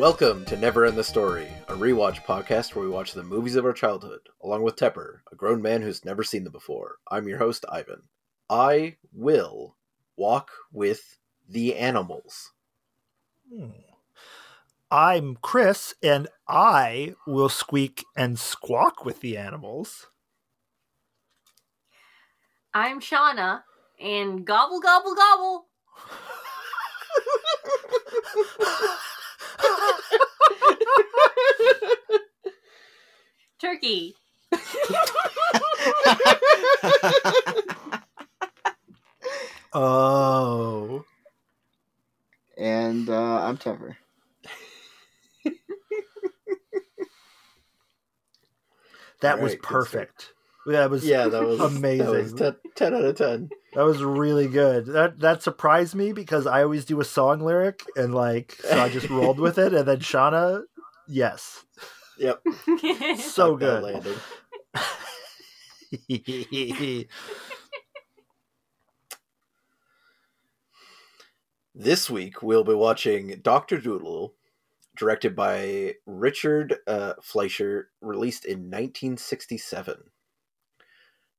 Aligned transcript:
Welcome 0.00 0.46
to 0.46 0.56
Never 0.56 0.86
End 0.86 0.96
the 0.96 1.04
Story, 1.04 1.46
a 1.68 1.74
rewatch 1.74 2.24
podcast 2.24 2.74
where 2.74 2.82
we 2.82 2.90
watch 2.90 3.12
the 3.12 3.22
movies 3.22 3.54
of 3.54 3.66
our 3.66 3.74
childhood, 3.74 4.20
along 4.42 4.62
with 4.62 4.76
Tepper, 4.76 5.18
a 5.30 5.36
grown 5.36 5.60
man 5.60 5.82
who's 5.82 6.06
never 6.06 6.24
seen 6.24 6.42
them 6.42 6.54
before. 6.54 6.96
I'm 7.10 7.28
your 7.28 7.36
host, 7.36 7.66
Ivan. 7.70 8.04
I 8.48 8.96
will 9.12 9.76
walk 10.16 10.52
with 10.72 11.18
the 11.46 11.76
animals. 11.76 12.52
Hmm. 13.52 13.72
I'm 14.90 15.36
Chris, 15.42 15.94
and 16.02 16.28
I 16.48 17.14
will 17.26 17.50
squeak 17.50 18.06
and 18.16 18.38
squawk 18.38 19.04
with 19.04 19.20
the 19.20 19.36
animals. 19.36 20.06
I'm 22.72 23.00
Shauna, 23.00 23.64
and 24.00 24.46
gobble, 24.46 24.80
gobble, 24.80 25.14
gobble. 25.14 25.66
Turkey. 33.60 34.14
Oh. 39.72 41.04
and 42.58 43.08
uh, 43.08 43.44
I'm 43.44 43.56
Tepper. 43.56 43.96
That 49.20 49.36
All 49.36 49.42
was 49.42 49.52
right, 49.52 49.62
perfect. 49.62 50.32
That 50.66 50.90
was 50.90 51.04
Yeah, 51.04 51.28
that 51.28 51.42
was 51.44 51.58
That 51.58 51.64
was 51.70 51.76
amazing. 51.76 52.36
10, 52.36 52.56
10 52.74 52.94
out 52.94 53.04
of 53.04 53.16
10. 53.16 53.50
That 53.74 53.84
was 53.84 54.02
really 54.02 54.48
good. 54.48 54.86
That 54.86 55.20
that 55.20 55.42
surprised 55.42 55.94
me 55.94 56.12
because 56.12 56.46
I 56.46 56.62
always 56.62 56.84
do 56.84 57.00
a 57.00 57.04
song 57.04 57.40
lyric 57.40 57.84
and 57.96 58.14
like 58.14 58.58
so 58.62 58.80
I 58.80 58.88
just 58.88 59.08
rolled 59.08 59.38
with 59.38 59.58
it 59.58 59.72
and 59.72 59.86
then 59.86 59.98
Shauna, 59.98 60.62
yes. 61.06 61.64
Yep. 62.18 62.42
So 63.18 63.56
Got 63.56 63.82
that 63.82 64.18
good. 66.08 67.06
This 71.74 72.10
week 72.10 72.42
we'll 72.42 72.64
be 72.64 72.74
watching 72.74 73.40
Doctor 73.42 73.78
Dolittle, 73.78 74.34
directed 74.96 75.34
by 75.34 75.94
Richard 76.04 76.76
uh, 76.86 77.14
Fleischer, 77.22 77.90
released 78.02 78.44
in 78.44 78.64
1967. 78.64 79.96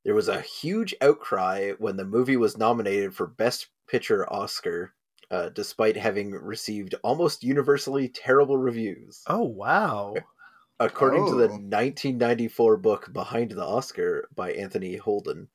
There 0.04 0.16
was 0.16 0.28
a 0.28 0.42
huge 0.42 0.96
outcry 1.02 1.72
when 1.78 1.96
the 1.98 2.06
movie 2.06 2.38
was 2.38 2.58
nominated 2.58 3.14
for 3.16 3.28
Best 3.28 3.68
Picture 3.88 4.32
Oscar, 4.32 4.94
uh, 5.30 5.50
despite 5.50 5.96
having 5.96 6.32
received 6.32 6.96
almost 7.04 7.44
universally 7.44 8.10
terrible 8.10 8.58
reviews. 8.58 9.22
oh 9.28 9.44
wow. 9.44 10.16
According 10.80 11.28
to 11.28 11.36
the 11.36 11.44
Oh. 11.50 11.58
1994 11.60 12.78
book 12.78 13.14
Behind 13.14 13.52
the 13.52 13.64
Oscar 13.64 14.28
by 14.36 14.52
Anthony 14.54 14.96
Holden, 14.98 15.48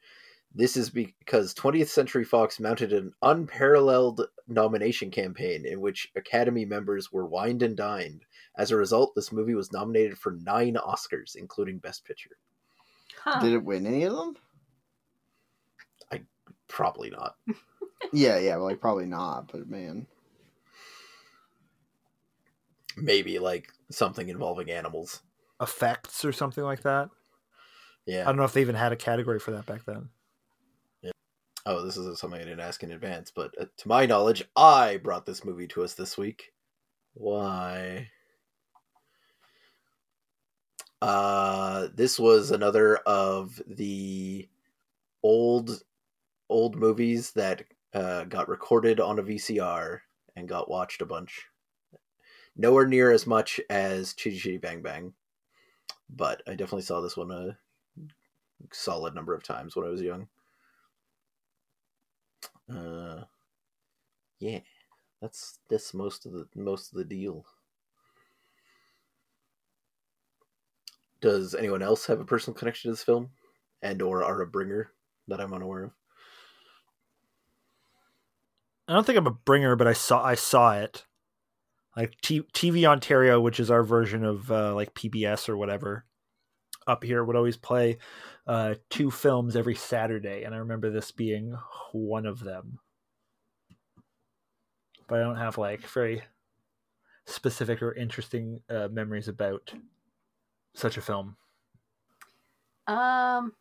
this 0.54 0.76
is 0.76 0.88
because 0.88 1.52
20th 1.52 1.88
Century 1.88 2.24
Fox 2.24 2.60
mounted 2.60 2.92
an 2.92 3.12
unparalleled 3.22 4.28
nomination 4.46 5.10
campaign 5.10 5.66
in 5.66 5.80
which 5.80 6.12
Academy 6.14 6.64
members 6.64 7.10
were 7.10 7.26
wined 7.26 7.62
and 7.64 7.76
dined. 7.76 8.22
As 8.56 8.70
a 8.70 8.76
result, 8.76 9.14
this 9.16 9.32
movie 9.32 9.54
was 9.54 9.72
nominated 9.72 10.16
for 10.16 10.32
nine 10.40 10.74
Oscars, 10.76 11.34
including 11.34 11.78
Best 11.78 12.04
Picture. 12.04 12.36
Huh. 13.26 13.40
Did 13.40 13.54
it 13.54 13.64
win 13.64 13.86
any 13.86 14.04
of 14.04 14.14
them? 14.14 14.36
I 16.12 16.22
probably 16.68 17.10
not. 17.10 17.36
Yeah, 18.12 18.38
yeah, 18.38 18.56
like 18.56 18.80
probably 18.80 19.06
not, 19.06 19.50
but 19.50 19.68
man. 19.68 20.06
Maybe 22.96 23.38
like 23.38 23.72
something 23.90 24.28
involving 24.28 24.70
animals. 24.70 25.22
Effects 25.60 26.24
or 26.24 26.30
something 26.30 26.62
like 26.62 26.82
that. 26.82 27.08
Yeah. 28.06 28.22
I 28.22 28.24
don't 28.26 28.36
know 28.36 28.44
if 28.44 28.52
they 28.52 28.60
even 28.60 28.74
had 28.74 28.92
a 28.92 28.96
category 28.96 29.38
for 29.38 29.50
that 29.52 29.66
back 29.66 29.84
then. 29.86 30.10
Yeah. 31.02 31.10
Oh, 31.64 31.84
this 31.84 31.96
is 31.96 32.18
something 32.20 32.40
I 32.40 32.44
didn't 32.44 32.60
ask 32.60 32.82
in 32.82 32.92
advance, 32.92 33.32
but 33.34 33.50
uh, 33.60 33.64
to 33.76 33.88
my 33.88 34.06
knowledge, 34.06 34.44
I 34.54 34.98
brought 34.98 35.26
this 35.26 35.44
movie 35.44 35.66
to 35.68 35.82
us 35.82 35.94
this 35.94 36.16
week. 36.16 36.52
Why? 37.14 38.08
Uh, 41.02 41.88
this 41.94 42.18
was 42.18 42.50
another 42.50 42.96
of 42.98 43.60
the 43.66 44.48
old 45.22 45.82
old 46.48 46.76
movies 46.76 47.32
that 47.32 47.64
uh, 47.92 48.24
got 48.24 48.48
recorded 48.48 49.00
on 49.00 49.18
a 49.18 49.22
VCR 49.22 50.00
and 50.36 50.48
got 50.48 50.70
watched 50.70 51.02
a 51.02 51.06
bunch. 51.06 51.46
Nowhere 52.56 52.86
near 52.86 53.10
as 53.10 53.26
much 53.26 53.60
as 53.68 54.14
Chitty 54.14 54.38
Chitty 54.38 54.58
Bang 54.58 54.80
Bang, 54.80 55.12
but 56.08 56.42
I 56.46 56.52
definitely 56.52 56.82
saw 56.82 57.00
this 57.00 57.16
one 57.16 57.30
a 57.30 57.58
solid 58.72 59.14
number 59.14 59.34
of 59.34 59.42
times 59.42 59.76
when 59.76 59.86
I 59.86 59.90
was 59.90 60.00
young. 60.00 60.28
Uh, 62.72 63.24
yeah, 64.38 64.60
that's 65.20 65.58
that's 65.68 65.94
most 65.94 66.26
of 66.26 66.32
the 66.32 66.46
most 66.54 66.92
of 66.92 66.98
the 66.98 67.04
deal. 67.04 67.44
Does 71.20 71.54
anyone 71.54 71.82
else 71.82 72.06
have 72.06 72.20
a 72.20 72.24
personal 72.24 72.56
connection 72.56 72.90
to 72.90 72.92
this 72.92 73.02
film, 73.02 73.30
and 73.82 74.02
or 74.02 74.22
are 74.22 74.42
a 74.42 74.46
bringer 74.46 74.92
that 75.28 75.40
I'm 75.40 75.54
unaware 75.54 75.84
of? 75.84 75.90
I 78.88 78.92
don't 78.92 79.04
think 79.04 79.18
I'm 79.18 79.26
a 79.26 79.32
bringer, 79.32 79.76
but 79.76 79.86
I 79.86 79.92
saw 79.92 80.22
I 80.22 80.34
saw 80.34 80.76
it. 80.76 81.04
Like 81.96 82.14
T- 82.22 82.46
TV 82.52 82.84
Ontario, 82.84 83.40
which 83.40 83.58
is 83.58 83.70
our 83.70 83.82
version 83.82 84.22
of 84.22 84.50
uh, 84.50 84.74
like 84.74 84.94
PBS 84.94 85.48
or 85.48 85.56
whatever, 85.56 86.04
up 86.86 87.02
here 87.02 87.24
would 87.24 87.36
always 87.36 87.56
play 87.56 87.98
uh, 88.46 88.74
two 88.90 89.10
films 89.10 89.56
every 89.56 89.74
Saturday, 89.74 90.44
and 90.44 90.54
I 90.54 90.58
remember 90.58 90.90
this 90.90 91.10
being 91.10 91.56
one 91.92 92.26
of 92.26 92.40
them. 92.40 92.78
But 95.08 95.20
I 95.20 95.22
don't 95.22 95.36
have 95.36 95.58
like 95.58 95.80
very 95.80 96.22
specific 97.24 97.82
or 97.82 97.92
interesting 97.92 98.60
uh, 98.70 98.88
memories 98.90 99.28
about 99.28 99.72
such 100.76 100.96
a 100.96 101.00
film. 101.00 101.36
Um, 102.86 103.52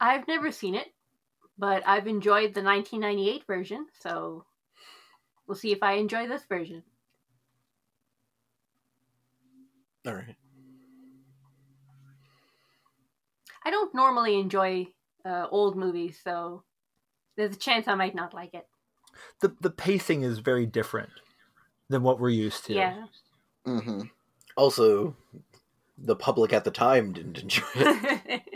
I've 0.00 0.28
never 0.28 0.52
seen 0.52 0.74
it, 0.74 0.88
but 1.58 1.82
I've 1.86 2.06
enjoyed 2.06 2.54
the 2.54 2.62
1998 2.62 3.44
version, 3.46 3.86
so 3.98 4.44
we'll 5.46 5.56
see 5.56 5.72
if 5.72 5.82
I 5.82 5.94
enjoy 5.94 6.28
this 6.28 6.44
version. 6.48 6.82
All 10.06 10.14
right. 10.14 10.36
I 13.64 13.70
don't 13.70 13.94
normally 13.94 14.38
enjoy 14.38 14.86
uh, 15.24 15.46
old 15.50 15.76
movies, 15.76 16.18
so 16.22 16.64
there's 17.36 17.54
a 17.54 17.58
chance 17.58 17.88
I 17.88 17.94
might 17.94 18.14
not 18.14 18.32
like 18.32 18.54
it. 18.54 18.66
the 19.40 19.54
The 19.60 19.70
pacing 19.70 20.22
is 20.22 20.38
very 20.38 20.64
different 20.66 21.10
than 21.88 22.02
what 22.02 22.20
we're 22.20 22.30
used 22.30 22.64
to. 22.66 22.74
Yeah. 22.74 23.04
Mm-hmm. 23.66 24.02
Also, 24.56 25.16
the 26.02 26.16
public 26.16 26.52
at 26.52 26.64
the 26.64 26.70
time 26.70 27.12
didn't 27.12 27.38
enjoy 27.38 27.64
it. 27.74 28.42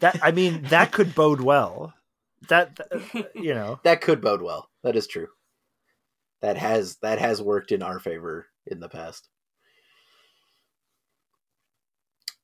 That 0.00 0.18
I 0.22 0.30
mean, 0.32 0.62
that 0.64 0.92
could 0.92 1.14
bode 1.14 1.40
well. 1.40 1.92
That 2.48 2.76
that- 2.76 3.30
you 3.34 3.54
know. 3.54 3.80
that 3.84 4.00
could 4.00 4.20
bode 4.20 4.40
well. 4.42 4.70
That 4.82 4.96
is 4.96 5.06
true. 5.06 5.28
That 6.40 6.56
has 6.56 6.96
that 7.02 7.18
has 7.18 7.42
worked 7.42 7.70
in 7.72 7.82
our 7.82 7.98
favor 7.98 8.46
in 8.66 8.80
the 8.80 8.88
past. 8.88 9.28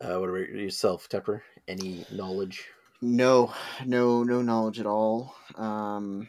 Uh, 0.01 0.19
what 0.19 0.29
about 0.29 0.49
yourself, 0.51 1.09
Tepper? 1.09 1.41
Any 1.67 2.05
knowledge? 2.13 2.69
No, 3.01 3.53
no, 3.85 4.23
no 4.23 4.43
knowledge 4.43 4.81
at 4.81 4.87
all. 4.87 5.35
Um, 5.57 6.29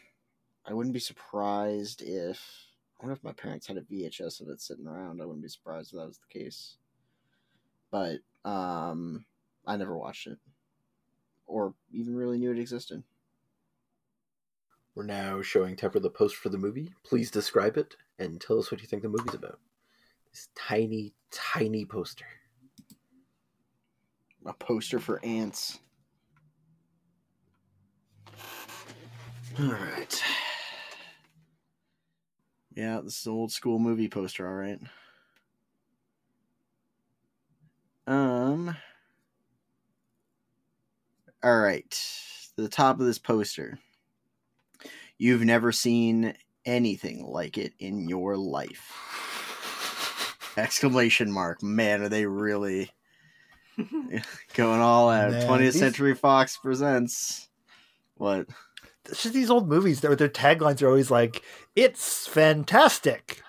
I 0.65 0.73
wouldn't 0.73 0.93
be 0.93 0.99
surprised 0.99 2.01
if 2.01 2.39
I 2.99 3.05
wonder 3.05 3.13
if 3.15 3.23
my 3.23 3.33
parents 3.33 3.67
had 3.67 3.77
a 3.77 3.81
VHS 3.81 4.41
of 4.41 4.49
it 4.49 4.61
sitting 4.61 4.87
around. 4.87 5.21
I 5.21 5.25
wouldn't 5.25 5.43
be 5.43 5.49
surprised 5.49 5.91
if 5.93 5.99
that 5.99 6.07
was 6.07 6.19
the 6.19 6.39
case. 6.39 6.77
But 7.95 8.19
um, 8.43 9.23
I 9.65 9.77
never 9.77 9.97
watched 9.97 10.27
it, 10.27 10.37
or 11.47 11.73
even 11.93 12.13
really 12.13 12.37
knew 12.37 12.51
it 12.51 12.59
existed. 12.59 13.01
We're 14.95 15.05
now 15.05 15.41
showing 15.41 15.77
Tepper 15.77 16.01
the 16.01 16.09
post 16.09 16.35
for 16.35 16.49
the 16.49 16.57
movie. 16.57 16.91
Please 17.05 17.31
describe 17.31 17.77
it 17.77 17.95
and 18.19 18.41
tell 18.41 18.59
us 18.59 18.69
what 18.69 18.81
you 18.81 18.87
think 18.87 19.01
the 19.01 19.07
movie's 19.07 19.33
about. 19.33 19.59
This 20.29 20.49
tiny, 20.55 21.13
tiny 21.31 21.85
poster. 21.85 22.25
A 24.45 24.51
poster 24.51 24.99
for 24.99 25.23
ants. 25.23 25.79
All 29.57 29.71
right. 29.71 30.21
Yeah, 32.75 32.99
this 33.01 33.21
is 33.21 33.25
an 33.25 33.31
old 33.31 33.53
school 33.53 33.79
movie 33.79 34.09
poster, 34.09 34.45
all 34.45 34.53
right. 34.53 34.81
Um. 38.07 38.75
All 41.43 41.59
right. 41.59 42.01
The 42.57 42.69
top 42.69 42.99
of 42.99 43.05
this 43.05 43.19
poster. 43.19 43.77
You've 45.17 45.43
never 45.43 45.71
seen 45.71 46.33
anything 46.65 47.25
like 47.25 47.57
it 47.57 47.73
in 47.79 48.07
your 48.09 48.35
life. 48.37 48.91
Exclamation 50.57 51.31
mark. 51.31 51.61
Man, 51.61 52.01
are 52.01 52.09
they 52.09 52.25
really 52.25 52.89
going 54.53 54.81
all 54.81 55.09
out? 55.09 55.31
Man, 55.31 55.47
20th 55.47 55.59
these- 55.59 55.79
Century 55.79 56.15
Fox 56.15 56.57
presents. 56.57 57.49
What? 58.15 58.47
It's 59.07 59.21
just 59.23 59.35
these 59.35 59.51
old 59.51 59.69
movies 59.69 60.01
that 60.01 60.17
their 60.17 60.29
taglines 60.29 60.81
are 60.81 60.87
always 60.87 61.11
like, 61.11 61.43
"It's 61.75 62.25
fantastic. 62.27 63.43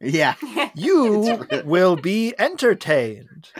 Yeah. 0.00 0.34
You 0.74 1.46
will 1.64 1.94
be 1.96 2.34
entertained." 2.38 3.50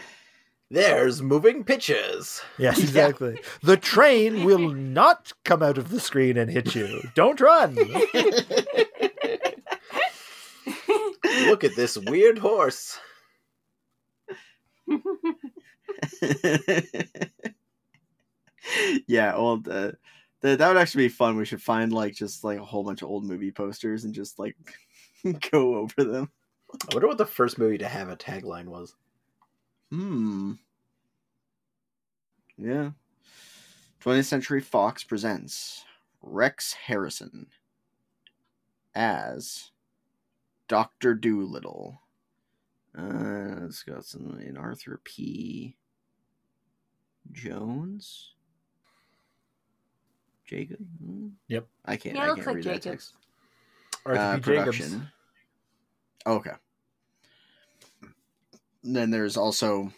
There's 0.71 1.23
moving 1.23 1.65
pictures. 1.65 2.41
Yes, 2.59 2.77
Yeah. 2.79 2.85
exactly. 2.85 3.41
The 3.63 3.77
train 3.79 4.45
will 4.45 4.71
not 4.71 5.33
come 5.45 5.63
out 5.63 5.79
of 5.79 5.89
the 5.91 6.01
screen 6.01 6.37
and 6.37 6.51
hit 6.51 6.75
you. 6.75 7.09
Don't 7.15 7.41
run. 7.41 7.75
Look 11.47 11.65
at 11.65 11.75
this 11.77 11.97
weird 11.97 12.39
horse. 12.39 12.99
yeah, 19.07 19.35
old. 19.35 19.69
Uh, 19.69 19.93
that 20.41 20.59
that 20.59 20.69
would 20.69 20.77
actually 20.77 21.05
be 21.05 21.09
fun. 21.09 21.37
We 21.37 21.45
should 21.45 21.63
find 21.63 21.93
like 21.93 22.15
just 22.15 22.45
like 22.45 22.59
a 22.59 22.65
whole 22.65 22.85
bunch 22.85 23.03
of 23.03 23.09
old 23.09 23.25
movie 23.25 23.51
posters 23.51 24.05
and 24.05 24.15
just 24.15 24.39
like 24.39 24.57
go 25.51 25.77
over 25.77 26.05
them. 26.05 26.31
I 26.73 26.95
wonder 26.95 27.09
what 27.09 27.19
the 27.19 27.27
first 27.27 27.59
movie 27.59 27.79
to 27.79 27.89
have 27.89 28.09
a 28.11 28.17
tagline 28.17 28.67
was. 28.67 28.95
Hmm. 29.91 30.53
Yeah. 32.57 32.91
20th 34.03 34.25
Century 34.27 34.61
Fox 34.61 35.03
presents 35.05 35.85
Rex 36.23 36.73
Harrison 36.75 37.47
as 38.95 39.71
Doctor 40.69 41.15
Dolittle. 41.15 42.01
Uh, 42.97 43.65
it's 43.67 43.83
got 43.83 44.05
some 44.05 44.41
in 44.41 44.57
Arthur 44.57 45.01
P. 45.05 45.77
Jones. 47.33 48.33
Jacob. 50.47 50.79
Hmm? 51.05 51.29
Yep. 51.49 51.67
I 51.85 51.97
can't. 51.97 52.17
Yeah, 52.17 52.23
I 52.23 52.27
can't 52.35 52.47
like 52.47 52.57
read 52.57 52.65
that 52.65 52.83
Jacobs. 52.83 52.85
text. 52.85 53.15
Arthur 54.07 54.21
Uh, 54.21 54.37
P. 54.37 54.41
Jacobs. 54.43 54.79
production. 54.79 55.09
Okay. 56.27 56.51
Then 58.91 59.11
there's 59.11 59.37
also 59.37 59.93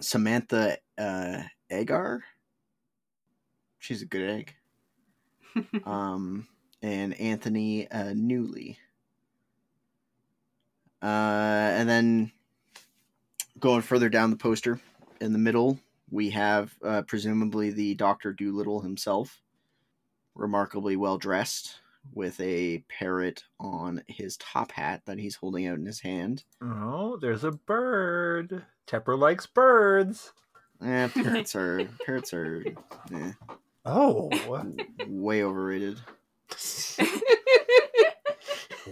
Samantha 0.00 0.78
uh, 0.96 1.42
Eggar. 1.70 2.20
She's 3.78 4.02
a 4.02 4.06
good 4.06 4.28
egg. 4.28 4.54
Um, 5.86 6.46
and 6.82 7.18
Anthony 7.18 7.90
uh, 7.90 8.12
Newley. 8.12 8.76
Uh, 11.02 11.06
and 11.06 11.88
then 11.88 12.30
going 13.58 13.80
further 13.80 14.10
down 14.10 14.30
the 14.30 14.36
poster 14.36 14.78
in 15.18 15.32
the 15.32 15.38
middle, 15.38 15.78
we 16.10 16.30
have 16.30 16.74
uh, 16.84 17.02
presumably 17.02 17.70
the 17.70 17.94
Doctor 17.94 18.34
Dolittle 18.34 18.80
himself, 18.80 19.40
remarkably 20.34 20.94
well 20.96 21.16
dressed, 21.16 21.76
with 22.12 22.38
a 22.40 22.84
parrot 22.88 23.44
on 23.60 24.02
his 24.08 24.36
top 24.38 24.72
hat 24.72 25.02
that 25.06 25.18
he's 25.18 25.36
holding 25.36 25.66
out 25.66 25.78
in 25.78 25.86
his 25.86 26.00
hand. 26.00 26.44
Oh, 26.62 27.16
there's 27.20 27.44
a 27.44 27.52
bird. 27.52 28.64
Tepper 28.86 29.18
likes 29.18 29.46
birds. 29.46 30.32
Eh, 30.82 31.08
parrots 31.14 31.54
are 31.56 31.84
parrots 32.04 32.32
are 32.34 32.64
eh, 33.14 33.32
Oh, 33.84 34.30
way 35.06 35.42
overrated. 35.42 36.00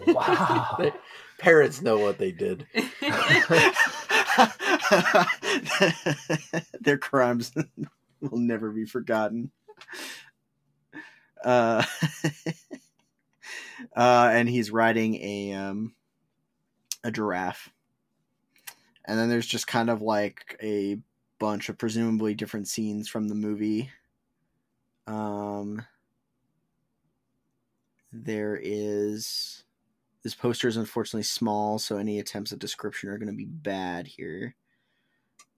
wow. 0.07 0.93
Parrots 1.39 1.83
know 1.83 1.99
what 1.99 2.17
they 2.19 2.31
did. 2.33 2.67
Their 6.81 6.97
crimes 6.99 7.53
will 8.21 8.39
never 8.39 8.71
be 8.71 8.85
forgotten. 8.87 9.51
Uh, 11.45 11.85
uh, 13.97 14.31
and 14.33 14.49
he's 14.49 14.71
riding 14.71 15.17
a 15.17 15.53
um, 15.53 15.95
a 17.03 17.11
giraffe. 17.11 17.71
And 19.07 19.19
then 19.19 19.29
there's 19.29 19.47
just 19.47 19.67
kind 19.67 19.91
of 19.91 20.01
like 20.01 20.59
a 20.63 20.99
bunch 21.39 21.69
of 21.69 21.77
presumably 21.77 22.35
different 22.35 22.69
scenes 22.69 23.09
from 23.09 23.29
the 23.29 23.35
movie. 23.35 23.91
Um, 25.07 25.85
there 28.13 28.59
is 28.61 29.65
this 30.23 30.35
poster 30.35 30.69
is 30.69 30.79
unfortunately 30.79 31.25
small, 31.25 31.79
so 31.79 31.99
any 31.99 32.19
attempts 32.19 32.51
at 32.53 32.59
description 32.59 33.11
are 33.11 33.19
going 33.19 33.31
to 33.31 33.37
be 33.37 33.45
bad 33.45 34.07
here. 34.07 34.57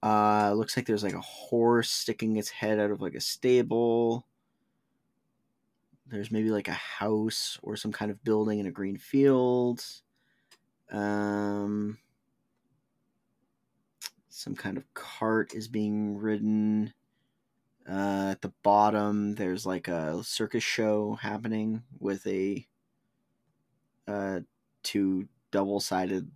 Uh, 0.03 0.51
looks 0.53 0.75
like 0.75 0.85
there's 0.85 1.03
like 1.03 1.13
a 1.13 1.21
horse 1.21 1.89
sticking 1.89 2.35
its 2.35 2.49
head 2.49 2.79
out 2.79 2.91
of 2.91 3.01
like 3.01 3.15
a 3.15 3.21
stable. 3.21 4.27
There's 6.09 6.31
maybe 6.31 6.51
like 6.51 6.67
a 6.67 6.73
house 6.73 7.59
or 7.61 7.75
some 7.75 7.91
kind 7.91 8.11
of 8.11 8.23
building 8.23 8.59
in 8.59 8.67
a 8.67 8.71
green 8.71 8.97
field. 8.97 9.83
Um, 10.91 11.97
some 14.29 14.55
kind 14.55 14.77
of 14.77 14.93
cart 14.93 15.53
is 15.53 15.67
being 15.67 16.17
ridden. 16.17 16.93
Uh, 17.89 18.29
at 18.31 18.41
the 18.41 18.53
bottom, 18.63 19.35
there's 19.35 19.65
like 19.65 19.87
a 19.87 20.23
circus 20.23 20.63
show 20.63 21.17
happening 21.21 21.83
with 21.99 22.25
a 22.27 22.65
uh, 24.07 24.41
two 24.83 25.27
double 25.51 25.79
sided. 25.79 26.29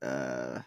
Uh, 0.00 0.60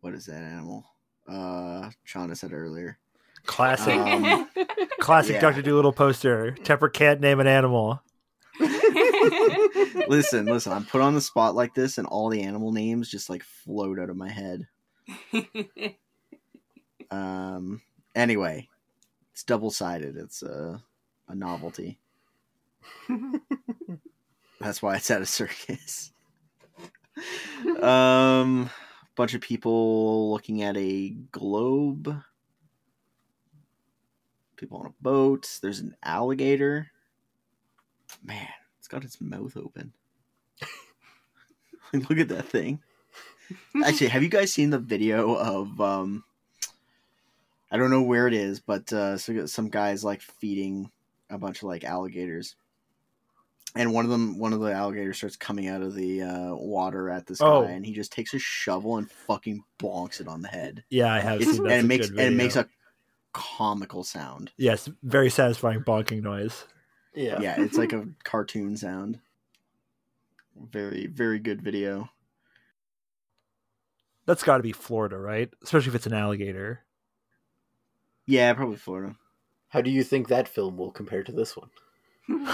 what 0.00 0.14
is 0.14 0.26
that 0.26 0.42
animal? 0.42 0.84
Uh, 1.26 1.90
Shauna 2.06 2.36
said 2.36 2.52
earlier. 2.52 2.98
Classic. 3.44 3.94
Um, 3.94 4.48
Classic 5.08 5.36
yeah. 5.36 5.40
Dr. 5.40 5.62
Dolittle 5.62 5.94
poster. 5.94 6.54
Tepper 6.64 6.92
can't 6.92 7.18
name 7.18 7.40
an 7.40 7.46
animal. 7.46 8.02
listen, 10.06 10.44
listen. 10.44 10.70
I'm 10.70 10.84
put 10.84 11.00
on 11.00 11.14
the 11.14 11.22
spot 11.22 11.54
like 11.54 11.74
this, 11.74 11.96
and 11.96 12.06
all 12.06 12.28
the 12.28 12.42
animal 12.42 12.72
names 12.72 13.08
just 13.10 13.30
like 13.30 13.42
float 13.42 13.98
out 13.98 14.10
of 14.10 14.18
my 14.18 14.28
head. 14.28 14.66
Um. 17.10 17.80
Anyway, 18.14 18.68
it's 19.32 19.44
double 19.44 19.70
sided. 19.70 20.18
It's 20.18 20.42
a 20.42 20.82
a 21.26 21.34
novelty. 21.34 21.98
That's 24.60 24.82
why 24.82 24.96
it's 24.96 25.10
at 25.10 25.22
a 25.22 25.26
circus. 25.26 26.12
um, 27.80 28.68
bunch 29.16 29.32
of 29.32 29.40
people 29.40 30.30
looking 30.30 30.62
at 30.62 30.76
a 30.76 31.16
globe. 31.32 32.14
People 34.58 34.78
on 34.78 34.86
a 34.86 34.94
boat. 35.02 35.58
There's 35.62 35.80
an 35.80 35.96
alligator. 36.02 36.88
Man, 38.24 38.48
it's 38.78 38.88
got 38.88 39.04
its 39.04 39.20
mouth 39.20 39.56
open. 39.56 39.92
Look 41.92 42.18
at 42.18 42.28
that 42.28 42.48
thing. 42.48 42.80
Actually, 43.84 44.08
have 44.08 44.22
you 44.22 44.28
guys 44.28 44.52
seen 44.52 44.70
the 44.70 44.78
video 44.78 45.34
of 45.34 45.80
um 45.80 46.24
I 47.70 47.76
don't 47.76 47.90
know 47.90 48.02
where 48.02 48.26
it 48.26 48.34
is, 48.34 48.60
but 48.60 48.92
uh 48.92 49.16
so 49.16 49.46
some 49.46 49.68
guys 49.70 50.04
like 50.04 50.20
feeding 50.20 50.90
a 51.30 51.38
bunch 51.38 51.58
of 51.58 51.64
like 51.64 51.84
alligators. 51.84 52.56
And 53.76 53.92
one 53.94 54.04
of 54.04 54.10
them 54.10 54.38
one 54.38 54.52
of 54.52 54.60
the 54.60 54.72
alligators 54.72 55.18
starts 55.18 55.36
coming 55.36 55.68
out 55.68 55.82
of 55.82 55.94
the 55.94 56.22
uh 56.22 56.54
water 56.54 57.08
at 57.10 57.26
this 57.26 57.40
Oh. 57.40 57.62
guy 57.64 57.70
and 57.70 57.86
he 57.86 57.92
just 57.92 58.10
takes 58.12 58.34
a 58.34 58.38
shovel 58.38 58.96
and 58.96 59.10
fucking 59.10 59.62
bonks 59.78 60.20
it 60.20 60.26
on 60.28 60.42
the 60.42 60.48
head. 60.48 60.82
Yeah, 60.90 61.12
I 61.14 61.20
have 61.20 61.40
It's, 61.40 61.58
and 61.58 61.70
it 61.70 61.84
makes 61.84 62.08
and 62.08 62.18
it 62.18 62.32
makes 62.32 62.56
a 62.56 62.66
comical 63.32 64.04
sound. 64.04 64.50
yes, 64.56 64.88
very 65.02 65.30
satisfying 65.30 65.80
bonking 65.80 66.22
noise. 66.22 66.64
Yeah. 67.14 67.40
Yeah, 67.40 67.60
it's 67.60 67.76
like 67.78 67.92
a 67.92 68.06
cartoon 68.24 68.76
sound. 68.76 69.18
Very, 70.70 71.06
very 71.06 71.38
good 71.38 71.62
video. 71.62 72.10
That's 74.26 74.42
got 74.42 74.58
to 74.58 74.62
be 74.62 74.72
Florida, 74.72 75.16
right? 75.16 75.50
Especially 75.62 75.88
if 75.88 75.94
it's 75.94 76.06
an 76.06 76.12
alligator. 76.12 76.80
Yeah, 78.26 78.52
probably 78.52 78.76
Florida. 78.76 79.16
How 79.68 79.80
do 79.80 79.90
you 79.90 80.02
think 80.04 80.28
that 80.28 80.48
film 80.48 80.76
will 80.76 80.90
compare 80.90 81.22
to 81.22 81.32
this 81.32 81.56
one? 81.56 81.70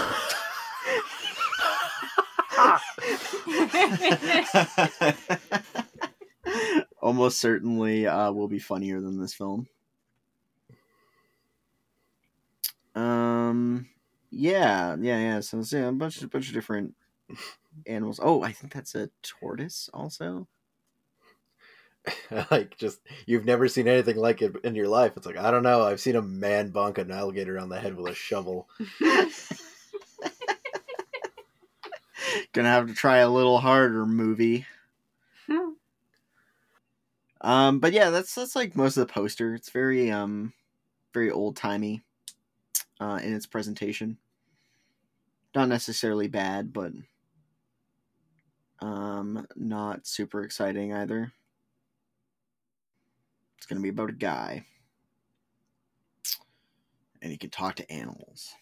Almost 7.01 7.39
certainly 7.39 8.07
uh, 8.07 8.31
will 8.31 8.47
be 8.47 8.59
funnier 8.59 9.01
than 9.01 9.19
this 9.19 9.33
film. 9.33 9.67
Um, 13.49 13.87
yeah, 14.31 14.95
yeah, 14.99 15.19
yeah. 15.19 15.39
So 15.39 15.59
it's, 15.59 15.71
yeah, 15.71 15.87
a 15.87 15.91
bunch, 15.91 16.21
a 16.21 16.27
bunch 16.27 16.47
of 16.47 16.53
different 16.53 16.95
animals. 17.87 18.19
Oh, 18.21 18.43
I 18.43 18.51
think 18.51 18.73
that's 18.73 18.95
a 18.95 19.09
tortoise, 19.21 19.89
also. 19.93 20.47
like, 22.51 22.77
just 22.77 22.99
you've 23.25 23.45
never 23.45 23.67
seen 23.67 23.87
anything 23.87 24.17
like 24.17 24.41
it 24.41 24.55
in 24.63 24.75
your 24.75 24.87
life. 24.87 25.13
It's 25.15 25.25
like 25.25 25.37
I 25.37 25.49
don't 25.51 25.63
know. 25.63 25.83
I've 25.83 25.99
seen 25.99 26.15
a 26.15 26.21
man 26.21 26.71
bonk 26.71 26.97
an 26.99 27.11
alligator 27.11 27.59
on 27.59 27.69
the 27.69 27.79
head 27.79 27.95
with 27.95 28.11
a 28.11 28.15
shovel. 28.15 28.69
Gonna 32.53 32.69
have 32.69 32.87
to 32.87 32.93
try 32.93 33.17
a 33.17 33.29
little 33.29 33.59
harder 33.59 34.05
movie. 34.05 34.65
Hmm. 35.47 35.71
Um, 37.41 37.79
but 37.79 37.91
yeah, 37.93 38.11
that's 38.11 38.35
that's 38.35 38.55
like 38.55 38.75
most 38.75 38.97
of 38.97 39.07
the 39.07 39.13
poster. 39.13 39.55
It's 39.55 39.69
very 39.69 40.11
um, 40.11 40.53
very 41.13 41.31
old 41.31 41.55
timey, 41.55 42.03
uh, 42.99 43.19
in 43.23 43.33
its 43.33 43.45
presentation. 43.45 44.17
Not 45.53 45.69
necessarily 45.69 46.27
bad, 46.27 46.73
but 46.73 46.91
um, 48.79 49.47
not 49.55 50.05
super 50.05 50.43
exciting 50.43 50.93
either. 50.93 51.31
It's 53.57 53.65
gonna 53.65 53.81
be 53.81 53.89
about 53.89 54.09
a 54.09 54.13
guy, 54.13 54.65
and 57.21 57.31
he 57.31 57.37
can 57.37 57.49
talk 57.49 57.75
to 57.75 57.91
animals. 57.91 58.53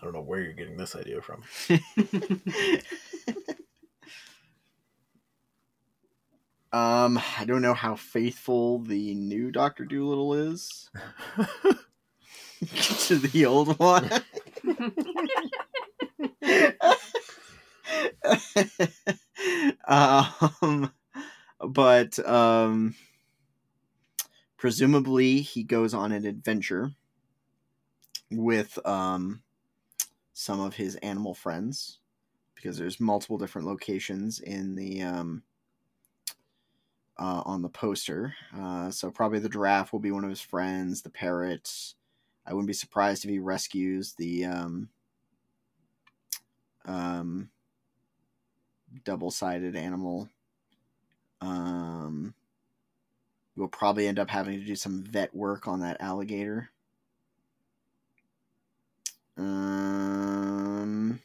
I 0.00 0.04
don't 0.04 0.14
know 0.14 0.22
where 0.22 0.40
you're 0.40 0.52
getting 0.52 0.76
this 0.76 0.96
idea 0.96 1.20
from. 1.22 1.42
um, 6.76 7.18
I 7.38 7.46
don't 7.46 7.62
know 7.62 7.72
how 7.72 7.96
faithful 7.96 8.80
the 8.80 9.14
new 9.14 9.50
Doctor 9.50 9.86
Dolittle 9.86 10.34
is 10.34 10.90
to 13.06 13.16
the 13.16 13.46
old 13.46 13.78
one. 13.78 14.10
um, 19.88 20.92
but 21.66 22.18
um, 22.28 22.94
presumably 24.58 25.40
he 25.40 25.62
goes 25.62 25.94
on 25.94 26.12
an 26.12 26.26
adventure 26.26 26.92
with 28.30 28.78
um 28.84 29.40
some 30.34 30.60
of 30.60 30.74
his 30.74 30.96
animal 30.96 31.32
friends 31.32 32.00
because 32.54 32.76
there's 32.76 33.00
multiple 33.00 33.38
different 33.38 33.66
locations 33.66 34.40
in 34.40 34.74
the 34.74 35.00
um 35.00 35.42
uh, 37.18 37.42
on 37.44 37.62
the 37.62 37.68
poster. 37.68 38.34
Uh, 38.56 38.90
so 38.90 39.10
probably 39.10 39.38
the 39.38 39.48
giraffe 39.48 39.92
will 39.92 40.00
be 40.00 40.10
one 40.10 40.24
of 40.24 40.30
his 40.30 40.40
friends. 40.40 41.02
The 41.02 41.10
parrot. 41.10 41.94
I 42.46 42.52
wouldn't 42.52 42.68
be 42.68 42.72
surprised 42.74 43.24
if 43.24 43.30
he 43.30 43.38
rescues 43.38 44.14
the 44.14 44.44
um, 44.44 44.88
um, 46.84 47.50
double-sided 49.04 49.74
animal. 49.74 50.28
Um, 51.40 52.34
we'll 53.56 53.68
probably 53.68 54.06
end 54.06 54.18
up 54.18 54.30
having 54.30 54.60
to 54.60 54.64
do 54.64 54.76
some 54.76 55.02
vet 55.02 55.34
work 55.34 55.66
on 55.66 55.80
that 55.80 56.00
alligator. 56.00 56.70
Um, 59.36 61.20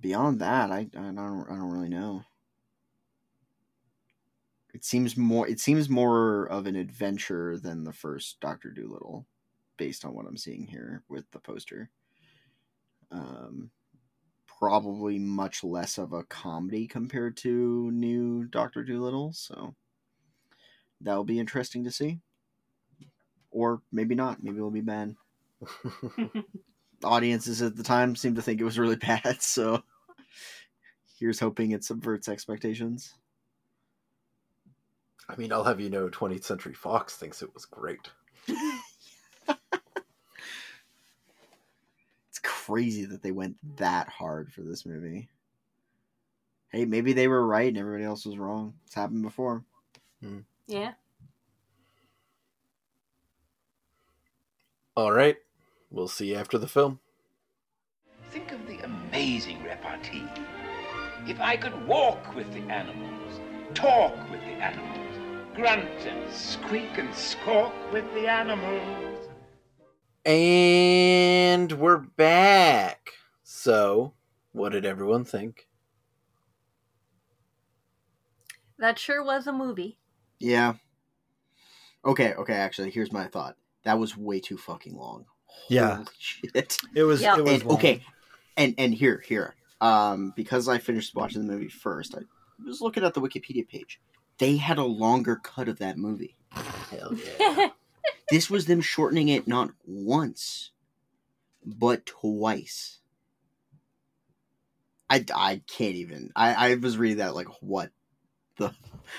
beyond 0.00 0.38
that, 0.40 0.70
I, 0.70 0.80
I 0.80 0.84
don't 0.92 1.16
I 1.16 1.54
don't 1.54 1.70
really 1.70 1.88
know. 1.88 2.24
It 4.82 4.86
seems 4.86 5.16
more 5.16 5.46
it 5.46 5.60
seems 5.60 5.88
more 5.88 6.46
of 6.46 6.66
an 6.66 6.74
adventure 6.74 7.56
than 7.56 7.84
the 7.84 7.92
first 7.92 8.40
Doctor 8.40 8.68
Dolittle, 8.68 9.24
based 9.76 10.04
on 10.04 10.12
what 10.12 10.26
I'm 10.26 10.36
seeing 10.36 10.66
here 10.66 11.04
with 11.08 11.30
the 11.30 11.38
poster. 11.38 11.88
Um, 13.12 13.70
probably 14.58 15.20
much 15.20 15.62
less 15.62 15.98
of 15.98 16.12
a 16.12 16.24
comedy 16.24 16.88
compared 16.88 17.36
to 17.36 17.92
new 17.92 18.46
Doctor 18.46 18.82
Dolittle, 18.82 19.32
so 19.32 19.76
that'll 21.00 21.22
be 21.22 21.38
interesting 21.38 21.84
to 21.84 21.92
see. 21.92 22.18
Or 23.52 23.82
maybe 23.92 24.16
not. 24.16 24.42
Maybe 24.42 24.56
it'll 24.56 24.72
be 24.72 24.80
bad. 24.80 25.14
Audiences 27.04 27.62
at 27.62 27.76
the 27.76 27.84
time 27.84 28.16
seemed 28.16 28.34
to 28.34 28.42
think 28.42 28.60
it 28.60 28.64
was 28.64 28.80
really 28.80 28.96
bad, 29.22 29.42
so 29.42 29.84
here's 31.20 31.38
hoping 31.38 31.70
it 31.70 31.84
subverts 31.84 32.26
expectations. 32.26 33.14
I 35.28 35.36
mean, 35.36 35.52
I'll 35.52 35.64
have 35.64 35.80
you 35.80 35.90
know, 35.90 36.08
20th 36.08 36.44
Century 36.44 36.74
Fox 36.74 37.16
thinks 37.16 37.42
it 37.42 37.54
was 37.54 37.64
great. 37.64 38.10
It's 42.32 42.38
crazy 42.42 43.04
that 43.04 43.22
they 43.22 43.30
went 43.30 43.56
that 43.76 44.08
hard 44.08 44.50
for 44.50 44.62
this 44.62 44.86
movie. 44.86 45.28
Hey, 46.70 46.86
maybe 46.86 47.12
they 47.12 47.28
were 47.28 47.46
right 47.46 47.68
and 47.68 47.76
everybody 47.76 48.04
else 48.04 48.24
was 48.24 48.38
wrong. 48.38 48.72
It's 48.86 48.94
happened 48.94 49.22
before. 49.22 49.66
Hmm. 50.22 50.38
yeah. 50.66 50.92
All 54.96 55.12
right, 55.12 55.36
we'll 55.90 56.08
see 56.08 56.30
you 56.30 56.36
after 56.36 56.56
the 56.56 56.66
film. 56.66 57.00
Think 58.30 58.52
of 58.52 58.66
the 58.66 58.78
amazing 58.78 59.62
repartee. 59.62 60.24
If 61.26 61.38
I 61.38 61.56
could 61.56 61.86
walk 61.86 62.34
with 62.34 62.50
the 62.54 62.60
animals, 62.60 63.40
talk 63.74 64.14
with 64.30 64.40
the 64.40 64.52
animals, 64.52 65.11
grunt 65.54 66.06
and 66.06 66.32
squeak 66.32 66.96
and 66.98 67.14
squawk 67.14 67.74
with 67.92 68.04
the 68.14 68.26
animals. 68.26 69.28
And 70.24 71.72
we're 71.72 71.98
back. 71.98 73.10
So, 73.42 74.14
what 74.52 74.70
did 74.72 74.84
everyone 74.84 75.24
think? 75.24 75.66
That 78.78 78.98
sure 78.98 79.22
was 79.22 79.46
a 79.46 79.52
movie. 79.52 79.98
Yeah. 80.38 80.74
Okay, 82.04 82.34
okay, 82.34 82.54
actually, 82.54 82.90
here's 82.90 83.12
my 83.12 83.26
thought. 83.26 83.56
That 83.84 83.98
was 83.98 84.16
way 84.16 84.40
too 84.40 84.56
fucking 84.56 84.96
long. 84.96 85.26
Yeah. 85.68 85.96
Holy 85.96 86.06
shit. 86.18 86.78
It 86.94 87.02
was. 87.02 87.20
Yeah. 87.20 87.36
It 87.36 87.44
was 87.44 87.52
And, 87.54 87.64
long. 87.64 87.76
okay, 87.78 88.02
and 88.56 88.74
and 88.78 88.94
here, 88.94 89.22
here. 89.26 89.54
Um, 89.80 90.32
because 90.36 90.68
I 90.68 90.78
finished 90.78 91.14
watching 91.14 91.44
the 91.46 91.52
movie 91.52 91.68
first, 91.68 92.14
I 92.16 92.20
was 92.64 92.80
looking 92.80 93.04
at 93.04 93.14
the 93.14 93.20
Wikipedia 93.20 93.66
page. 93.68 94.00
They 94.38 94.56
had 94.56 94.78
a 94.78 94.84
longer 94.84 95.36
cut 95.36 95.68
of 95.68 95.78
that 95.78 95.98
movie. 95.98 96.36
Hell 96.50 97.16
yeah. 97.40 97.68
This 98.30 98.50
was 98.50 98.66
them 98.66 98.80
shortening 98.80 99.28
it 99.28 99.46
not 99.46 99.70
once, 99.84 100.70
but 101.64 102.06
twice. 102.06 103.00
I, 105.10 105.24
I 105.34 105.60
can't 105.66 105.96
even. 105.96 106.30
I, 106.34 106.70
I 106.70 106.74
was 106.76 106.96
reading 106.96 107.18
that 107.18 107.34
like, 107.34 107.48
what 107.60 107.90
the 108.56 108.74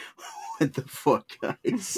what 0.58 0.74
the 0.74 0.82
fuck, 0.82 1.30
guys? 1.40 1.98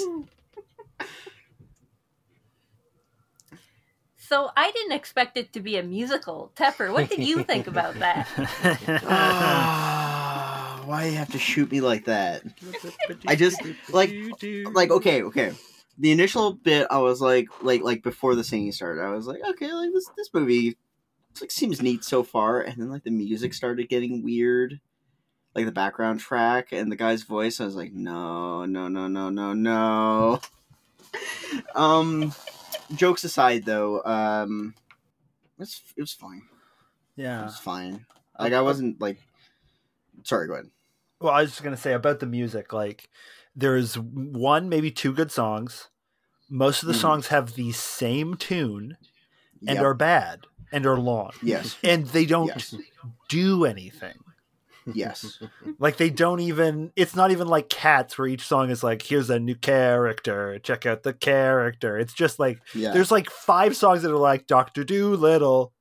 so 4.18 4.50
I 4.54 4.70
didn't 4.70 4.92
expect 4.92 5.38
it 5.38 5.54
to 5.54 5.60
be 5.60 5.78
a 5.78 5.82
musical. 5.82 6.52
Tepper, 6.54 6.92
what 6.92 7.08
did 7.08 7.26
you 7.26 7.42
think 7.44 7.66
about 7.66 7.94
that? 7.94 8.28
Why 10.86 11.06
you 11.06 11.16
have 11.16 11.32
to 11.32 11.38
shoot 11.38 11.70
me 11.70 11.80
like 11.80 12.04
that? 12.06 12.42
I 13.26 13.34
just, 13.36 13.60
like- 13.90 14.10
Like, 14.72 14.90
okay, 14.90 15.22
okay. 15.24 15.52
The 15.98 16.12
initial 16.12 16.52
bit, 16.52 16.86
I 16.90 16.98
was 16.98 17.20
like, 17.20 17.48
like, 17.62 17.82
like 17.82 18.02
before 18.02 18.34
the 18.34 18.44
singing 18.44 18.72
started, 18.72 19.02
I 19.02 19.10
was 19.10 19.26
like, 19.26 19.40
okay, 19.50 19.72
like 19.72 19.90
this, 19.92 20.08
this 20.16 20.28
movie, 20.32 20.76
like 21.40 21.50
seems 21.50 21.80
neat 21.82 22.04
so 22.04 22.22
far, 22.22 22.60
and 22.60 22.80
then 22.80 22.90
like 22.90 23.02
the 23.04 23.10
music 23.10 23.54
started 23.54 23.88
getting 23.88 24.22
weird, 24.22 24.80
like 25.54 25.64
the 25.64 25.72
background 25.72 26.20
track 26.20 26.68
and 26.72 26.92
the 26.92 26.96
guy's 26.96 27.22
voice. 27.22 27.60
I 27.60 27.64
was 27.64 27.76
like, 27.76 27.92
no, 27.92 28.64
no, 28.66 28.88
no, 28.88 29.08
no, 29.08 29.30
no, 29.30 29.54
no. 29.54 30.40
um, 31.74 32.32
jokes 32.94 33.24
aside, 33.24 33.64
though, 33.64 34.02
um, 34.04 34.74
it 35.58 35.60
was, 35.60 35.80
it 35.96 36.00
was 36.02 36.12
fine. 36.12 36.42
Yeah. 37.16 37.40
It 37.40 37.44
was 37.46 37.58
fine. 37.58 38.04
Like 38.38 38.52
I 38.52 38.60
wasn't 38.60 39.00
like, 39.00 39.18
sorry, 40.24 40.46
go 40.46 40.52
ahead. 40.54 40.66
Well, 41.20 41.32
I 41.32 41.42
was 41.42 41.50
just 41.52 41.62
gonna 41.62 41.76
say 41.76 41.92
about 41.92 42.20
the 42.20 42.26
music. 42.26 42.72
Like, 42.72 43.08
there's 43.54 43.96
one, 43.98 44.68
maybe 44.68 44.90
two 44.90 45.12
good 45.12 45.30
songs. 45.32 45.88
Most 46.48 46.82
of 46.82 46.88
the 46.88 46.94
Mhm. 46.94 47.00
songs 47.00 47.26
have 47.28 47.54
the 47.54 47.72
same 47.72 48.36
tune 48.36 48.96
and 49.66 49.76
Yep. 49.76 49.84
are 49.84 49.94
bad 49.94 50.46
and 50.72 50.86
are 50.86 50.98
long, 50.98 51.32
yes, 51.42 51.76
and 51.82 52.06
they 52.08 52.26
don't 52.26 52.48
yes, 52.48 52.74
do 53.28 53.64
anything. 53.64 54.18
yes. 54.92 55.40
Like 55.80 55.96
they 55.96 56.10
don't 56.10 56.38
even. 56.40 56.92
It's 56.94 57.16
not 57.16 57.30
even 57.32 57.48
like 57.48 57.68
Cats, 57.68 58.16
where 58.18 58.28
each 58.28 58.46
song 58.46 58.70
is 58.70 58.84
like, 58.84 59.02
"Here's 59.02 59.30
a 59.30 59.40
new 59.40 59.56
character. 59.56 60.58
Check 60.60 60.86
out 60.86 61.02
the 61.02 61.12
character." 61.14 61.98
It's 61.98 62.14
just 62.14 62.38
like 62.38 62.60
Yeah. 62.74 62.92
there's 62.92 63.10
like 63.10 63.28
five 63.30 63.74
songs 63.76 64.02
that 64.02 64.12
are 64.12 64.16
like 64.18 64.46
Doctor 64.46 64.84
Dolittle. 64.84 65.72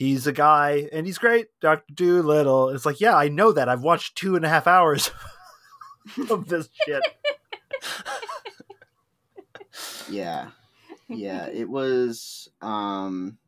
He's 0.00 0.26
a 0.26 0.32
guy 0.32 0.88
and 0.94 1.04
he's 1.04 1.18
great, 1.18 1.48
Doctor 1.60 1.92
Dolittle. 2.22 2.70
It's 2.70 2.86
like, 2.86 3.02
yeah, 3.02 3.14
I 3.14 3.28
know 3.28 3.52
that. 3.52 3.68
I've 3.68 3.82
watched 3.82 4.16
two 4.16 4.34
and 4.34 4.46
a 4.46 4.48
half 4.48 4.66
hours 4.66 5.10
of 6.30 6.48
this 6.48 6.70
shit. 6.86 7.02
yeah 10.10 10.48
yeah 11.08 11.46
it 11.46 11.68
was 11.68 12.48
um 12.62 13.38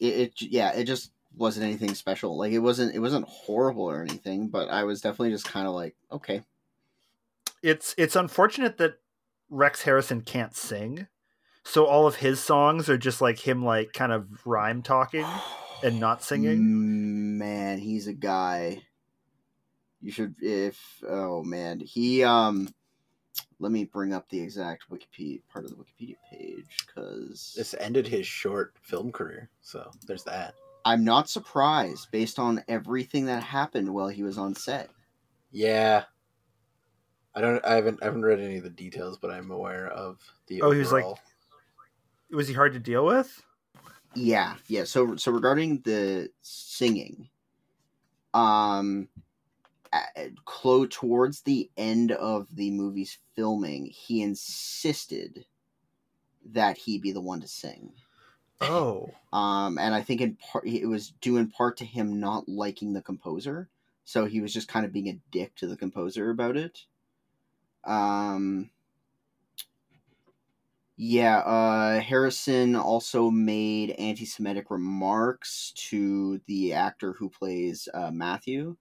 it, 0.00 0.06
it 0.06 0.42
yeah 0.42 0.72
it 0.72 0.84
just 0.84 1.12
wasn't 1.36 1.64
anything 1.64 1.94
special 1.94 2.36
like 2.36 2.52
it 2.52 2.58
wasn't 2.58 2.92
it 2.94 2.98
wasn't 2.98 3.26
horrible 3.28 3.84
or 3.84 4.02
anything 4.02 4.48
but 4.48 4.68
i 4.68 4.82
was 4.82 5.00
definitely 5.00 5.30
just 5.30 5.46
kind 5.46 5.68
of 5.68 5.74
like 5.74 5.94
okay 6.10 6.42
It's 7.62 7.94
it's 7.98 8.16
unfortunate 8.16 8.78
that 8.78 8.94
Rex 9.48 9.82
Harrison 9.82 10.22
can't 10.22 10.56
sing 10.56 11.06
So 11.64 11.86
all 11.86 12.06
of 12.06 12.16
his 12.16 12.40
songs 12.40 12.88
are 12.88 12.98
just 12.98 13.20
like 13.20 13.38
him, 13.38 13.64
like 13.64 13.92
kind 13.92 14.12
of 14.12 14.26
rhyme 14.46 14.82
talking 14.82 15.26
and 15.84 16.00
not 16.00 16.22
singing. 16.24 17.38
Man, 17.38 17.78
he's 17.78 18.06
a 18.06 18.12
guy. 18.12 18.82
You 20.02 20.10
should 20.10 20.34
if 20.40 20.78
oh 21.08 21.42
man 21.42 21.80
he 21.80 22.24
um. 22.24 22.68
Let 23.58 23.72
me 23.72 23.84
bring 23.84 24.14
up 24.14 24.26
the 24.30 24.40
exact 24.40 24.84
Wikipedia 24.90 25.42
part 25.52 25.66
of 25.66 25.70
the 25.70 25.76
Wikipedia 25.76 26.16
page 26.30 26.64
because 26.86 27.52
This 27.56 27.74
ended 27.78 28.06
his 28.08 28.26
short 28.26 28.74
film 28.80 29.12
career, 29.12 29.50
so 29.60 29.90
there's 30.06 30.24
that. 30.24 30.54
I'm 30.86 31.04
not 31.04 31.28
surprised 31.28 32.10
based 32.10 32.38
on 32.38 32.64
everything 32.68 33.26
that 33.26 33.42
happened 33.42 33.92
while 33.92 34.08
he 34.08 34.22
was 34.22 34.38
on 34.38 34.54
set. 34.54 34.88
Yeah. 35.52 36.04
I 37.34 37.42
don't. 37.42 37.62
I 37.64 37.74
haven't. 37.74 37.98
I 38.02 38.06
haven't 38.06 38.22
read 38.22 38.40
any 38.40 38.56
of 38.56 38.64
the 38.64 38.70
details, 38.70 39.18
but 39.20 39.30
I'm 39.30 39.50
aware 39.50 39.88
of 39.88 40.18
the. 40.46 40.62
Oh, 40.62 40.70
he 40.70 40.78
was 40.78 40.90
like- 40.90 41.04
overall- 41.04 41.18
Was 42.32 42.48
he 42.48 42.54
hard 42.54 42.72
to 42.72 42.78
deal 42.78 43.04
with? 43.04 43.44
Yeah, 44.14 44.56
yeah. 44.66 44.84
So 44.84 45.16
so 45.16 45.30
regarding 45.32 45.82
the 45.82 46.30
singing, 46.42 47.30
um, 48.34 49.08
close 50.44 50.88
towards 50.90 51.42
the 51.42 51.70
end 51.76 52.12
of 52.12 52.54
the 52.54 52.70
movie's 52.70 53.18
filming, 53.34 53.86
he 53.86 54.22
insisted 54.22 55.46
that 56.44 56.78
he 56.78 56.98
be 56.98 57.12
the 57.12 57.20
one 57.20 57.40
to 57.40 57.48
sing. 57.48 57.94
Oh, 58.60 59.14
Um, 59.32 59.78
and 59.78 59.94
I 59.94 60.02
think 60.02 60.20
in 60.20 60.36
part 60.36 60.66
it 60.66 60.86
was 60.86 61.10
due 61.10 61.36
in 61.36 61.50
part 61.50 61.76
to 61.78 61.84
him 61.84 62.18
not 62.18 62.48
liking 62.48 62.92
the 62.92 63.02
composer, 63.02 63.70
so 64.04 64.24
he 64.26 64.40
was 64.40 64.52
just 64.52 64.68
kind 64.68 64.84
of 64.84 64.92
being 64.92 65.08
a 65.08 65.20
dick 65.30 65.54
to 65.56 65.68
the 65.68 65.76
composer 65.76 66.30
about 66.30 66.56
it. 66.56 66.86
Um, 67.84 68.70
yeah, 71.02 71.38
uh, 71.38 71.98
Harrison 71.98 72.76
also 72.76 73.30
made 73.30 73.92
anti-Semitic 73.92 74.70
remarks 74.70 75.72
to 75.88 76.42
the 76.46 76.74
actor 76.74 77.14
who 77.14 77.30
plays 77.30 77.88
uh, 77.94 78.10
Matthew. 78.10 78.76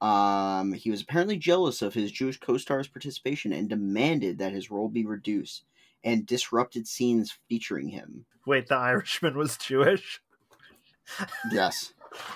Um, 0.00 0.72
he 0.72 0.90
was 0.90 1.02
apparently 1.02 1.36
jealous 1.36 1.80
of 1.80 1.94
his 1.94 2.10
Jewish 2.10 2.40
co-star's 2.40 2.88
participation 2.88 3.52
and 3.52 3.68
demanded 3.68 4.38
that 4.38 4.52
his 4.52 4.68
role 4.68 4.88
be 4.88 5.06
reduced 5.06 5.62
and 6.02 6.26
disrupted 6.26 6.88
scenes 6.88 7.38
featuring 7.48 7.90
him. 7.90 8.24
wait, 8.44 8.66
the 8.66 8.74
Irishman 8.74 9.38
was 9.38 9.56
Jewish. 9.56 10.20
Yes. 11.52 11.92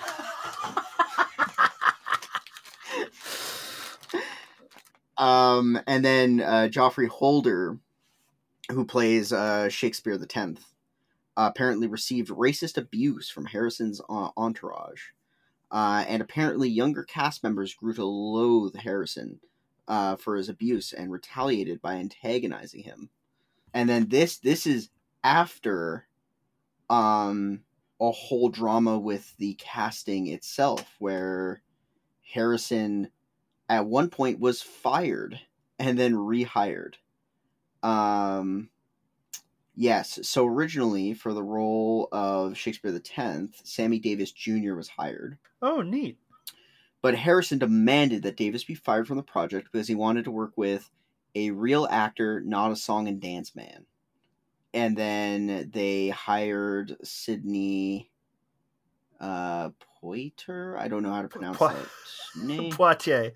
um, 5.17 5.77
and 5.85 6.05
then 6.05 6.39
uh, 6.39 6.69
Geoffrey 6.69 7.07
Holder, 7.07 7.79
who 8.71 8.85
plays 8.85 9.31
uh, 9.31 9.69
Shakespeare 9.69 10.17
the 10.17 10.25
Tenth, 10.25 10.73
apparently 11.35 11.87
received 11.87 12.29
racist 12.29 12.77
abuse 12.77 13.29
from 13.29 13.45
Harrison's 13.45 14.01
uh, 14.09 14.29
entourage, 14.35 15.01
uh, 15.71 16.03
and 16.07 16.21
apparently 16.21 16.69
younger 16.69 17.03
cast 17.03 17.43
members 17.43 17.73
grew 17.73 17.93
to 17.93 18.05
loathe 18.05 18.75
Harrison 18.75 19.39
uh, 19.87 20.15
for 20.15 20.35
his 20.35 20.49
abuse 20.49 20.93
and 20.93 21.11
retaliated 21.11 21.81
by 21.81 21.95
antagonizing 21.95 22.83
him. 22.83 23.09
And 23.73 23.87
then 23.89 24.07
this 24.09 24.37
this 24.37 24.65
is 24.65 24.89
after 25.23 26.07
um 26.89 27.61
a 27.99 28.11
whole 28.11 28.49
drama 28.49 28.97
with 28.97 29.35
the 29.37 29.55
casting 29.55 30.27
itself 30.27 30.95
where 30.99 31.61
Harrison 32.33 33.09
at 33.69 33.85
one 33.85 34.09
point 34.09 34.39
was 34.39 34.61
fired 34.61 35.39
and 35.79 35.97
then 35.97 36.13
rehired. 36.13 36.95
Um 37.87 38.69
yes, 39.75 40.19
so 40.23 40.45
originally 40.45 41.13
for 41.13 41.33
the 41.33 41.43
role 41.43 42.09
of 42.11 42.57
Shakespeare 42.57 42.91
the 42.91 42.99
10th, 42.99 43.65
Sammy 43.65 43.99
Davis 43.99 44.31
Jr. 44.31 44.73
was 44.73 44.89
hired, 44.89 45.37
Oh, 45.61 45.81
neat. 45.81 46.17
but 47.01 47.15
Harrison 47.15 47.59
demanded 47.59 48.23
that 48.23 48.37
Davis 48.37 48.63
be 48.63 48.75
fired 48.75 49.07
from 49.07 49.17
the 49.17 49.23
project 49.23 49.69
because 49.71 49.87
he 49.87 49.95
wanted 49.95 50.25
to 50.25 50.31
work 50.31 50.53
with 50.55 50.89
a 51.35 51.51
real 51.51 51.87
actor, 51.89 52.41
not 52.41 52.71
a 52.71 52.75
song 52.75 53.07
and 53.07 53.21
dance 53.21 53.55
man. 53.55 53.85
And 54.73 54.97
then 54.97 55.69
they 55.73 56.09
hired 56.09 56.97
Sidney 57.03 58.09
uh 59.19 59.69
Poitier. 60.03 60.77
I 60.77 60.87
don't 60.87 61.03
know 61.03 61.11
how 61.13 61.21
to 61.23 61.27
pronounce 61.27 61.57
Po- 61.57 61.69
that 61.69 61.87
name. 62.43 62.71
Poitier. 62.71 63.31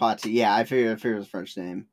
Poitier. 0.00 0.32
Yeah, 0.32 0.54
I 0.54 0.64
figured 0.64 0.92
I 0.92 0.96
figured 0.96 1.14
it 1.16 1.18
was 1.18 1.26
a 1.26 1.30
French 1.30 1.56
name. 1.56 1.86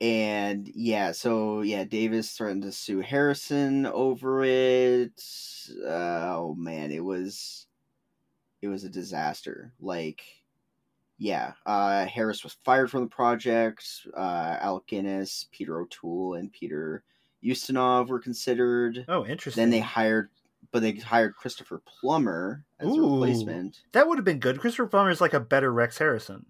And 0.00 0.68
yeah, 0.74 1.12
so 1.12 1.62
yeah, 1.62 1.84
Davis 1.84 2.32
threatened 2.32 2.62
to 2.64 2.72
sue 2.72 3.00
Harrison 3.00 3.86
over 3.86 4.44
it. 4.44 5.22
Uh, 5.82 6.34
oh 6.36 6.54
man, 6.58 6.90
it 6.90 7.04
was 7.04 7.66
it 8.60 8.68
was 8.68 8.84
a 8.84 8.88
disaster. 8.90 9.72
Like 9.80 10.24
yeah, 11.16 11.52
uh, 11.64 12.06
Harris 12.06 12.42
was 12.42 12.56
fired 12.64 12.90
from 12.90 13.02
the 13.02 13.08
project. 13.08 13.86
Uh, 14.16 14.58
Alec 14.60 14.86
Guinness, 14.86 15.46
Peter 15.52 15.80
O'Toole, 15.80 16.34
and 16.34 16.52
Peter 16.52 17.04
Ustinov 17.42 18.08
were 18.08 18.18
considered. 18.18 19.04
Oh, 19.08 19.24
interesting. 19.24 19.62
Then 19.62 19.70
they 19.70 19.80
hired, 19.80 20.30
but 20.72 20.82
they 20.82 20.92
hired 20.92 21.36
Christopher 21.36 21.80
Plummer 21.86 22.64
as 22.80 22.88
a 22.88 23.00
replacement. 23.00 23.80
that 23.92 24.08
would 24.08 24.18
have 24.18 24.24
been 24.24 24.40
good. 24.40 24.58
Christopher 24.58 24.88
Plummer 24.88 25.10
is 25.10 25.20
like 25.20 25.34
a 25.34 25.40
better 25.40 25.72
Rex 25.72 25.98
Harrison. 25.98 26.46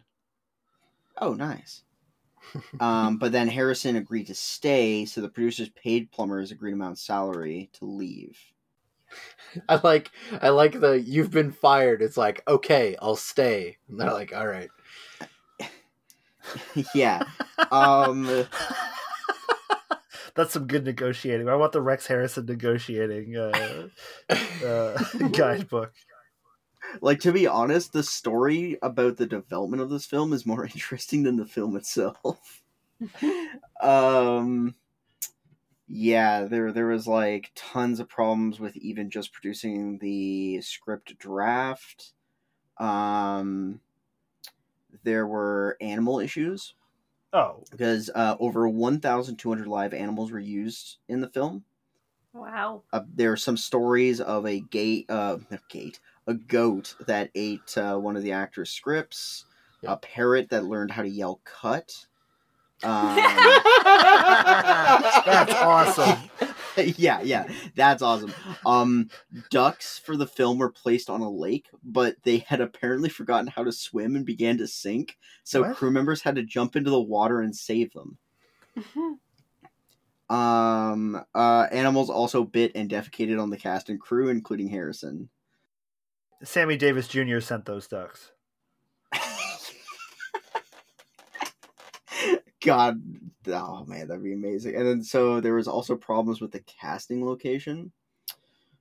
Oh, 1.19 1.35
nice. 1.35 1.83
Um, 2.81 3.19
but 3.19 3.33
then 3.33 3.49
Harrison 3.49 3.97
agreed 3.97 4.27
to 4.29 4.35
stay, 4.35 5.05
so 5.05 5.21
the 5.21 5.29
producers 5.29 5.69
paid 5.71 6.11
Plummer's 6.11 6.51
agreed 6.51 6.73
amount 6.73 6.93
of 6.93 6.99
salary 6.99 7.71
to 7.75 7.85
leave. 7.85 8.39
I 9.69 9.81
like. 9.83 10.11
I 10.43 10.49
like 10.51 10.81
the. 10.81 11.01
You've 11.01 11.31
been 11.31 11.53
fired. 11.53 12.03
It's 12.03 12.17
like 12.17 12.43
okay, 12.49 12.97
I'll 13.01 13.17
stay. 13.17 13.79
And 13.89 14.01
they're 14.01 14.13
like, 14.13 14.35
all 14.35 14.47
right. 14.47 14.71
yeah. 16.95 17.23
Um, 17.71 18.47
That's 20.35 20.53
some 20.53 20.67
good 20.67 20.85
negotiating. 20.85 21.49
I 21.49 21.55
want 21.55 21.73
the 21.73 21.81
Rex 21.81 22.07
Harrison 22.09 22.47
negotiating 22.47 23.37
uh, 23.37 23.89
uh, 24.65 24.99
guidebook. 25.33 25.93
Like 27.01 27.21
to 27.21 27.33
be 27.33 27.47
honest, 27.47 27.93
the 27.93 28.03
story 28.03 28.79
about 28.83 29.17
the 29.17 29.27
development 29.27 29.83
of 29.83 29.91
this 29.91 30.07
film 30.07 30.33
is 30.33 30.47
more 30.47 30.65
interesting 30.75 31.23
than 31.23 31.37
the 31.37 31.47
film 31.47 31.77
itself. 31.77 32.63
um 33.81 34.75
yeah, 35.87 36.45
there 36.45 36.73
there 36.73 36.87
was 36.87 37.07
like 37.07 37.53
tons 37.55 38.01
of 38.01 38.09
problems 38.09 38.59
with 38.59 38.77
even 38.77 39.11
just 39.11 39.33
producing 39.33 39.99
the 39.99 40.61
script 40.63 41.19
draft. 41.19 42.13
Um 42.79 43.81
there 45.03 45.27
were 45.27 45.77
animal 45.81 46.21
issues 46.21 46.75
Oh, 47.33 47.65
because 47.71 48.11
uh, 48.15 48.37
over 48.41 48.69
1,200 48.69 49.67
live 49.67 49.95
animals 49.95 50.31
were 50.31 50.39
used 50.39 50.99
in 51.09 51.21
the 51.21 51.29
film. 51.29 51.65
Wow. 52.33 52.83
Uh, 52.93 53.03
there 53.13 53.33
are 53.33 53.37
some 53.37 53.57
stories 53.57 54.21
of 54.21 54.47
a 54.47 54.61
gate, 54.61 55.07
uh, 55.09 55.39
gate, 55.69 56.01
a 56.27 56.35
goat 56.35 56.95
that 57.07 57.31
ate 57.35 57.77
uh, 57.77 57.97
one 57.97 58.17
of 58.17 58.23
the 58.23 58.33
actors' 58.33 58.71
scripts, 58.71 59.45
a 59.85 59.97
parrot 59.97 60.49
that 60.51 60.65
learned 60.65 60.91
how 60.91 61.03
to 61.03 61.09
yell 61.09 61.41
"cut." 61.45 62.07
Um, 62.85 63.17
That's 65.25 65.55
awesome. 65.55 66.19
yeah, 66.97 67.23
yeah, 67.23 67.47
that's 67.75 68.03
awesome. 68.03 68.33
Um, 68.67 69.09
ducks 69.51 69.99
for 69.99 70.17
the 70.17 70.27
film 70.27 70.59
were 70.59 70.71
placed 70.71 71.09
on 71.09 71.21
a 71.23 71.31
lake, 71.31 71.69
but 71.83 72.17
they 72.25 72.39
had 72.39 72.61
apparently 72.61 73.09
forgotten 73.09 73.47
how 73.47 73.65
to 73.65 73.73
swim 73.73 74.17
and 74.17 74.27
began 74.27 74.59
to 74.59 74.67
sink. 74.67 75.17
So 75.45 75.63
What? 75.63 75.77
crew 75.77 75.91
members 75.91 76.21
had 76.23 76.35
to 76.35 76.43
jump 76.43 76.77
into 76.77 76.91
the 76.91 77.01
water 77.01 77.41
and 77.41 77.55
save 77.57 77.93
them. 77.93 78.19
Um, 80.31 81.23
uh, 81.35 81.67
animals 81.71 82.09
also 82.09 82.45
bit 82.45 82.73
and 82.75 82.89
defecated 82.91 83.41
on 83.41 83.51
the 83.51 83.59
cast 83.59 83.91
and 83.91 84.01
crew, 84.01 84.29
including 84.29 84.69
Harrison. 84.69 85.29
Sammy 86.43 86.77
Davis 86.77 87.09
Jr. 87.09 87.41
sent 87.41 87.65
those 87.65 87.87
ducks. 87.87 88.33
God, 92.65 93.03
oh 93.49 93.85
man, 93.85 94.09
that'd 94.09 94.25
be 94.25 94.33
amazing. 94.33 94.75
And 94.75 94.87
then 94.87 95.03
so 95.03 95.41
there 95.41 95.55
was 95.55 95.69
also 95.69 95.97
problems 95.97 96.41
with 96.41 96.51
the 96.51 96.61
casting 96.61 97.25
location, 97.25 97.93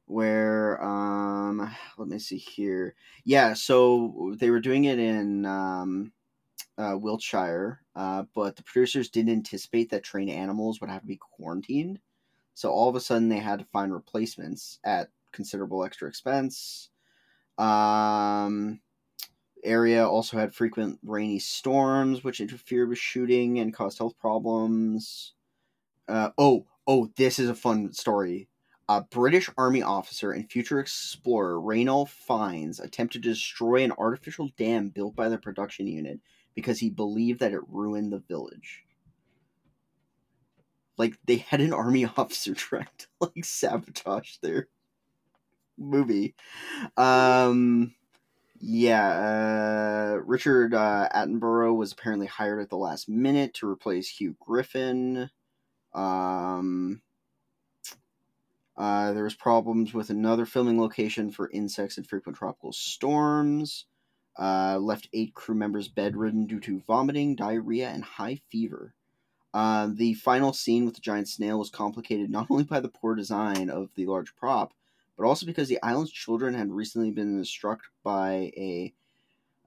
where 0.06 0.82
um, 0.82 1.70
let 1.98 2.08
me 2.08 2.18
see 2.18 2.38
here. 2.38 2.96
Yeah, 3.26 3.54
so 3.54 4.36
they 4.40 4.50
were 4.50 4.62
doing 4.62 4.86
it 4.86 5.00
in 5.00 5.46
um, 5.46 6.14
uh, 6.78 6.98
Wiltshire, 6.98 7.82
uh, 7.96 8.24
but 8.34 8.56
the 8.56 8.64
producers 8.64 9.10
didn't 9.10 9.34
anticipate 9.34 9.90
that 9.90 10.04
trained 10.04 10.30
animals 10.30 10.80
would 10.80 10.90
have 10.90 11.02
to 11.02 11.08
be 11.08 11.18
quarantined. 11.18 12.00
So 12.54 12.70
all 12.70 12.88
of 12.88 12.96
a 12.96 13.02
sudden, 13.02 13.30
they 13.30 13.40
had 13.40 13.60
to 13.60 13.66
find 13.66 13.94
replacements 13.94 14.80
at 14.86 15.10
considerable 15.34 15.84
extra 15.84 16.08
expense. 16.08 16.90
Um, 17.58 18.80
area 19.64 20.08
also 20.08 20.38
had 20.38 20.54
frequent 20.54 21.00
rainy 21.04 21.40
storms, 21.40 22.24
which 22.24 22.42
interfered 22.42 22.90
with 22.90 22.98
shooting 22.98 23.60
and 23.60 23.74
caused 23.74 23.98
health 23.98 24.18
problems. 24.20 25.34
Uh, 26.08 26.30
oh, 26.38 26.66
oh, 26.88 27.10
this 27.16 27.40
is 27.40 27.50
a 27.50 27.56
fun 27.56 27.94
story. 27.94 28.48
A 28.90 29.02
British 29.02 29.50
Army 29.58 29.82
officer 29.82 30.32
and 30.32 30.52
future 30.52 30.80
explorer 30.80 31.60
Ranulph 31.60 32.10
Fiennes 32.10 32.80
attempted 32.82 33.24
to 33.24 33.30
destroy 33.30 33.84
an 33.84 33.94
artificial 33.94 34.50
dam 34.58 34.90
built 34.90 35.16
by 35.16 35.30
the 35.30 35.38
production 35.38 35.88
unit 35.88 36.20
because 36.54 36.80
he 36.80 36.90
believed 36.90 37.40
that 37.40 37.54
it 37.54 37.62
ruined 37.70 38.12
the 38.12 38.20
village. 38.20 38.84
Like 40.98 41.18
they 41.26 41.38
had 41.38 41.62
an 41.62 41.74
army 41.74 42.06
officer 42.18 42.54
trying 42.54 42.88
to 42.98 43.08
like 43.22 43.46
sabotage 43.46 44.38
their 44.42 44.68
movie. 45.78 46.36
Um 46.98 47.94
yeah, 48.66 50.16
uh, 50.16 50.22
Richard 50.24 50.74
uh, 50.74 51.10
Attenborough 51.14 51.76
was 51.76 51.92
apparently 51.92 52.28
hired 52.28 52.62
at 52.62 52.70
the 52.70 52.78
last 52.78 53.10
minute 53.10 53.54
to 53.56 53.70
replace 53.70 54.08
Hugh 54.08 54.38
Griffin. 54.40 55.30
Um, 55.94 57.02
uh, 58.78 59.12
there 59.12 59.26
was 59.26 59.36
problems 59.36 59.94
with 59.94 60.10
another 60.10 60.46
filming 60.46 60.80
location 60.80 61.30
for 61.30 61.50
insects 61.52 61.98
and 61.98 62.08
frequent 62.08 62.38
tropical 62.38 62.72
storms. 62.72 63.86
Uh, 64.40 64.78
left 64.80 65.10
eight 65.12 65.34
crew 65.34 65.56
members 65.56 65.90
bedridden 65.90 66.48
due 66.48 66.62
to 66.62 66.80
vomiting, 66.88 67.36
diarrhea, 67.36 67.90
and 67.90 68.06
high 68.06 68.40
fever. 68.50 68.96
Uh, 69.54 69.90
the 69.94 70.14
final 70.14 70.54
scene 70.54 70.86
with 70.86 70.96
the 70.96 71.02
giant 71.02 71.28
snail 71.28 71.60
was 71.60 71.70
complicated 71.70 72.30
not 72.30 72.48
only 72.50 72.64
by 72.64 72.80
the 72.80 72.88
poor 72.88 73.14
design 73.14 73.70
of 73.70 73.90
the 73.96 74.06
large 74.06 74.34
prop, 74.38 74.74
but 75.18 75.26
also 75.26 75.46
because 75.46 75.68
the 75.70 75.82
island's 75.84 76.12
children 76.12 76.54
had 76.54 76.70
recently 76.72 77.12
been 77.12 77.44
struck 77.46 77.82
by 78.04 78.52
a 78.58 78.94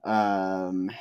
um, 0.03 0.91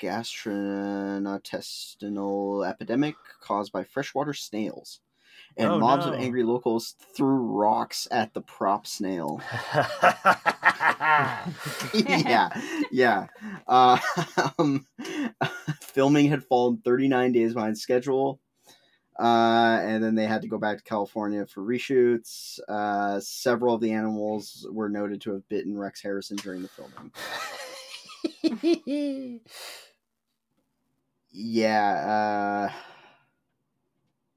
gastrointestinal 0.00 2.68
epidemic 2.68 3.14
caused 3.40 3.72
by 3.72 3.84
freshwater 3.84 4.34
snails. 4.34 5.00
And 5.56 5.70
Oh, 5.70 5.78
mobs 5.78 6.06
no. 6.06 6.08
of 6.12 6.14
angry 6.20 6.42
locals 6.44 6.94
threw 7.16 7.36
rocks 7.36 8.06
at 8.10 8.34
the 8.34 8.40
prop 8.42 8.86
snail. 8.86 9.40
yeah, 11.94 12.48
yeah. 12.90 13.26
Uh, 13.66 13.98
um, 14.58 14.86
filming 15.80 16.28
had 16.28 16.44
fallen 16.44 16.78
39 16.78 17.32
days 17.32 17.54
behind 17.54 17.78
schedule. 17.78 18.40
Uh, 19.18 19.78
and 19.82 20.02
then 20.02 20.14
they 20.14 20.26
had 20.26 20.42
to 20.42 20.48
go 20.48 20.58
back 20.58 20.78
to 20.78 20.84
California 20.84 21.46
for 21.46 21.60
reshoots. 21.62 22.58
Uh, 22.68 23.20
several 23.20 23.74
of 23.74 23.80
the 23.80 23.92
animals 23.92 24.66
were 24.70 24.88
noted 24.88 25.20
to 25.20 25.32
have 25.32 25.48
bitten 25.48 25.76
Rex 25.76 26.00
Harrison 26.02 26.36
during 26.38 26.62
the 26.62 26.68
filming. 26.68 27.12
Yeah, 31.34 32.68
uh, 32.70 32.72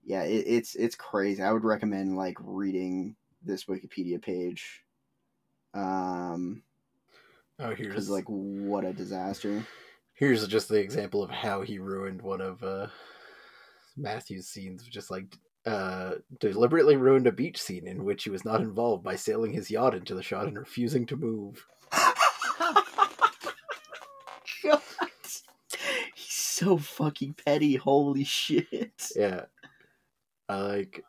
yeah, 0.05 0.23
it, 0.23 0.45
it's 0.47 0.75
it's 0.75 0.95
crazy. 0.95 1.41
I 1.43 1.51
would 1.51 1.63
recommend 1.65 2.15
like 2.15 2.37
reading 2.41 3.15
this 3.43 3.65
Wikipedia 3.65 4.21
page. 4.21 4.83
Um, 5.73 6.63
Oh, 7.59 7.69
because 7.69 7.79
here's 7.79 8.09
like 8.09 8.25
what 8.27 8.83
a 8.83 8.93
disaster. 8.93 9.65
here's 10.13 10.45
just 10.47 10.67
the 10.69 10.79
example 10.79 11.23
of 11.23 11.29
how 11.29 11.61
he 11.61 11.79
ruined 11.79 12.21
one 12.21 12.41
of 12.41 12.61
uh, 12.63 12.87
Matthew's 13.97 14.47
scenes. 14.47 14.83
Just 14.87 15.11
like 15.11 15.37
uh, 15.65 16.15
deliberately 16.39 16.95
ruined 16.95 17.27
a 17.27 17.31
beach 17.31 17.61
scene 17.61 17.87
in 17.87 18.03
which 18.03 18.23
he 18.23 18.29
was 18.29 18.45
not 18.45 18.61
involved 18.61 19.03
by 19.03 19.15
sailing 19.15 19.53
his 19.53 19.71
yacht 19.71 19.95
into 19.95 20.13
the 20.13 20.23
shot 20.23 20.47
and 20.47 20.57
refusing 20.57 21.05
to 21.07 21.15
move. 21.15 21.65
God. 24.63 24.81
He's 26.15 26.33
so 26.33 26.77
fucking 26.77 27.35
petty. 27.45 27.75
Holy 27.75 28.23
shit. 28.23 29.11
Yeah. 29.15 29.45
I 30.47 30.61
like 30.61 31.03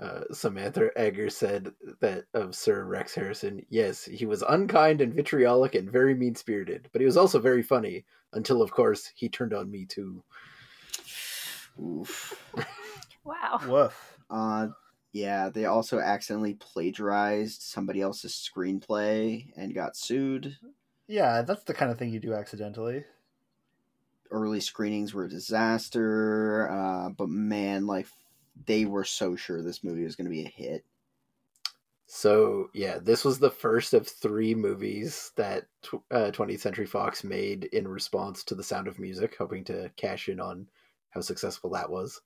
uh, 0.00 0.20
Samantha 0.32 0.90
Eggar 0.96 1.30
said 1.30 1.72
that 2.00 2.24
of 2.34 2.54
Sir 2.54 2.84
Rex 2.84 3.14
Harrison, 3.14 3.64
yes, 3.68 4.04
he 4.04 4.26
was 4.26 4.42
unkind 4.48 5.00
and 5.00 5.12
vitriolic 5.12 5.74
and 5.74 5.90
very 5.90 6.14
mean 6.14 6.36
spirited, 6.36 6.88
but 6.92 7.00
he 7.00 7.06
was 7.06 7.16
also 7.16 7.40
very 7.40 7.62
funny, 7.62 8.04
until, 8.32 8.62
of 8.62 8.70
course, 8.70 9.10
he 9.16 9.28
turned 9.28 9.52
on 9.52 9.70
me 9.70 9.84
too. 9.86 10.22
Oof. 11.80 12.52
Wow. 13.24 13.60
Woof. 13.66 14.18
Uh, 14.30 14.68
yeah, 15.12 15.50
they 15.50 15.66
also 15.66 15.98
accidentally 15.98 16.54
plagiarized 16.54 17.60
somebody 17.62 18.00
else's 18.00 18.32
screenplay 18.32 19.48
and 19.56 19.74
got 19.74 19.96
sued. 19.96 20.56
Yeah, 21.06 21.42
that's 21.42 21.64
the 21.64 21.74
kind 21.74 21.90
of 21.90 21.98
thing 21.98 22.10
you 22.10 22.20
do 22.20 22.34
accidentally. 22.34 23.04
Early 24.30 24.60
screenings 24.60 25.12
were 25.14 25.24
a 25.24 25.28
disaster, 25.28 26.70
uh, 26.70 27.10
but 27.10 27.28
man, 27.28 27.86
like 27.86 28.06
they 28.66 28.84
were 28.84 29.04
so 29.04 29.36
sure 29.36 29.62
this 29.62 29.84
movie 29.84 30.04
was 30.04 30.16
going 30.16 30.26
to 30.26 30.30
be 30.30 30.44
a 30.44 30.48
hit. 30.48 30.84
So, 32.06 32.70
yeah, 32.72 32.98
this 32.98 33.24
was 33.24 33.38
the 33.38 33.50
first 33.50 33.92
of 33.92 34.08
three 34.08 34.54
movies 34.54 35.32
that 35.36 35.66
tw- 35.82 36.02
uh, 36.10 36.30
20th 36.30 36.60
Century 36.60 36.86
Fox 36.86 37.22
made 37.22 37.64
in 37.64 37.86
response 37.86 38.44
to 38.44 38.54
The 38.54 38.64
Sound 38.64 38.88
of 38.88 38.98
Music, 38.98 39.36
hoping 39.38 39.64
to 39.64 39.90
cash 39.96 40.30
in 40.30 40.40
on 40.40 40.68
how 41.10 41.20
successful 41.20 41.70
that 41.70 41.90
was. 41.90 42.20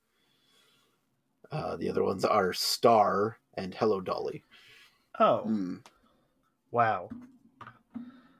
Uh, 1.51 1.75
the 1.77 1.89
other 1.89 2.03
ones 2.03 2.25
are 2.25 2.53
Star 2.53 3.37
and 3.55 3.73
Hello 3.75 4.01
Dolly. 4.01 4.43
Oh, 5.19 5.43
Mm, 5.45 5.85
wow. 6.71 7.09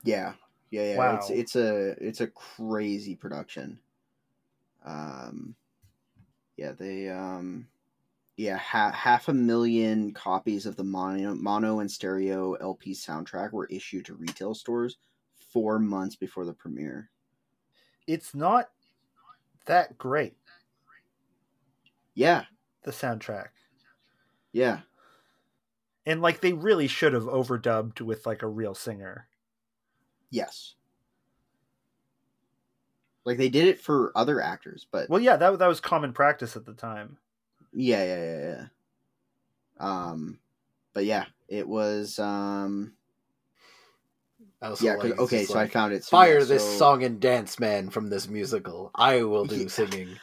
yeah, 0.03 0.33
yeah, 0.71 0.83
yeah. 0.83 0.97
Wow. 0.97 1.15
It's 1.15 1.29
it's 1.29 1.55
a 1.55 1.95
it's 2.05 2.21
a 2.21 2.27
crazy 2.27 3.15
production. 3.15 3.79
Um, 4.83 5.55
yeah, 6.57 6.71
they 6.71 7.09
um, 7.09 7.67
yeah, 8.35 8.57
ha- 8.57 8.91
half 8.91 9.27
a 9.27 9.33
million 9.33 10.13
copies 10.13 10.65
of 10.65 10.75
the 10.75 10.83
mono, 10.83 11.35
mono 11.35 11.79
and 11.79 11.91
stereo 11.91 12.53
LP 12.53 12.91
soundtrack 12.93 13.51
were 13.51 13.67
issued 13.67 14.05
to 14.05 14.15
retail 14.15 14.55
stores 14.55 14.97
four 15.51 15.77
months 15.77 16.15
before 16.15 16.45
the 16.45 16.53
premiere. 16.53 17.11
It's 18.07 18.33
not 18.33 18.69
that 19.65 19.97
great, 19.97 20.37
Yeah, 22.15 22.45
the 22.83 22.89
soundtrack. 22.91 23.49
yeah, 24.53 24.81
And 26.05 26.21
like 26.21 26.39
they 26.39 26.53
really 26.53 26.87
should 26.87 27.11
have 27.11 27.23
overdubbed 27.25 27.99
with 27.99 28.25
like 28.25 28.41
a 28.41 28.47
real 28.47 28.73
singer. 28.73 29.27
yes. 30.29 30.75
Like 33.25 33.37
they 33.37 33.49
did 33.49 33.67
it 33.67 33.79
for 33.81 34.11
other 34.17 34.39
actors, 34.41 34.87
but 34.89 35.09
Well, 35.09 35.21
yeah, 35.21 35.37
that 35.37 35.59
that 35.59 35.67
was 35.67 35.79
common 35.79 36.11
practice 36.11 36.57
at 36.57 36.65
the 36.65 36.73
time. 36.73 37.17
Yeah, 37.73 38.03
yeah, 38.03 38.23
yeah, 38.23 38.39
yeah. 38.39 38.67
Um, 39.77 40.39
but 40.93 41.05
yeah, 41.05 41.27
it 41.47 41.67
was. 41.67 42.19
Um, 42.19 42.97
also 44.63 44.85
yeah, 44.85 44.91
like 44.93 45.01
'cause- 45.01 45.11
it's 45.11 45.19
okay, 45.21 45.37
just 45.39 45.51
so 45.51 45.59
I 45.59 45.67
found 45.67 45.93
it. 45.93 46.03
So, 46.03 46.11
Fire 46.11 46.39
yeah, 46.39 46.45
this 46.45 46.77
song 46.77 47.03
and 47.03 47.19
dance 47.19 47.59
man 47.59 47.89
from 47.89 48.09
this 48.09 48.27
musical. 48.27 48.91
I 48.95 49.23
will 49.23 49.45
do 49.45 49.57
Yeah. 49.63 49.67
singing. 49.67 50.19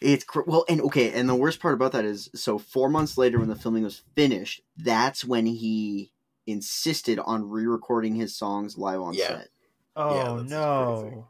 It's 0.00 0.24
cr- 0.24 0.42
well, 0.46 0.64
and 0.68 0.80
okay, 0.82 1.12
and 1.12 1.28
the 1.28 1.34
worst 1.34 1.60
part 1.60 1.74
about 1.74 1.92
that 1.92 2.04
is, 2.04 2.28
so 2.34 2.58
four 2.58 2.88
months 2.88 3.16
later, 3.16 3.38
when 3.38 3.48
the 3.48 3.54
filming 3.54 3.84
was 3.84 4.02
finished, 4.16 4.62
that's 4.76 5.24
when 5.24 5.46
he 5.46 6.12
insisted 6.46 7.20
on 7.20 7.48
re-recording 7.48 8.16
his 8.16 8.34
songs 8.36 8.76
live 8.76 9.00
on 9.00 9.14
Yeah. 9.14 9.28
set. 9.28 9.48
Oh 9.94 10.38
that's 10.38 10.50
no. 10.50 11.00
crazy. 11.02 11.24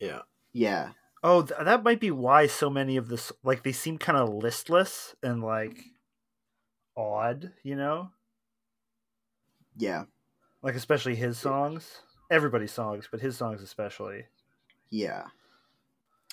Yeah. 0.00 0.22
Yeah, 0.52 0.92
Oh, 1.22 1.42
th- 1.42 1.60
that 1.64 1.82
might 1.82 2.00
be 2.00 2.10
why 2.10 2.46
so 2.46 2.70
many 2.70 2.96
of 2.96 3.08
this 3.08 3.32
like 3.42 3.64
they 3.64 3.72
seem 3.72 3.98
kind 3.98 4.16
of 4.16 4.28
listless 4.28 5.14
and 5.22 5.42
like 5.42 5.78
odd, 6.96 7.52
you 7.62 7.74
know? 7.76 8.10
yeah, 9.76 10.04
Like 10.64 10.74
especially 10.74 11.14
his 11.14 11.38
songs. 11.38 12.00
Everybody's 12.30 12.72
songs, 12.72 13.06
but 13.10 13.20
his 13.20 13.36
songs 13.36 13.62
especially. 13.62 14.24
yeah. 14.90 15.24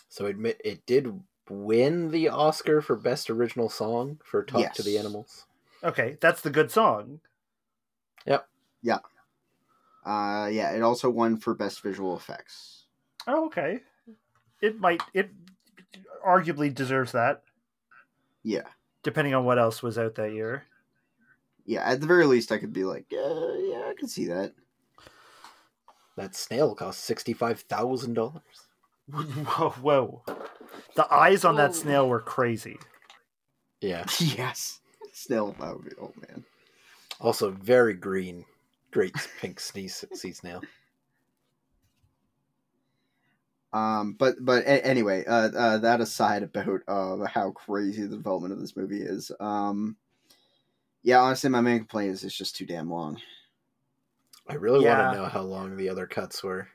So 0.09 0.25
it 0.25 0.37
it 0.63 0.85
did 0.85 1.21
win 1.49 2.11
the 2.11 2.29
Oscar 2.29 2.81
for 2.81 2.95
best 2.95 3.29
original 3.29 3.69
song 3.69 4.19
for 4.23 4.43
"Talk 4.43 4.73
to 4.73 4.83
the 4.83 4.97
Animals." 4.97 5.45
Okay, 5.83 6.17
that's 6.21 6.41
the 6.41 6.49
good 6.49 6.71
song. 6.71 7.19
Yep. 8.25 8.47
Yeah. 8.81 8.99
Uh, 10.05 10.47
yeah. 10.51 10.71
It 10.71 10.81
also 10.81 11.09
won 11.09 11.37
for 11.37 11.53
best 11.53 11.81
visual 11.81 12.15
effects. 12.15 12.85
Oh, 13.27 13.45
okay. 13.47 13.81
It 14.61 14.79
might 14.79 15.01
it 15.13 15.29
arguably 16.25 16.73
deserves 16.73 17.11
that, 17.11 17.43
Yeah, 18.43 18.67
depending 19.03 19.33
on 19.33 19.43
what 19.45 19.59
else 19.59 19.81
was 19.83 19.97
out 19.97 20.15
that 20.15 20.33
year. 20.33 20.65
Yeah. 21.65 21.81
At 21.83 22.01
the 22.01 22.07
very 22.07 22.25
least, 22.25 22.51
I 22.51 22.57
could 22.57 22.73
be 22.73 22.83
like, 22.83 23.05
uh, 23.13 23.53
yeah, 23.57 23.83
I 23.89 23.93
can 23.97 24.07
see 24.07 24.25
that. 24.27 24.53
That 26.17 26.35
snail 26.35 26.75
cost 26.75 27.01
sixty 27.01 27.33
five 27.33 27.61
thousand 27.61 28.13
dollars. 28.13 28.41
whoa, 29.11 29.69
whoa. 29.81 30.23
The 30.95 31.11
eyes 31.13 31.45
on 31.45 31.55
that 31.55 31.73
snail 31.75 32.07
were 32.07 32.19
crazy. 32.19 32.77
Yeah. 33.79 34.05
yes, 34.19 34.79
Snail, 35.13 35.55
that 35.59 35.75
would 35.75 35.85
be. 35.85 35.91
Oh 35.99 36.13
man. 36.27 36.43
Also 37.19 37.51
very 37.51 37.93
green, 37.93 38.45
great 38.91 39.15
pink 39.39 39.59
sea, 39.59 39.87
sea 39.87 40.31
snail. 40.31 40.61
Um, 43.73 44.13
but 44.19 44.35
but 44.43 44.63
a- 44.63 44.85
anyway, 44.85 45.23
uh, 45.25 45.49
uh, 45.51 45.77
that 45.79 46.01
aside 46.01 46.43
about 46.43 46.81
uh, 46.87 47.25
how 47.25 47.51
crazy 47.51 48.03
the 48.03 48.17
development 48.17 48.53
of 48.53 48.59
this 48.59 48.75
movie 48.75 49.01
is. 49.01 49.31
Um, 49.39 49.95
yeah, 51.03 51.19
honestly, 51.19 51.49
my 51.49 51.61
main 51.61 51.79
complaint 51.79 52.11
is 52.11 52.23
it's 52.23 52.35
just 52.37 52.55
too 52.55 52.65
damn 52.65 52.89
long. 52.89 53.19
I 54.47 54.55
really 54.55 54.83
Yeah. 54.85 55.01
want 55.03 55.15
to 55.15 55.21
know 55.21 55.29
how 55.29 55.41
long 55.41 55.77
the 55.77 55.89
other 55.89 56.05
cuts 56.07 56.43
were. 56.43 56.67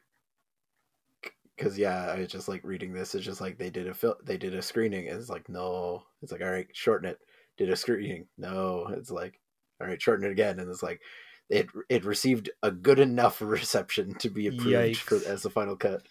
Because 1.56 1.78
yeah, 1.78 2.06
I 2.10 2.18
was 2.18 2.28
just 2.28 2.48
like 2.48 2.62
reading 2.64 2.92
this. 2.92 3.14
It's 3.14 3.24
just 3.24 3.40
like 3.40 3.56
they 3.58 3.70
did 3.70 3.88
a 3.88 3.94
fil- 3.94 4.18
they 4.22 4.36
did 4.36 4.54
a 4.54 4.60
screening. 4.62 5.06
It's 5.06 5.30
like 5.30 5.48
no, 5.48 6.04
it's 6.22 6.30
like 6.32 6.42
all 6.42 6.50
right, 6.50 6.68
shorten 6.72 7.08
it. 7.08 7.18
Did 7.56 7.70
a 7.70 7.76
screening? 7.76 8.26
No, 8.36 8.88
it's 8.92 9.10
like 9.10 9.40
all 9.80 9.86
right, 9.86 10.00
shorten 10.00 10.26
it 10.26 10.32
again. 10.32 10.58
And 10.60 10.70
it's 10.70 10.82
like 10.82 11.00
it 11.48 11.68
it 11.88 12.04
received 12.04 12.50
a 12.62 12.70
good 12.70 12.98
enough 12.98 13.40
reception 13.40 14.14
to 14.16 14.28
be 14.28 14.48
approved 14.48 14.98
for, 14.98 15.16
as 15.26 15.42
the 15.42 15.50
final 15.50 15.76
cut. 15.76 16.02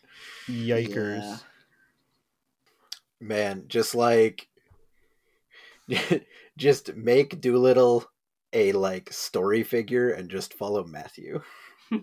Yikers. 0.48 1.22
Yeah. 1.22 1.38
Man, 3.20 3.66
just 3.68 3.94
like 3.96 4.48
just 6.58 6.96
make 6.96 7.42
Dolittle 7.42 8.06
a 8.54 8.72
like 8.72 9.12
story 9.12 9.64
figure 9.64 10.12
and 10.12 10.30
just 10.30 10.54
follow 10.54 10.84
Matthew. 10.84 11.42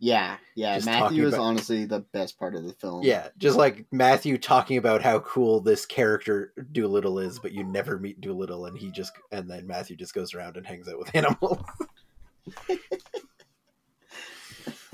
Yeah, 0.00 0.36
yeah. 0.54 0.74
Just 0.74 0.86
Matthew 0.86 1.26
is 1.26 1.32
about- 1.32 1.44
honestly 1.44 1.84
the 1.86 2.00
best 2.00 2.38
part 2.38 2.54
of 2.54 2.64
the 2.64 2.74
film. 2.74 3.04
Yeah, 3.04 3.28
just 3.38 3.56
like 3.56 3.86
Matthew 3.90 4.36
talking 4.36 4.76
about 4.76 5.00
how 5.02 5.20
cool 5.20 5.60
this 5.60 5.86
character 5.86 6.52
Dolittle 6.72 7.20
is, 7.20 7.38
but 7.38 7.52
you 7.52 7.64
never 7.64 7.98
meet 7.98 8.20
Dolittle, 8.20 8.66
and 8.66 8.76
he 8.76 8.90
just 8.90 9.12
and 9.32 9.48
then 9.48 9.66
Matthew 9.66 9.96
just 9.96 10.12
goes 10.12 10.34
around 10.34 10.58
and 10.58 10.66
hangs 10.66 10.88
out 10.88 10.98
with 10.98 11.14
animals. 11.14 11.64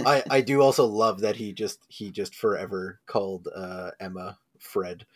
I 0.04 0.22
I 0.30 0.40
do 0.42 0.60
also 0.62 0.84
love 0.84 1.20
that 1.20 1.36
he 1.36 1.52
just 1.52 1.80
he 1.88 2.10
just 2.10 2.34
forever 2.34 3.00
called 3.06 3.48
uh, 3.52 3.90
Emma 3.98 4.38
Fred. 4.58 5.06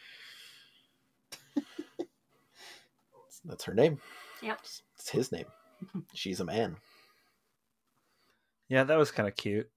That's 3.45 3.65
her 3.65 3.75
name. 3.75 4.01
Yep. 4.43 4.59
It's 4.99 5.11
his 5.11 5.33
name. 5.33 5.47
She's 6.15 6.41
a 6.41 6.45
man. 6.45 6.77
Yeah, 8.69 8.85
that 8.85 8.99
was 8.99 9.11
kind 9.11 9.29
of 9.29 9.37
cute. 9.37 9.69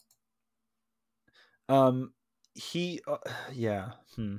Um, 1.69 2.13
he, 2.53 3.01
uh, 3.05 3.17
yeah, 3.51 3.91
hmm. 4.15 4.37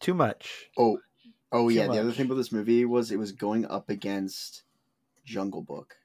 too 0.00 0.14
much. 0.14 0.70
Oh, 0.76 0.98
oh 1.52 1.68
Too 1.68 1.74
yeah. 1.76 1.86
The 1.86 2.00
other 2.00 2.12
thing 2.12 2.26
about 2.26 2.34
this 2.34 2.52
movie 2.52 2.84
was 2.84 3.10
it 3.10 3.18
was 3.18 3.32
going 3.32 3.64
up 3.66 3.88
against 3.88 4.64
Jungle 5.24 5.62
Book, 5.62 5.96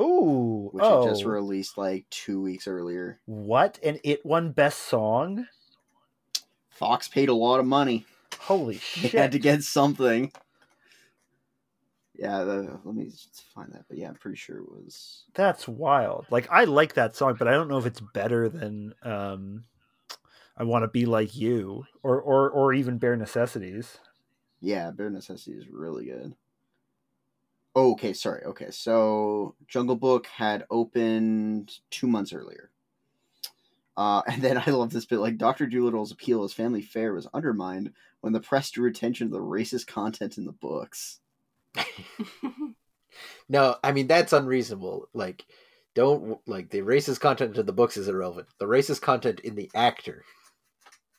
Ooh, 0.00 0.70
which 0.72 0.84
oh, 0.84 1.04
had 1.04 1.10
just 1.10 1.24
released 1.24 1.76
like 1.76 2.08
two 2.10 2.40
weeks 2.40 2.68
earlier. 2.68 3.18
what? 3.26 3.78
And 3.82 3.98
it 4.04 4.24
won 4.24 4.52
best 4.52 4.78
song. 4.80 5.46
Fox 6.70 7.08
paid 7.08 7.28
a 7.28 7.34
lot 7.34 7.60
of 7.60 7.66
money. 7.66 8.06
Holy 8.38 8.74
They 8.96 9.08
shit! 9.08 9.12
had 9.12 9.32
to 9.32 9.38
get 9.38 9.62
something. 9.62 10.32
Yeah, 12.16 12.44
the, 12.44 12.80
let 12.84 12.94
me 12.94 13.10
find 13.54 13.72
that. 13.72 13.86
But 13.88 13.98
yeah, 13.98 14.08
I'm 14.08 14.14
pretty 14.14 14.36
sure 14.36 14.58
it 14.58 14.70
was. 14.70 15.24
That's 15.34 15.66
wild. 15.66 16.26
Like 16.30 16.48
I 16.50 16.64
like 16.64 16.94
that 16.94 17.16
song, 17.16 17.34
but 17.38 17.48
I 17.48 17.52
don't 17.52 17.68
know 17.68 17.78
if 17.78 17.86
it's 17.86 18.00
better 18.00 18.48
than 18.48 18.94
um, 19.02 19.64
"I 20.56 20.62
Want 20.62 20.84
to 20.84 20.88
Be 20.88 21.06
Like 21.06 21.36
You" 21.36 21.84
or 22.02 22.20
or 22.20 22.50
or 22.50 22.72
even 22.72 22.98
"Bare 22.98 23.16
Necessities." 23.16 23.98
Yeah, 24.60 24.92
Bare 24.92 25.10
Necessities" 25.10 25.62
is 25.62 25.68
really 25.68 26.06
good. 26.06 26.36
Oh, 27.76 27.92
okay, 27.92 28.12
sorry. 28.12 28.44
Okay, 28.44 28.70
so 28.70 29.56
Jungle 29.66 29.96
Book 29.96 30.28
had 30.28 30.64
opened 30.70 31.78
two 31.90 32.06
months 32.06 32.32
earlier. 32.32 32.70
Uh, 33.96 34.22
and 34.28 34.40
then 34.42 34.62
I 34.64 34.70
love 34.70 34.90
this 34.90 35.06
bit 35.06 35.18
like 35.18 35.36
Dr. 35.36 35.66
Dolittle's 35.66 36.12
appeal 36.12 36.44
as 36.44 36.52
family 36.52 36.82
fare 36.82 37.12
was 37.12 37.26
undermined 37.34 37.92
when 38.20 38.32
the 38.32 38.40
press 38.40 38.70
drew 38.70 38.88
attention 38.88 39.28
to 39.28 39.32
the 39.32 39.42
racist 39.42 39.88
content 39.88 40.38
in 40.38 40.44
the 40.44 40.52
books. 40.52 41.20
No, 43.48 43.76
I 43.84 43.92
mean 43.92 44.06
that's 44.06 44.32
unreasonable. 44.32 45.08
Like, 45.12 45.44
don't 45.94 46.38
like 46.46 46.70
the 46.70 46.80
racist 46.80 47.20
content 47.20 47.56
in 47.58 47.66
the 47.66 47.72
books 47.72 47.96
is 47.96 48.08
irrelevant. 48.08 48.48
The 48.58 48.66
racist 48.66 49.02
content 49.02 49.40
in 49.40 49.54
the 49.54 49.70
actor 49.74 50.24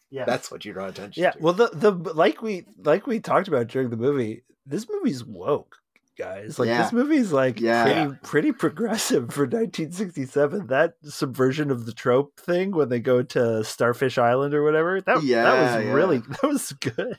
Yeah, 0.09 0.25
that's 0.25 0.49
what 0.51 0.65
you 0.65 0.73
draw 0.73 0.87
attention 0.87 1.23
yeah. 1.23 1.31
to. 1.31 1.39
Well, 1.39 1.53
the 1.53 1.69
the 1.71 1.91
like 1.91 2.41
we 2.41 2.65
like 2.83 3.07
we 3.07 3.19
talked 3.19 3.47
about 3.47 3.67
during 3.67 3.89
the 3.89 3.97
movie. 3.97 4.43
This 4.65 4.87
movie's 4.89 5.23
woke, 5.23 5.77
guys. 6.17 6.57
Like 6.57 6.67
Yeah. 6.67 6.81
this 6.81 6.91
movie's 6.91 7.31
like 7.31 7.59
Yeah. 7.61 7.83
pretty 7.83 8.17
pretty 8.23 8.51
progressive 8.51 9.31
for 9.31 9.43
1967. 9.43 10.67
That 10.67 10.95
subversion 11.03 11.69
of 11.69 11.85
the 11.85 11.93
trope 11.93 12.39
thing 12.39 12.71
when 12.71 12.89
they 12.89 12.99
go 12.99 13.21
to 13.21 13.63
Starfish 13.63 14.17
Island 14.17 14.55
or 14.55 14.63
whatever. 14.63 14.99
That 14.99 15.15
that 15.15 15.21
was 15.21 15.85
yeah. 15.85 15.93
really 15.93 16.17
that 16.41 16.43
was 16.43 16.71
good. 16.73 17.17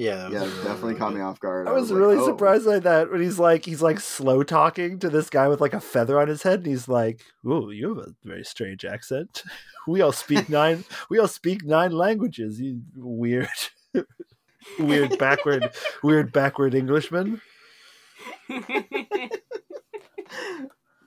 Yeah, 0.00 0.28
Yeah, 0.30 0.38
really, 0.38 0.64
definitely 0.64 0.94
caught 0.94 1.12
me 1.12 1.20
off 1.20 1.40
guard. 1.40 1.68
I 1.68 1.72
was, 1.72 1.90
like, 1.90 2.00
really 2.00 2.16
oh. 2.16 2.24
surprised 2.24 2.64
by 2.64 2.78
that 2.78 3.10
when 3.12 3.20
he's 3.20 3.38
like 3.38 3.66
he's 3.66 3.82
like 3.82 4.00
slow 4.00 4.42
talking 4.42 4.98
to 5.00 5.10
this 5.10 5.28
guy 5.28 5.46
with 5.48 5.60
like 5.60 5.74
a 5.74 5.80
feather 5.80 6.18
on 6.18 6.28
his 6.28 6.42
head, 6.42 6.60
and 6.60 6.66
he's 6.66 6.88
like, 6.88 7.20
"Oh, 7.44 7.68
you 7.68 7.90
have 7.90 8.06
a 8.06 8.14
very 8.24 8.44
strange 8.44 8.84
accent. 8.84 9.42
We 9.86 10.02
all 10.02 10.12
speak 10.12 10.48
nine. 10.50 10.84
we 11.08 11.18
all 11.18 11.26
speak 11.26 11.64
nine 11.64 11.92
languages. 11.92 12.60
You 12.60 12.82
weird, 12.94 13.48
weird 14.78 15.18
backward, 15.18 15.70
weird 16.02 16.32
backward 16.32 16.74
Englishman." 16.74 17.40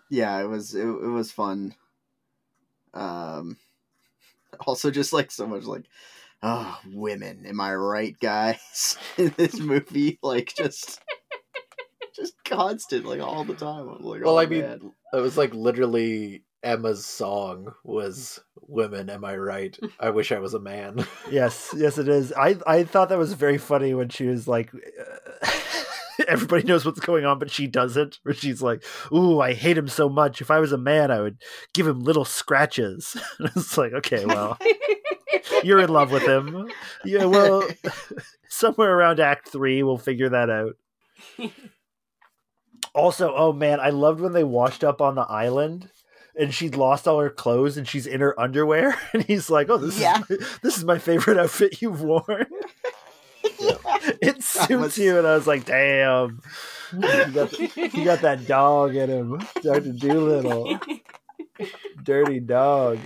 yeah, 0.10 0.41
it 0.41 0.47
was 0.47 0.75
it, 0.75 0.86
it 0.86 1.10
was 1.10 1.32
fun. 1.32 1.75
Um, 2.93 3.58
also 4.60 4.91
just 4.91 5.13
like 5.13 5.32
so 5.32 5.47
much 5.47 5.63
like, 5.63 5.86
oh, 6.43 6.79
women, 6.93 7.45
am 7.47 7.60
I 7.62 7.73
right, 7.73 8.15
guys? 8.19 8.97
In 9.17 9.34
this 9.38 9.60
movie, 9.60 10.19
like 10.21 10.53
just, 10.56 11.01
just 12.15 12.34
constant, 12.45 13.06
like 13.06 13.21
all 13.21 13.43
the 13.43 13.56
time. 13.56 13.89
I'm 13.89 14.03
like, 14.03 14.23
Well, 14.23 14.36
oh, 14.36 14.39
I 14.39 14.45
mean, 14.45 14.63
it 15.13 15.17
was 15.17 15.38
like 15.38 15.53
literally 15.53 16.43
Emma's 16.63 17.06
song 17.06 17.73
was 17.84 18.39
"Women, 18.62 19.10
am 19.10 19.25
I 19.25 19.36
right? 19.36 19.77
I 19.99 20.12
wish 20.12 20.32
I 20.32 20.39
was 20.39 20.53
a 20.53 20.60
man." 20.60 21.06
Yes, 21.32 21.73
yes, 21.75 21.97
it 21.97 22.08
is. 22.08 22.32
I 22.34 22.58
I 22.67 22.84
thought 22.84 23.10
that 23.10 23.17
was 23.17 23.34
very 23.34 23.58
funny 23.58 23.93
when 23.93 24.10
she 24.10 24.27
was 24.27 24.47
like. 24.47 24.71
Uh, 24.73 25.47
Everybody 26.27 26.63
knows 26.63 26.86
what's 26.86 26.99
going 26.99 27.25
on, 27.25 27.39
but 27.39 27.49
she 27.49 27.65
doesn't. 27.65 28.19
Where 28.21 28.36
she's 28.36 28.62
like, 28.62 28.84
"Ooh, 29.12 29.41
I 29.41 29.53
hate 29.53 29.77
him 29.77 29.88
so 29.88 30.08
much. 30.08 30.41
If 30.41 30.51
I 30.51 30.60
was 30.60 30.71
a 30.71 30.77
man, 30.77 31.10
I 31.10 31.19
would 31.19 31.41
give 31.73 31.88
him 31.88 32.01
little 32.01 32.23
scratches." 32.23 33.17
It's 33.39 33.77
like, 33.77 33.93
okay, 33.93 34.23
well, 34.25 34.58
you're 35.63 35.79
in 35.82 35.89
love 35.89 36.12
with 36.12 36.23
him. 36.23 36.69
Yeah, 37.06 37.25
well, 37.25 37.67
somewhere 38.49 38.95
around 38.97 39.19
Act 39.19 39.49
Three, 39.49 39.84
we'll 39.84 39.97
figure 39.97 40.29
that 40.29 40.49
out. 40.49 40.75
Also, 42.95 43.34
oh 43.36 43.51
man, 43.53 43.79
I 43.79 43.89
loved 43.89 44.19
when 44.21 44.34
they 44.34 44.43
washed 44.43 44.84
up 44.84 45.01
on 45.01 45.15
the 45.15 45.21
island. 45.23 45.89
And 46.36 46.53
she'd 46.53 46.75
lost 46.75 47.08
all 47.08 47.19
her 47.19 47.29
clothes, 47.29 47.77
and 47.77 47.88
she's 47.88 48.06
in 48.08 48.19
her 48.21 48.39
underwear. 48.39 48.95
And 49.13 49.23
he's 49.23 49.49
like, 49.49 49.69
"Oh, 49.69 49.77
this 49.77 49.99
Yeah. 49.99 50.21
is 50.29 50.39
my, 50.39 50.47
this 50.62 50.77
is 50.77 50.84
my 50.84 50.97
favorite 50.99 51.38
outfit 51.39 51.82
you've 51.82 52.01
worn. 52.01 52.45
it 54.21 54.43
suits 54.43 54.69
was- 54.69 54.97
you." 54.97 55.17
And 55.17 55.25
I 55.27 55.36
was 55.36 55.47
like, 55.47 55.65
"Damn, 55.65 56.41
you 56.91 57.01
got, 57.34 57.49
he 57.51 58.03
got 58.03 58.21
that 58.21 58.45
dog 58.47 58.95
in 58.95 59.10
him, 59.10 59.39
Doctor 59.63 59.91
Dolittle, 59.93 60.79
dirty 62.03 62.39
dog." 62.41 62.99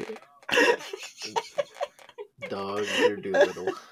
Dog, 2.50 2.88
you're 3.04 3.18
Dolittle. 3.18 3.74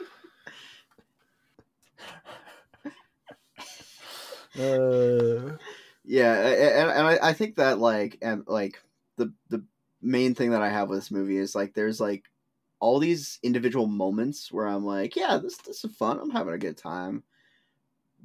Uh, 4.58 5.58
yeah, 6.06 6.36
a- 6.38 6.54
a- 6.54 6.80
and, 6.82 6.90
and 6.92 7.08
I, 7.08 7.20
I 7.30 7.34
think 7.34 7.56
that 7.56 7.80
like 7.80 8.18
and 8.22 8.44
like 8.48 8.82
the 9.18 9.34
the 9.50 9.64
main 10.02 10.34
thing 10.34 10.52
that 10.52 10.62
I 10.62 10.70
have 10.70 10.90
with 10.90 11.00
this 11.00 11.12
movie 11.12 11.38
is 11.38 11.56
like 11.56 11.74
there's 11.74 12.00
like 12.00 12.24
all 12.80 13.00
these 13.00 13.40
individual 13.44 13.88
moments 13.88 14.52
where 14.52 14.68
I'm 14.68 14.86
like, 14.86 15.16
yeah, 15.16 15.38
this 15.38 15.58
this 15.58 15.84
is 15.84 15.96
fun. 15.96 16.20
I'm 16.22 16.30
having 16.30 16.54
a 16.54 16.58
good 16.60 16.78
time. 16.78 17.24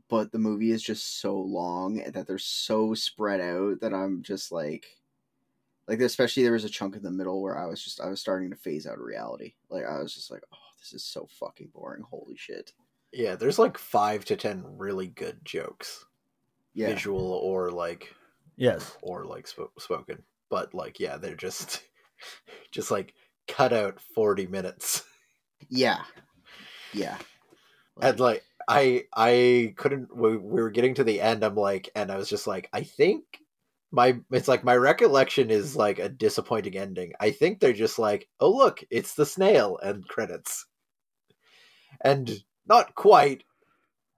But 0.08 0.32
the 0.32 0.38
movie 0.38 0.72
is 0.72 0.82
just 0.82 1.20
so 1.20 1.36
long 1.38 1.96
that 2.12 2.26
they're 2.26 2.38
so 2.38 2.94
spread 2.94 3.40
out 3.40 3.80
that 3.80 3.94
I'm 3.94 4.22
just 4.22 4.50
like 4.52 4.86
like 5.90 6.00
especially 6.00 6.44
there 6.44 6.52
was 6.52 6.64
a 6.64 6.68
chunk 6.70 6.94
in 6.96 7.02
the 7.02 7.10
middle 7.10 7.42
where 7.42 7.58
I 7.58 7.66
was 7.66 7.82
just 7.82 8.00
I 8.00 8.08
was 8.08 8.20
starting 8.20 8.50
to 8.50 8.56
phase 8.56 8.86
out 8.86 8.94
of 8.94 9.00
reality. 9.00 9.54
Like 9.68 9.84
I 9.84 10.00
was 10.00 10.14
just 10.14 10.30
like, 10.30 10.42
oh, 10.54 10.56
this 10.78 10.92
is 10.92 11.04
so 11.04 11.28
fucking 11.38 11.70
boring. 11.74 12.04
Holy 12.08 12.36
shit. 12.36 12.72
Yeah, 13.12 13.34
there's 13.34 13.58
like 13.58 13.76
five 13.76 14.24
to 14.26 14.36
ten 14.36 14.62
really 14.78 15.08
good 15.08 15.40
jokes, 15.44 16.04
Yeah. 16.74 16.86
visual 16.88 17.32
or 17.32 17.70
like 17.72 18.14
yes, 18.56 18.96
or 19.02 19.24
like 19.24 19.48
sp- 19.50 19.74
spoken. 19.78 20.22
But 20.48 20.74
like, 20.74 21.00
yeah, 21.00 21.16
they're 21.16 21.34
just 21.34 21.82
just 22.70 22.90
like 22.92 23.14
cut 23.48 23.72
out 23.72 24.00
forty 24.14 24.46
minutes. 24.46 25.02
Yeah. 25.68 26.02
Yeah. 26.92 27.18
and 28.00 28.18
like 28.20 28.42
i 28.68 29.04
i 29.14 29.74
couldn't 29.76 30.14
we, 30.16 30.36
we 30.36 30.60
were 30.62 30.70
getting 30.70 30.94
to 30.94 31.04
the 31.04 31.20
end 31.20 31.42
i'm 31.44 31.54
like 31.56 31.88
and 31.94 32.10
i 32.10 32.16
was 32.16 32.28
just 32.28 32.46
like 32.46 32.68
i 32.72 32.82
think 32.82 33.39
my 33.92 34.20
it's 34.30 34.48
like 34.48 34.64
my 34.64 34.76
recollection 34.76 35.50
is 35.50 35.76
like 35.76 35.98
a 35.98 36.08
disappointing 36.08 36.76
ending. 36.76 37.12
I 37.20 37.30
think 37.30 37.60
they're 37.60 37.72
just 37.72 37.98
like, 37.98 38.28
oh 38.40 38.50
look, 38.50 38.82
it's 38.90 39.14
the 39.14 39.26
snail 39.26 39.78
and 39.78 40.06
credits, 40.08 40.66
and 42.02 42.42
not 42.66 42.94
quite, 42.94 43.44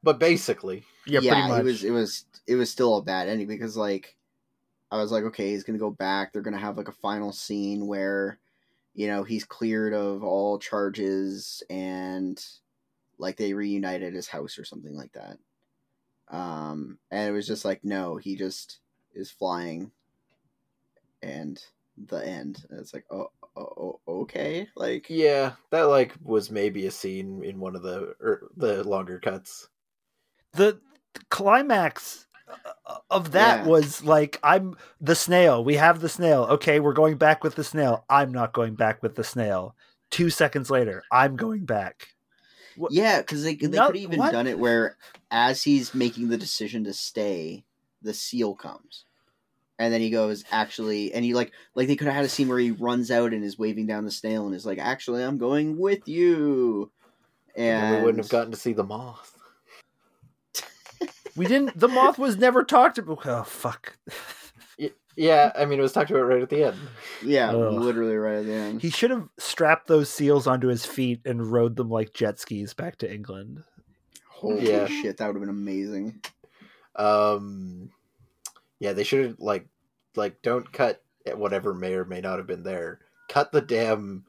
but 0.03 0.19
basically, 0.21 0.85
Yeah, 1.07 1.21
pretty 1.29 1.43
much. 1.43 1.61
it 1.61 1.63
was 1.63 1.85
it 1.85 1.91
was 1.91 2.27
it 2.47 2.55
was 2.57 2.71
still 2.71 2.97
a 2.97 3.03
bad 3.03 3.29
ending 3.29 3.49
because 3.49 3.77
like 3.77 4.17
I 4.91 4.99
was 4.99 5.13
like, 5.13 5.25
okay, 5.25 5.51
he's 5.51 5.65
gonna 5.65 5.79
go 5.79 5.91
back. 5.91 6.33
They're 6.33 6.43
gonna 6.43 6.59
have 6.59 6.79
like 6.79 6.89
a 6.89 6.93
final 6.93 7.33
scene 7.33 7.87
where, 7.89 8.41
you 8.95 9.09
know, 9.09 9.25
he's 9.25 9.45
cleared 9.45 9.95
of 9.95 10.25
all 10.25 10.59
charges 10.59 11.63
and 11.71 12.45
like 13.19 13.37
they 13.39 13.55
reunite 13.55 14.03
at 14.03 14.15
his 14.15 14.29
house 14.29 14.59
or 14.59 14.65
something 14.65 14.97
like 14.97 15.13
that. 15.15 15.39
Um, 16.29 17.01
and 17.11 17.29
it 17.29 17.33
was 17.33 17.47
just 17.49 17.65
like, 17.65 17.85
no, 17.85 18.17
he 18.19 18.37
just 18.37 18.81
is 19.15 19.31
flying, 19.31 19.91
and 21.23 21.63
the 22.09 22.27
end. 22.27 22.65
And 22.71 22.79
it's 22.81 22.95
like, 22.95 23.05
oh, 23.11 23.31
oh, 23.57 24.01
oh, 24.07 24.21
okay, 24.23 24.67
like 24.77 25.07
yeah, 25.11 25.53
that 25.71 25.83
like 25.85 26.15
was 26.23 26.51
maybe 26.51 26.87
a 26.87 26.91
scene 26.91 27.43
in 27.45 27.59
one 27.61 27.77
of 27.77 27.83
the 27.83 28.15
er, 28.21 28.49
the 28.57 28.83
longer 28.85 29.19
cuts. 29.19 29.69
the 30.55 30.81
climax 31.31 32.27
uh, 32.87 32.97
of 33.11 33.33
that 33.33 33.61
Yeah. 33.61 33.67
was 33.69 34.03
like 34.05 34.39
i'm 34.43 34.77
the 35.01 35.15
snail 35.15 35.63
we 35.65 35.77
have 35.77 36.01
the 36.01 36.09
snail 36.09 36.45
okay 36.45 36.81
we're 36.81 36.93
going 36.93 37.17
back 37.17 37.45
with 37.45 37.55
the 37.55 37.65
snail 37.65 38.05
i'm 38.09 38.33
not 38.33 38.53
going 38.53 38.75
back 38.75 39.03
with 39.03 39.15
the 39.15 39.25
snail 39.25 39.75
two 40.11 40.31
seconds 40.31 40.71
later 40.71 41.03
i'm 41.13 41.37
going 41.37 41.65
back 41.65 42.09
What- 42.77 42.93
Yeah, 42.93 43.21
because 43.21 43.43
they, 43.45 43.55
they 43.57 43.69
No, 43.69 43.87
could 43.87 43.97
have 43.97 44.03
even 44.03 44.19
what? 44.19 44.33
done 44.33 44.47
it 44.47 44.59
where, 44.59 44.97
as 45.31 45.63
he's 45.63 45.95
making 45.95 46.29
the 46.29 46.39
decision 46.39 46.85
to 46.85 46.93
stay, 46.95 47.65
the 48.03 48.15
seal 48.15 48.55
comes, 48.55 49.05
and 49.79 49.93
then 49.93 50.01
he 50.01 50.11
goes, 50.11 50.45
"Actually," 50.51 51.13
and 51.13 51.25
he 51.25 51.35
like 51.35 51.53
like 51.75 51.89
they 51.89 51.97
could 51.97 52.07
have 52.07 52.17
had 52.17 52.25
a 52.25 52.29
scene 52.29 52.49
where 52.49 52.59
he 52.59 52.71
runs 52.71 53.11
out 53.11 53.33
and 53.33 53.45
is 53.45 53.59
waving 53.59 53.87
down 53.87 54.05
the 54.05 54.11
snail 54.11 54.47
and 54.47 54.55
is 54.55 54.67
like, 54.67 54.79
"Actually, 54.79 55.23
I'm 55.25 55.39
going 55.39 55.79
with 55.79 56.07
you," 56.09 56.91
And 57.57 57.83
and 57.83 57.97
we 57.97 58.03
wouldn't 58.05 58.23
have 58.25 58.31
gotten 58.31 58.51
to 58.53 58.57
see 58.59 58.73
the 58.73 58.85
moth. 58.85 59.39
we 61.37 61.47
didn't 61.47 61.79
the 61.79 61.89
moth 61.89 62.19
was 62.19 62.37
never 62.37 62.63
talked 62.63 62.99
about 62.99 63.27
oh 63.27 63.43
fuck 63.43 63.97
Yeah, 65.17 65.53
I 65.55 65.65
mean 65.67 65.79
it 65.79 65.83
was 65.83 65.93
talked 65.93 66.11
about 66.11 66.21
right 66.23 66.43
at 66.43 66.49
the 66.51 66.65
end. 66.65 66.79
yeah, 67.23 67.51
Ugh. 67.51 67.83
literally 67.83 68.17
right 68.17 68.39
at 68.39 68.47
the 68.47 68.53
end. 68.53 68.83
he 68.83 68.91
should 68.91 69.11
have 69.11 69.29
strapped 69.39 69.87
those 69.87 70.09
seals 70.11 70.47
onto 70.47 70.69
his 70.69 70.85
feet 70.87 71.21
and 71.25 71.51
rode 71.51 71.77
them 71.77 71.89
like 71.91 72.13
jet 72.15 72.39
skis 72.39 72.75
back 72.75 72.97
to 72.99 73.13
england 73.13 73.63
Holy 74.29 74.67
Yeah. 74.67 74.87
shit, 74.89 75.17
that 75.19 75.27
would 75.27 75.37
have 75.37 75.41
been 75.43 75.49
amazing. 75.49 76.21
Um, 76.97 77.91
yeah, 78.81 78.93
they 78.93 79.05
should 79.05 79.25
have 79.27 79.37
like 79.39 79.67
like 80.17 80.43
don't 80.43 80.71
cut 80.73 81.03
at 81.27 81.39
whatever 81.39 81.73
may 81.75 81.95
or 81.95 82.05
may 82.05 82.21
not 82.21 82.39
have 82.39 82.47
been 82.47 82.63
there. 82.63 83.01
Cut 83.29 83.53
the 83.53 83.61
damn 83.61 84.25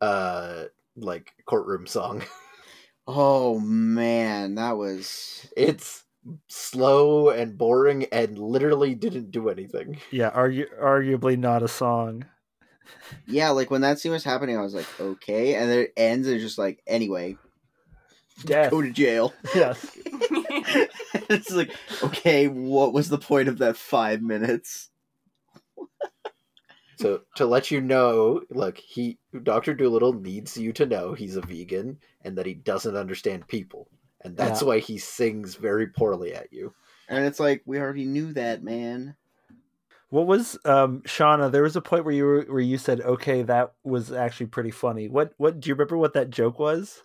uh 0.00 0.64
like 0.96 1.32
courtroom 1.46 1.86
song. 1.86 2.22
Oh 3.06 3.58
man, 3.60 4.54
that 4.54 4.78
was 4.78 5.46
It's 5.54 6.04
slow 6.48 7.28
and 7.28 7.58
boring 7.58 8.04
and 8.12 8.38
literally 8.38 8.94
didn't 8.94 9.30
do 9.30 9.50
anything. 9.50 9.98
yeah 10.10 10.30
argu- 10.30 10.80
arguably 10.80 11.36
not 11.36 11.62
a 11.62 11.68
song 11.68 12.24
yeah. 13.26 13.50
Like 13.50 13.70
when 13.70 13.82
that 13.82 13.98
scene 13.98 14.12
was 14.12 14.24
happening, 14.24 14.56
I 14.58 14.62
was 14.62 14.74
like, 14.74 14.86
okay, 15.00 15.54
and 15.54 15.70
then 15.70 15.78
it 15.80 15.92
ends. 15.96 16.26
And 16.26 16.36
it's 16.36 16.44
just 16.44 16.58
like, 16.58 16.82
anyway, 16.86 17.36
death 18.44 18.70
go 18.70 18.80
to 18.82 18.90
jail. 18.90 19.32
yes 19.54 19.96
it's 21.30 21.50
like, 21.50 21.72
okay, 22.02 22.48
what 22.48 22.92
was 22.92 23.08
the 23.08 23.18
point 23.18 23.48
of 23.48 23.58
that 23.58 23.76
five 23.76 24.22
minutes? 24.22 24.90
So 26.96 27.22
to 27.36 27.46
let 27.46 27.70
you 27.70 27.80
know, 27.80 28.42
look, 28.50 28.78
he 28.78 29.18
Doctor 29.42 29.74
Dolittle 29.74 30.12
needs 30.12 30.56
you 30.56 30.72
to 30.74 30.86
know 30.86 31.12
he's 31.12 31.36
a 31.36 31.40
vegan 31.40 31.98
and 32.22 32.36
that 32.38 32.46
he 32.46 32.54
doesn't 32.54 32.96
understand 32.96 33.48
people, 33.48 33.88
and 34.22 34.36
that's 34.36 34.60
Yeah. 34.60 34.68
why 34.68 34.78
he 34.78 34.98
sings 34.98 35.56
very 35.56 35.88
poorly 35.88 36.34
at 36.34 36.52
you. 36.52 36.74
And 37.08 37.24
it's 37.24 37.40
like, 37.40 37.62
we 37.66 37.78
already 37.78 38.04
knew 38.06 38.32
that, 38.34 38.62
man. 38.62 39.16
What 40.10 40.26
was 40.26 40.56
um 40.64 41.02
Shauna? 41.02 41.50
There 41.50 41.62
was 41.62 41.76
a 41.76 41.80
point 41.82 42.04
where 42.04 42.14
you 42.14 42.24
were 42.24 42.42
where 42.42 42.60
you 42.60 42.78
said, 42.78 43.00
"Okay, 43.00 43.42
that 43.42 43.74
was 43.82 44.12
actually 44.12 44.46
pretty 44.46 44.70
funny." 44.70 45.08
What 45.08 45.34
what 45.38 45.60
do 45.60 45.68
you 45.68 45.74
remember? 45.74 45.96
What 45.98 46.14
that 46.14 46.30
joke 46.30 46.58
was? 46.58 47.02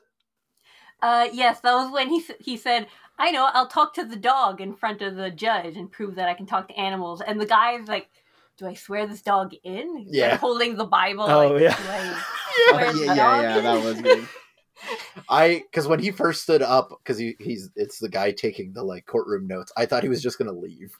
Uh, 1.01 1.27
yes, 1.31 1.59
that 1.61 1.73
was 1.73 1.91
when 1.91 2.09
he 2.09 2.23
he 2.39 2.57
said, 2.57 2.87
"I 3.17 3.31
know, 3.31 3.49
I'll 3.53 3.67
talk 3.67 3.93
to 3.95 4.03
the 4.05 4.15
dog 4.15 4.61
in 4.61 4.75
front 4.75 5.01
of 5.01 5.15
the 5.15 5.31
judge 5.31 5.77
and 5.77 5.91
prove 5.91 6.15
that 6.15 6.27
I 6.29 6.33
can 6.33 6.45
talk 6.45 6.67
to 6.67 6.79
animals." 6.79 7.21
And 7.21 7.39
the 7.39 7.45
guy's 7.45 7.87
like, 7.87 8.09
"Do 8.57 8.67
I 8.67 8.73
swear 8.73 9.07
this 9.07 9.21
dog 9.21 9.53
in?" 9.63 9.97
He's, 9.97 10.15
Yeah. 10.15 10.31
like, 10.31 10.39
holding 10.39 10.75
the 10.75 10.85
Bible. 10.85 11.23
Oh, 11.23 11.47
like, 11.49 11.61
yeah. 11.61 11.75
"Do 11.77 11.83
I 11.89 12.23
Oh, 12.73 12.79
yeah, 12.79 12.91
the 12.91 13.05
yeah, 13.05 13.15
dog 13.15 13.43
yeah, 13.43 13.57
in?" 13.57 13.63
that 13.63 13.83
was 13.83 14.01
good. 14.01 14.27
I 15.29 15.63
because 15.69 15.87
when 15.87 15.99
he 15.99 16.11
first 16.11 16.43
stood 16.43 16.61
up, 16.61 16.89
because 17.03 17.17
he, 17.17 17.35
he's 17.39 17.69
it's 17.75 17.99
the 17.99 18.09
guy 18.09 18.31
taking 18.31 18.73
the 18.73 18.83
like 18.83 19.05
courtroom 19.05 19.47
notes. 19.47 19.71
I 19.77 19.85
thought 19.85 20.03
he 20.03 20.09
was 20.09 20.21
just 20.23 20.37
gonna 20.37 20.51
leave. 20.53 20.97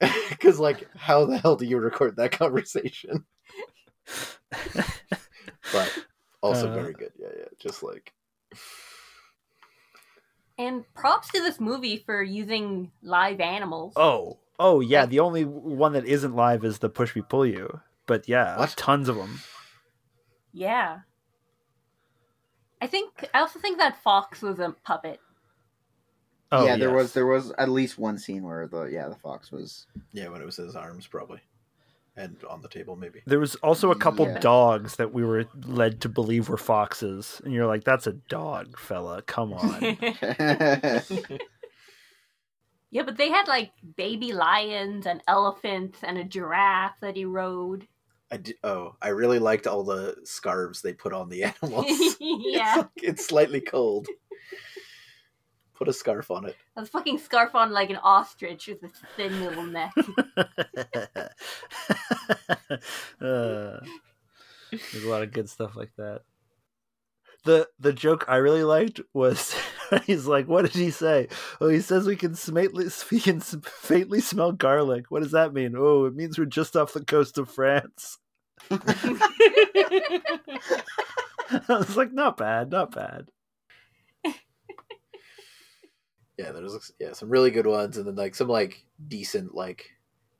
Because 0.30 0.58
like, 0.58 0.88
how 0.96 1.26
the 1.26 1.36
hell 1.38 1.56
do 1.56 1.66
you 1.66 1.78
record 1.78 2.16
that 2.16 2.32
conversation? 2.32 3.24
But 5.72 5.92
also 6.42 6.68
Uh. 6.68 6.74
very 6.74 6.94
good. 6.94 7.12
Yeah, 7.18 7.28
yeah. 7.38 7.44
Just 7.58 7.82
like 7.82 8.12
And 10.58 10.84
props 10.94 11.28
to 11.30 11.40
this 11.40 11.58
movie 11.58 12.02
for 12.04 12.22
using 12.22 12.90
live 13.02 13.40
animals. 13.40 13.94
Oh, 13.96 14.38
oh 14.58 14.80
yeah. 14.80 15.06
The 15.06 15.20
only 15.20 15.44
one 15.44 15.94
that 15.94 16.04
isn't 16.04 16.34
live 16.36 16.64
is 16.64 16.78
the 16.80 16.88
Push 16.90 17.16
Me 17.16 17.22
Pull 17.22 17.46
You. 17.46 17.80
But 18.06 18.28
yeah, 18.28 18.58
What? 18.58 18.74
tons 18.76 19.08
of 19.08 19.16
them. 19.16 19.40
Yeah. 20.52 21.00
I 22.82 22.86
think 22.86 23.28
I 23.32 23.40
also 23.40 23.58
think 23.58 23.78
that 23.78 24.02
fox 24.02 24.42
was 24.42 24.58
a 24.58 24.74
puppet. 24.84 25.20
Oh, 26.52 26.66
yeah, 26.66 26.76
there 26.76 26.92
was 26.92 27.12
there 27.12 27.26
was 27.26 27.52
at 27.58 27.68
least 27.68 27.96
one 27.98 28.18
scene 28.18 28.42
where 28.42 28.66
the 28.66 28.84
yeah 28.84 29.08
the 29.08 29.14
fox 29.14 29.52
was. 29.52 29.86
yeah, 30.12 30.28
when 30.28 30.42
it 30.42 30.44
was 30.44 30.56
his 30.56 30.74
arms 30.74 31.06
probably, 31.06 31.40
and 32.16 32.36
on 32.48 32.60
the 32.62 32.68
table 32.68 32.96
maybe. 32.96 33.22
There 33.26 33.40
was 33.40 33.54
also 33.56 33.90
a 33.90 33.96
couple 33.96 34.26
Yeah. 34.26 34.38
dogs 34.40 34.96
that 34.96 35.12
we 35.12 35.24
were 35.24 35.46
led 35.66 36.00
to 36.02 36.08
believe 36.08 36.48
were 36.48 36.56
foxes, 36.56 37.40
and 37.44 37.52
you're 37.52 37.66
like, 37.66 37.84
"That's 37.84 38.06
a 38.06 38.12
dog, 38.14 38.78
fella. 38.78 39.22
Come 39.22 39.52
on." 39.52 39.80
yeah, 42.90 43.02
but 43.04 43.16
they 43.16 43.28
had 43.30 43.46
like 43.48 43.70
baby 43.96 44.32
lions 44.32 45.06
and 45.06 45.22
elephants 45.28 45.98
and 46.02 46.18
a 46.18 46.24
giraffe 46.24 46.96
that 47.00 47.16
he 47.16 47.24
rode. 47.24 47.86
I 48.32 48.36
di- 48.38 48.54
oh, 48.64 48.94
I 49.02 49.08
really 49.08 49.38
liked 49.38 49.66
all 49.66 49.82
the 49.84 50.16
scarves 50.24 50.82
they 50.82 50.92
put 50.92 51.12
on 51.12 51.28
the 51.28 51.44
animals. 51.62 51.86
yeah. 52.20 52.74
it's, 52.74 52.76
like- 52.76 52.88
it's 52.96 53.26
slightly 53.26 53.60
cold. 53.60 54.06
Put 55.80 55.88
a 55.88 55.94
scarf 55.94 56.30
on 56.30 56.44
it. 56.44 56.56
A 56.76 56.84
fucking 56.84 57.16
scarf 57.16 57.54
on 57.54 57.72
like 57.72 57.88
an 57.88 57.96
ostrich 57.96 58.66
with 58.68 58.82
a 58.82 58.90
thin 59.16 59.40
little 59.40 59.64
neck. 59.64 59.92
Uh, 63.20 63.80
there's 64.70 65.04
a 65.04 65.08
lot 65.08 65.22
of 65.22 65.32
good 65.32 65.50
stuff 65.50 65.76
like 65.76 65.90
that. 65.96 66.22
The 67.44 67.68
the 67.78 67.92
joke 67.92 68.24
I 68.28 68.36
really 68.36 68.62
liked 68.62 69.00
was 69.12 69.54
he's 70.06 70.26
like, 70.26 70.46
"What 70.46 70.62
did 70.62 70.74
he 70.74 70.90
say?" 70.90 71.28
Oh, 71.60 71.68
he 71.68 71.80
says 71.80 72.06
we 72.06 72.16
can 72.16 72.34
faintly 72.34 72.86
we 73.10 73.20
can 73.20 73.40
faintly 73.40 74.20
smell 74.20 74.52
garlic. 74.52 75.06
What 75.10 75.22
does 75.22 75.32
that 75.32 75.52
mean? 75.52 75.74
Oh, 75.76 76.04
it 76.06 76.14
means 76.14 76.38
we're 76.38 76.44
just 76.44 76.76
off 76.76 76.92
the 76.92 77.04
coast 77.04 77.36
of 77.38 77.50
France. 77.50 78.18
I 78.70 78.78
was 81.68 81.96
like, 81.96 82.12
not 82.12 82.36
bad, 82.36 82.70
not 82.70 82.94
bad. 82.94 83.30
Yeah, 86.40 86.52
there's 86.52 86.92
yeah 86.98 87.12
some 87.12 87.28
really 87.28 87.50
good 87.50 87.66
ones, 87.66 87.98
and 87.98 88.06
then 88.06 88.14
like 88.14 88.34
some 88.34 88.48
like 88.48 88.82
decent 89.08 89.54
like 89.54 89.90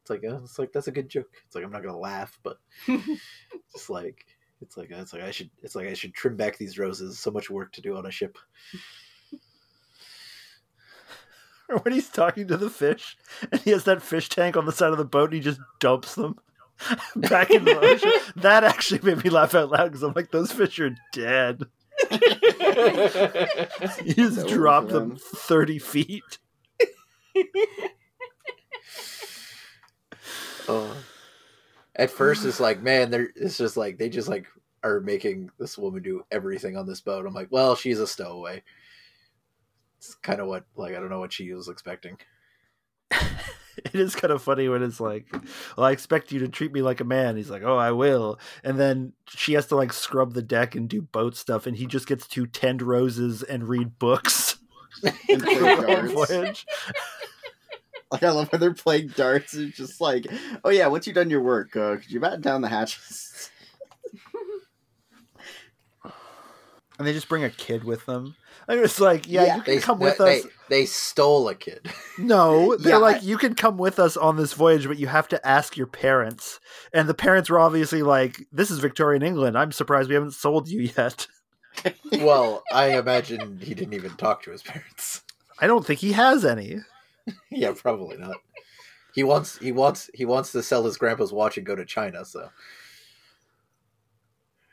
it's 0.00 0.08
like 0.08 0.22
oh, 0.26 0.40
it's 0.42 0.58
like 0.58 0.72
that's 0.72 0.88
a 0.88 0.92
good 0.92 1.10
joke. 1.10 1.28
It's 1.44 1.54
like 1.54 1.62
I'm 1.62 1.70
not 1.70 1.82
gonna 1.82 1.98
laugh, 1.98 2.38
but 2.42 2.56
just 2.86 3.90
like 3.90 4.24
it's 4.62 4.78
like 4.78 4.90
it's 4.90 5.12
like 5.12 5.22
I 5.22 5.30
should 5.30 5.50
it's 5.62 5.74
like 5.74 5.88
I 5.88 5.92
should 5.92 6.14
trim 6.14 6.36
back 6.36 6.56
these 6.56 6.78
roses. 6.78 7.18
So 7.18 7.30
much 7.30 7.50
work 7.50 7.72
to 7.72 7.82
do 7.82 7.98
on 7.98 8.06
a 8.06 8.10
ship. 8.10 8.38
Or 11.68 11.76
when 11.82 11.92
he's 11.92 12.08
talking 12.08 12.48
to 12.48 12.56
the 12.56 12.70
fish, 12.70 13.18
and 13.52 13.60
he 13.60 13.70
has 13.70 13.84
that 13.84 14.00
fish 14.00 14.30
tank 14.30 14.56
on 14.56 14.64
the 14.64 14.72
side 14.72 14.92
of 14.92 14.98
the 14.98 15.04
boat, 15.04 15.24
and 15.24 15.34
he 15.34 15.40
just 15.40 15.60
dumps 15.80 16.14
them 16.14 16.36
back 17.16 17.50
in 17.50 17.66
the 17.66 17.78
ocean. 17.78 18.12
That 18.36 18.64
actually 18.64 19.00
made 19.02 19.22
me 19.22 19.28
laugh 19.28 19.54
out 19.54 19.70
loud 19.70 19.84
because 19.88 20.02
I'm 20.02 20.14
like, 20.16 20.30
those 20.30 20.50
fish 20.50 20.80
are 20.80 20.96
dead. 21.12 21.64
You 24.04 24.14
just 24.14 24.38
over 24.40 24.48
drop 24.48 24.88
them 24.88 25.10
them. 25.10 25.18
30 25.18 25.78
feet. 25.78 26.38
Oh. 30.68 30.96
At 31.96 32.10
first, 32.10 32.44
it's 32.44 32.60
like, 32.60 32.80
man, 32.80 33.10
they're 33.10 33.30
it's 33.34 33.58
just 33.58 33.76
like 33.76 33.98
they 33.98 34.08
just 34.08 34.28
like 34.28 34.46
are 34.84 35.00
making 35.00 35.50
this 35.58 35.76
woman 35.76 36.02
do 36.02 36.22
everything 36.30 36.76
on 36.76 36.86
this 36.86 37.00
boat. 37.00 37.26
I'm 37.26 37.34
like, 37.34 37.48
well, 37.50 37.74
she's 37.74 37.98
a 37.98 38.06
stowaway. 38.06 38.62
It's 39.98 40.14
kind 40.14 40.40
of 40.40 40.46
what 40.46 40.64
like 40.76 40.94
I 40.94 41.00
don't 41.00 41.10
know 41.10 41.18
what 41.18 41.32
she 41.32 41.52
was 41.52 41.68
expecting. 41.68 42.16
it 43.84 43.94
is 43.94 44.14
kind 44.14 44.32
of 44.32 44.42
funny 44.42 44.68
when 44.68 44.82
it's 44.82 45.00
like, 45.00 45.26
"Well, 45.76 45.86
I 45.86 45.92
expect 45.92 46.32
you 46.32 46.40
to 46.40 46.48
treat 46.48 46.72
me 46.72 46.82
like 46.82 47.00
a 47.00 47.04
man." 47.04 47.36
He's 47.36 47.50
like, 47.50 47.62
"Oh, 47.62 47.76
I 47.76 47.92
will," 47.92 48.38
and 48.64 48.78
then 48.78 49.12
she 49.28 49.54
has 49.54 49.66
to 49.66 49.76
like 49.76 49.92
scrub 49.92 50.34
the 50.34 50.42
deck 50.42 50.74
and 50.74 50.88
do 50.88 51.02
boat 51.02 51.36
stuff, 51.36 51.66
and 51.66 51.76
he 51.76 51.86
just 51.86 52.06
gets 52.06 52.26
to 52.28 52.46
tend 52.46 52.82
roses 52.82 53.42
and 53.42 53.68
read 53.68 53.98
books. 53.98 54.56
And 55.30 55.42
play 55.42 55.54
the 55.54 55.76
whole 55.76 55.86
darts. 55.86 56.12
voyage. 56.12 56.66
Like 58.10 58.24
I 58.24 58.30
love 58.32 58.50
how 58.50 58.58
they're 58.58 58.74
playing 58.74 59.08
darts. 59.16 59.54
It's 59.54 59.76
just 59.76 60.00
like, 60.00 60.26
oh 60.64 60.70
yeah, 60.70 60.88
once 60.88 61.06
you've 61.06 61.14
done 61.14 61.30
your 61.30 61.42
work, 61.42 61.76
uh, 61.76 61.96
could 61.96 62.10
you 62.10 62.18
batten 62.18 62.40
down 62.40 62.60
the 62.60 62.68
hatches? 62.68 63.50
And 66.98 67.06
they 67.06 67.12
just 67.14 67.28
bring 67.28 67.44
a 67.44 67.50
kid 67.50 67.84
with 67.84 68.04
them. 68.04 68.36
And 68.70 68.80
was 68.80 69.00
like, 69.00 69.28
yeah, 69.28 69.44
Yeah. 69.44 69.56
you 69.56 69.62
can 69.62 69.74
They, 69.74 69.80
come 69.80 69.98
with 69.98 70.18
they, 70.18 70.40
us. 70.40 70.46
they 70.68 70.86
stole 70.86 71.48
a 71.48 71.54
kid. 71.54 71.90
No, 72.18 72.76
they're 72.76 72.92
Yeah, 72.92 72.96
like, 72.98 73.16
I- 73.16 73.20
you 73.20 73.36
can 73.38 73.54
come 73.54 73.78
with 73.78 73.98
us 73.98 74.16
on 74.16 74.36
this 74.36 74.52
voyage, 74.52 74.86
but 74.86 74.98
you 74.98 75.06
have 75.08 75.26
to 75.28 75.46
ask 75.46 75.76
your 75.76 75.86
parents. 75.86 76.60
And 76.92 77.08
the 77.08 77.14
parents 77.14 77.48
were 77.50 77.58
obviously 77.58 78.02
like, 78.02 78.46
this 78.52 78.70
is 78.70 78.78
Victorian 78.78 79.22
England. 79.22 79.56
I'm 79.58 79.72
surprised 79.72 80.08
we 80.08 80.14
haven't 80.14 80.32
sold 80.34 80.68
you 80.68 80.90
yet. 80.96 81.26
well, 82.12 82.62
I 82.72 82.96
imagine 82.98 83.58
he 83.62 83.74
didn't 83.74 83.94
even 83.94 84.12
talk 84.16 84.42
to 84.44 84.50
his 84.50 84.62
parents. 84.62 85.22
I 85.60 85.66
don't 85.66 85.84
think 85.86 86.00
he 86.00 86.12
has 86.12 86.44
any. 86.44 86.78
yeah, 87.50 87.72
probably 87.72 88.16
not. 88.18 88.36
He 89.14 89.24
wants 89.24 89.58
he 89.58 89.72
wants 89.72 90.08
he 90.14 90.24
wants 90.24 90.52
to 90.52 90.62
sell 90.62 90.84
his 90.84 90.96
grandpa's 90.96 91.32
watch 91.32 91.56
and 91.56 91.66
go 91.66 91.74
to 91.74 91.84
China. 91.84 92.24
So. 92.24 92.50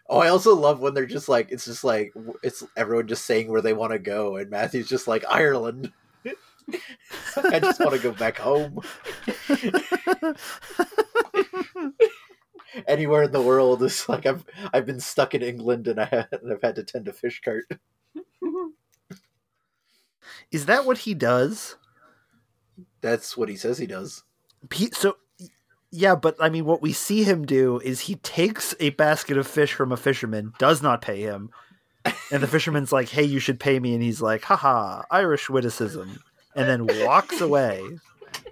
Oh, 0.09 0.19
I 0.19 0.29
also 0.29 0.55
love 0.55 0.79
when 0.79 0.93
they're 0.93 1.05
just 1.05 1.27
like 1.27 1.51
it's 1.51 1.65
just 1.65 1.83
like 1.83 2.13
it's 2.41 2.63
everyone 2.77 3.07
just 3.07 3.25
saying 3.25 3.49
where 3.49 3.61
they 3.61 3.73
want 3.73 3.91
to 3.91 3.99
go, 3.99 4.37
and 4.37 4.49
Matthew's 4.49 4.87
just 4.87 5.07
like 5.07 5.25
Ireland. 5.29 5.91
I 7.37 7.59
just 7.59 7.79
want 7.79 7.93
to 7.93 7.99
go 7.99 8.11
back 8.11 8.37
home. 8.37 8.81
Anywhere 12.87 13.23
in 13.23 13.31
the 13.31 13.41
world 13.41 13.81
is 13.83 14.07
like 14.07 14.25
I've 14.25 14.45
I've 14.73 14.85
been 14.85 14.99
stuck 14.99 15.33
in 15.33 15.41
England 15.41 15.87
and 15.87 15.99
I 15.99 16.05
ha- 16.05 16.27
and 16.31 16.51
I've 16.51 16.61
had 16.61 16.75
to 16.75 16.83
tend 16.83 17.07
a 17.07 17.13
fish 17.13 17.41
cart. 17.43 17.65
is 20.51 20.65
that 20.67 20.85
what 20.85 20.99
he 20.99 21.13
does? 21.13 21.75
That's 23.01 23.35
what 23.35 23.49
he 23.49 23.55
says 23.55 23.77
he 23.77 23.87
does. 23.87 24.23
He, 24.73 24.89
so, 24.91 25.17
yeah, 25.97 26.15
but 26.15 26.35
I 26.39 26.49
mean, 26.49 26.65
what 26.65 26.81
we 26.81 26.93
see 26.93 27.23
him 27.23 27.45
do 27.45 27.79
is 27.79 28.01
he 28.01 28.15
takes 28.15 28.75
a 28.79 28.91
basket 28.91 29.37
of 29.37 29.47
fish 29.47 29.73
from 29.73 29.91
a 29.91 29.97
fisherman, 29.97 30.53
does 30.59 30.81
not 30.81 31.01
pay 31.01 31.21
him, 31.21 31.49
and 32.31 32.43
the 32.43 32.47
fisherman's 32.47 32.91
like, 32.91 33.09
"Hey, 33.09 33.23
you 33.23 33.39
should 33.39 33.59
pay 33.59 33.79
me," 33.79 33.93
and 33.93 34.03
he's 34.03 34.21
like, 34.21 34.43
"Haha, 34.43 35.03
Irish 35.09 35.49
witticism," 35.49 36.21
and 36.55 36.69
then 36.69 37.05
walks 37.05 37.41
away. 37.41 37.81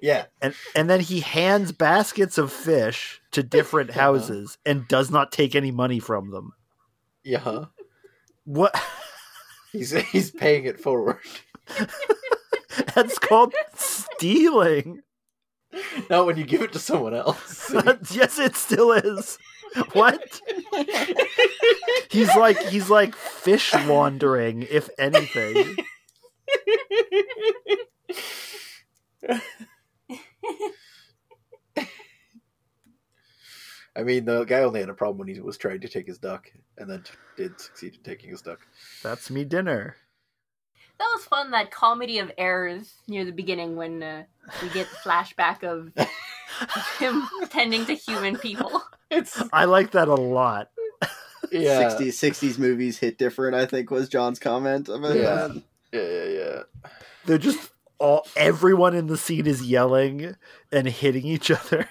Yeah, 0.01 0.25
and 0.41 0.55
and 0.75 0.89
then 0.89 1.01
he 1.01 1.19
hands 1.19 1.71
baskets 1.71 2.37
of 2.37 2.51
fish 2.51 3.21
to 3.31 3.43
different 3.43 3.89
uh-huh. 3.91 3.99
houses 3.99 4.57
and 4.65 4.87
does 4.87 5.11
not 5.11 5.31
take 5.31 5.55
any 5.55 5.71
money 5.71 5.99
from 5.99 6.31
them. 6.31 6.53
yeah. 7.23 7.65
What? 8.45 8.75
He's 9.71 9.91
he's 9.91 10.31
paying 10.31 10.63
it 10.63 10.79
forward. 10.79 11.17
That's 12.95 13.19
called 13.19 13.53
stealing. 13.73 15.01
Not 16.09 16.25
when 16.25 16.37
you 16.37 16.45
give 16.45 16.61
it 16.61 16.73
to 16.73 16.79
someone 16.79 17.13
else. 17.13 17.71
yes, 18.11 18.39
it 18.39 18.55
still 18.55 18.91
is. 18.91 19.37
What? 19.93 20.41
He's 22.09 22.33
like 22.35 22.57
he's 22.67 22.89
like 22.89 23.15
fish 23.15 23.73
laundering, 23.73 24.65
if 24.69 24.89
anything. 24.97 25.75
I 33.97 34.03
mean, 34.03 34.25
the 34.25 34.43
guy 34.43 34.61
only 34.61 34.81
had 34.81 34.89
a 34.89 34.93
problem 34.93 35.19
when 35.19 35.27
he 35.27 35.39
was 35.39 35.57
trying 35.57 35.79
to 35.81 35.87
take 35.87 36.07
his 36.07 36.17
duck, 36.17 36.51
and 36.77 36.89
then 36.89 37.03
did 37.37 37.59
succeed 37.59 37.95
in 37.95 38.03
taking 38.03 38.29
his 38.29 38.41
duck. 38.41 38.59
That's 39.03 39.29
me 39.29 39.45
dinner. 39.45 39.95
That 40.97 41.11
was 41.15 41.25
fun. 41.25 41.51
That 41.51 41.71
comedy 41.71 42.19
of 42.19 42.31
errors 42.37 42.93
near 43.07 43.25
the 43.25 43.31
beginning 43.31 43.75
when 43.75 44.01
uh, 44.01 44.23
we 44.61 44.69
get 44.69 44.87
the 44.89 44.95
flashback 45.09 45.63
of 45.63 45.91
him 46.99 47.27
tending 47.49 47.85
to 47.85 47.93
human 47.95 48.37
people. 48.37 48.81
It's 49.11 49.41
I 49.53 49.65
like 49.65 49.91
that 49.91 50.07
a 50.07 50.15
lot. 50.15 50.69
yeah, 51.51 51.89
60s, 51.89 52.07
60s 52.07 52.57
movies 52.57 52.97
hit 52.97 53.17
different, 53.17 53.55
I 53.55 53.65
think 53.65 53.91
was 53.91 54.09
John's 54.09 54.39
comment 54.39 54.89
about 54.89 55.15
Yeah. 55.15 55.47
that. 55.47 55.63
yeah, 55.91 56.01
yeah, 56.01 56.23
yeah. 56.39 56.63
They're 57.25 57.37
just 57.37 57.71
all 57.99 58.25
everyone 58.35 58.95
in 58.95 59.07
the 59.07 59.17
scene 59.17 59.47
is 59.47 59.61
yelling 59.63 60.35
and 60.71 60.87
hitting 60.87 61.25
each 61.25 61.51
other. 61.51 61.87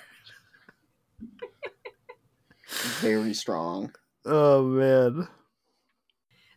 Very 3.01 3.35
strong. 3.35 3.95
Oh 4.25 4.63
man. 4.65 5.29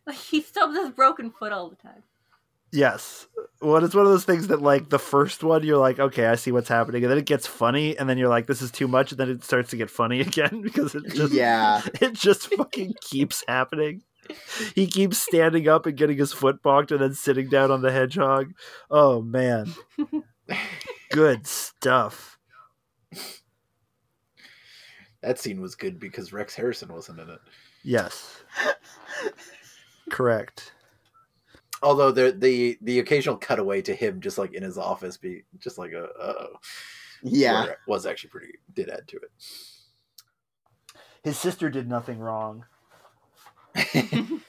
Like 0.06 0.16
he 0.16 0.40
stubs 0.40 0.76
his 0.76 0.90
broken 0.90 1.30
foot 1.30 1.52
all 1.52 1.68
the 1.70 1.76
time. 1.76 2.02
Yes. 2.72 3.26
Well, 3.60 3.84
it's 3.84 3.94
one 3.94 4.04
of 4.06 4.12
those 4.12 4.24
things 4.24 4.48
that, 4.48 4.62
like, 4.62 4.88
the 4.88 4.98
first 5.00 5.42
one, 5.42 5.64
you're 5.64 5.78
like, 5.78 5.98
okay, 5.98 6.26
I 6.26 6.36
see 6.36 6.52
what's 6.52 6.68
happening. 6.68 7.02
And 7.02 7.10
then 7.10 7.18
it 7.18 7.26
gets 7.26 7.46
funny, 7.46 7.98
and 7.98 8.08
then 8.08 8.16
you're 8.16 8.28
like, 8.28 8.46
this 8.46 8.62
is 8.62 8.70
too 8.70 8.86
much. 8.86 9.10
And 9.10 9.18
then 9.18 9.30
it 9.30 9.42
starts 9.42 9.70
to 9.70 9.76
get 9.76 9.90
funny 9.90 10.20
again 10.28 10.62
because 10.62 10.94
it 10.94 11.12
just, 11.12 11.32
Yeah. 11.32 11.82
it 12.00 12.12
just 12.14 12.54
fucking 12.54 12.94
keeps 13.00 13.42
happening. 13.48 14.02
He 14.74 14.86
keeps 14.86 15.18
standing 15.18 15.68
up 15.68 15.86
and 15.86 15.96
getting 15.96 16.18
his 16.18 16.32
foot 16.32 16.62
bonked 16.62 16.90
and 16.90 17.00
then 17.00 17.14
sitting 17.14 17.48
down 17.48 17.70
on 17.70 17.80
the 17.80 17.90
hedgehog. 17.90 18.52
Oh, 18.90 19.22
man. 19.22 19.72
Good 21.10 21.46
stuff. 21.46 22.38
That 25.22 25.38
scene 25.38 25.60
was 25.60 25.74
good 25.74 25.98
because 25.98 26.32
Rex 26.32 26.54
Harrison 26.54 26.92
wasn't 26.92 27.20
in 27.20 27.30
it. 27.30 27.40
Yes. 27.82 28.40
Correct. 30.10 30.72
Although 31.82 32.10
the 32.12 32.32
the 32.32 32.78
the 32.82 32.98
occasional 32.98 33.36
cutaway 33.36 33.82
to 33.82 33.94
him 33.94 34.20
just 34.20 34.38
like 34.38 34.52
in 34.54 34.62
his 34.62 34.78
office, 34.78 35.16
be 35.16 35.44
just 35.58 35.78
like 35.78 35.92
a 35.92 36.04
uh, 36.10 36.46
Yeah. 37.22 37.74
was 37.86 38.04
actually 38.06 38.30
pretty 38.30 38.54
did 38.74 38.88
add 38.90 39.06
to 39.08 39.16
it. 39.16 39.30
His 41.22 41.38
sister 41.38 41.70
did 41.70 41.88
nothing 41.88 42.18
wrong. 42.18 42.64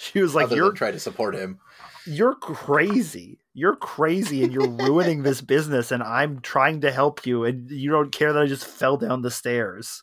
She 0.00 0.20
was 0.22 0.34
like, 0.34 0.44
Other 0.46 0.56
"You're 0.56 0.68
than 0.68 0.76
try 0.76 0.90
to 0.90 0.98
support 1.00 1.34
him. 1.34 1.58
you're 2.06 2.34
crazy. 2.34 3.40
You're 3.52 3.76
crazy 3.76 4.42
and 4.42 4.52
you're 4.54 4.66
ruining 4.66 5.22
this 5.22 5.42
business 5.42 5.92
and 5.92 6.02
I'm 6.02 6.40
trying 6.40 6.80
to 6.82 6.90
help 6.90 7.26
you 7.26 7.44
and 7.44 7.70
you 7.70 7.90
don't 7.90 8.10
care 8.10 8.32
that 8.32 8.42
I 8.42 8.46
just 8.46 8.64
fell 8.64 8.96
down 8.96 9.20
the 9.20 9.30
stairs. 9.30 10.02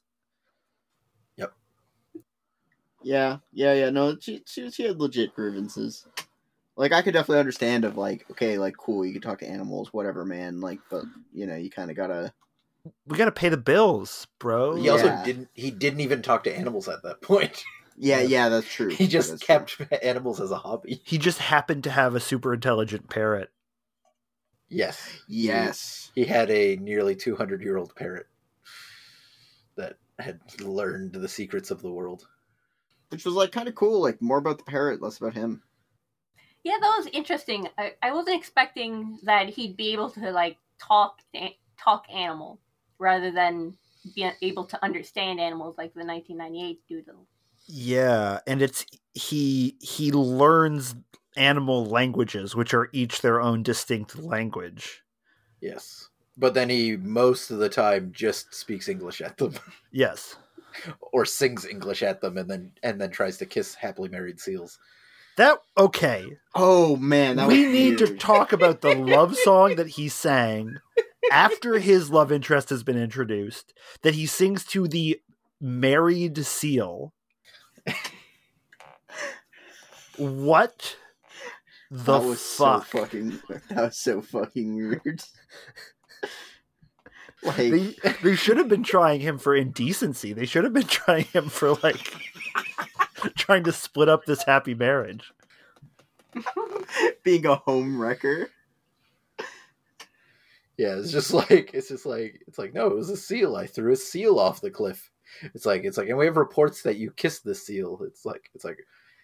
Yeah, 3.06 3.38
yeah, 3.54 3.74
yeah. 3.74 3.90
No, 3.92 4.18
she, 4.20 4.42
she 4.48 4.72
she 4.72 4.82
had 4.82 5.00
legit 5.00 5.36
grievances. 5.36 6.08
Like 6.76 6.92
I 6.92 7.04
could 7.04 7.14
definitely 7.14 7.40
understand 7.40 7.86
of 7.86 7.98
like, 7.98 8.26
okay, 8.32 8.58
like 8.58 8.76
cool, 8.78 9.06
you 9.06 9.14
can 9.14 9.22
talk 9.22 9.38
to 9.40 9.48
animals, 9.48 9.94
whatever, 9.94 10.26
man. 10.26 10.60
Like, 10.60 10.80
but 10.90 11.04
you 11.32 11.46
know, 11.46 11.56
you 11.56 11.70
kind 11.70 11.92
of 11.92 11.96
gotta. 11.96 12.34
We 13.06 13.16
got 13.16 13.26
to 13.26 13.32
pay 13.32 13.50
the 13.50 13.58
bills, 13.58 14.26
bro. 14.40 14.76
He 14.76 14.90
also 14.90 15.16
didn't 15.24 15.50
he 15.54 15.70
didn't 15.70 16.00
even 16.00 16.24
talk 16.24 16.46
to 16.46 16.58
animals 16.58 16.88
at 16.88 17.04
that 17.04 17.22
point. 17.22 17.64
Yeah, 17.96 18.18
Yeah. 18.22 18.28
yeah, 18.28 18.50
that's 18.50 18.68
true. 18.68 18.90
he 18.90 19.06
just 19.06 19.30
That's 19.30 19.42
true. 19.46 19.86
kept 19.86 20.04
animals 20.04 20.42
as 20.42 20.50
a 20.50 20.58
hobby. 20.58 21.00
He 21.06 21.20
just 21.20 21.38
happened 21.38 21.84
to 21.84 21.92
have 21.92 22.16
a 22.16 22.20
super 22.20 22.56
intelligent 22.56 23.08
parrot. 23.08 23.52
Yes. 24.68 25.08
Yes. 25.28 26.12
He 26.16 26.26
had 26.26 26.50
a 26.50 26.76
nearly 26.78 27.16
200 27.16 27.62
year 27.62 27.78
old 27.78 27.96
parrot 27.96 28.26
that 29.76 29.98
had 30.18 30.40
learned 30.60 31.14
the 31.14 31.30
secrets 31.30 31.70
of 31.70 31.84
the 31.84 31.92
world. 31.92 32.28
Which 33.10 33.26
was 33.26 33.36
like 33.36 33.52
kind 33.52 33.68
of 33.68 33.76
cool. 33.76 34.02
Like 34.02 34.22
more 34.22 34.38
about 34.38 34.58
the 34.58 34.64
parrot, 34.64 35.02
less 35.02 35.18
about 35.18 35.34
him. 35.34 35.62
Yeah, 36.64 36.78
that 36.82 36.96
was 36.98 37.08
interesting. 37.14 37.68
I, 37.78 37.94
I 38.02 38.12
wasn't 38.12 38.38
expecting 38.38 39.20
that 39.24 39.50
he'd 39.50 39.78
be 39.78 39.94
able 39.94 40.10
to 40.12 40.32
like 40.32 40.58
talk 40.80 41.20
a- 41.36 41.58
talk 41.80 42.06
animal 42.12 42.60
rather 42.98 43.32
than 43.32 43.78
be 44.16 44.30
able 44.42 44.66
to 44.66 44.84
understand 44.84 45.40
animals 45.40 45.78
like 45.78 45.94
the 45.94 46.04
1998 46.06 46.82
doodle. 46.88 47.28
Yeah, 47.68 48.40
and 48.46 48.62
it's 48.62 48.86
he 49.14 49.78
he 49.80 50.12
learns 50.12 50.96
animal 51.38 51.86
languages 51.86 52.56
which 52.56 52.74
are 52.74 52.90
each 52.94 53.22
their 53.22 53.42
own 53.42 53.64
distinct 53.64 54.18
language. 54.18 55.04
Yes. 55.62 56.10
But 56.38 56.54
then 56.54 56.70
he 56.70 56.98
most 56.98 57.52
of 57.52 57.60
the 57.60 57.70
time 57.70 58.12
just 58.12 58.54
speaks 58.54 58.90
English 58.90 59.22
at 59.22 59.38
them 59.38 59.54
Yes. 59.92 60.36
Or 61.00 61.26
sings 61.26 61.66
English 61.66 62.04
at 62.04 62.22
them 62.22 62.38
and 62.38 62.50
then 62.50 62.72
and 62.84 63.00
then 63.00 63.12
tries 63.12 63.38
to 63.38 63.46
kiss 63.46 63.76
happily 63.76 64.10
married 64.10 64.40
seals. 64.40 64.78
That 65.38 65.60
okay. 65.78 66.38
Oh 66.54 66.96
man, 66.96 67.38
that 67.38 67.48
we 67.48 67.66
was 67.66 67.74
need 67.74 67.98
to 68.00 68.16
talk 68.16 68.54
about 68.54 68.82
the 68.82 68.96
love 68.96 69.36
song 69.36 69.76
that 69.76 69.90
he 69.90 70.08
sang 70.08 70.78
after 71.32 71.80
his 71.80 72.10
love 72.10 72.32
interest 72.32 72.70
has 72.70 72.84
been 72.84 72.98
introduced 72.98 73.74
that 74.04 74.16
he 74.16 74.26
sings 74.26 74.64
to 74.66 74.88
the 74.88 75.20
married 75.60 76.38
seal 76.46 77.14
what 80.18 80.96
the 81.92 82.20
that 82.20 82.24
was 82.24 82.42
fuck 82.42 82.88
so 82.88 83.00
fucking. 83.00 83.40
That 83.70 83.86
was 83.86 83.98
so 83.98 84.22
fucking 84.22 84.76
weird. 84.76 85.24
Like, 87.44 87.58
They, 87.58 87.96
they 88.24 88.36
should 88.36 88.58
have 88.58 88.68
been 88.68 88.84
trying 88.84 89.20
him 89.20 89.38
for 89.38 89.56
indecency. 89.56 90.34
They 90.34 90.46
should 90.46 90.64
have 90.64 90.74
been 90.74 90.84
trying 90.88 91.26
him 91.26 91.50
for 91.50 91.74
like 91.76 92.14
trying 93.36 93.64
to 93.66 93.72
split 93.72 94.10
up 94.10 94.26
this 94.26 94.44
happy 94.44 94.74
marriage. 94.74 95.32
being 97.24 97.46
a 97.46 97.56
home 97.56 98.00
wrecker. 98.00 98.50
Yeah, 100.78 100.98
it's 100.98 101.12
just 101.12 101.34
like 101.34 101.72
it's 101.74 101.88
just 101.88 102.06
like 102.06 102.42
it's 102.48 102.58
like 102.58 102.74
no, 102.74 102.88
it 102.88 102.96
was 102.96 103.10
a 103.10 103.18
seal. 103.18 103.56
I 103.56 103.66
threw 103.66 103.94
a 103.94 103.96
seal 103.96 104.40
off 104.40 104.62
the 104.62 104.70
cliff. 104.70 105.10
It's 105.54 105.66
like 105.66 105.84
it's 105.86 105.98
like, 105.98 106.10
and 106.10 106.18
we 106.18 106.26
have 106.26 106.38
reports 106.38 106.82
that 106.82 106.98
you 106.98 107.12
kissed 107.12 107.44
the 107.44 107.56
seal. 107.56 108.02
It's 108.06 108.26
like 108.26 108.50
it's 108.54 108.66
like 108.66 108.80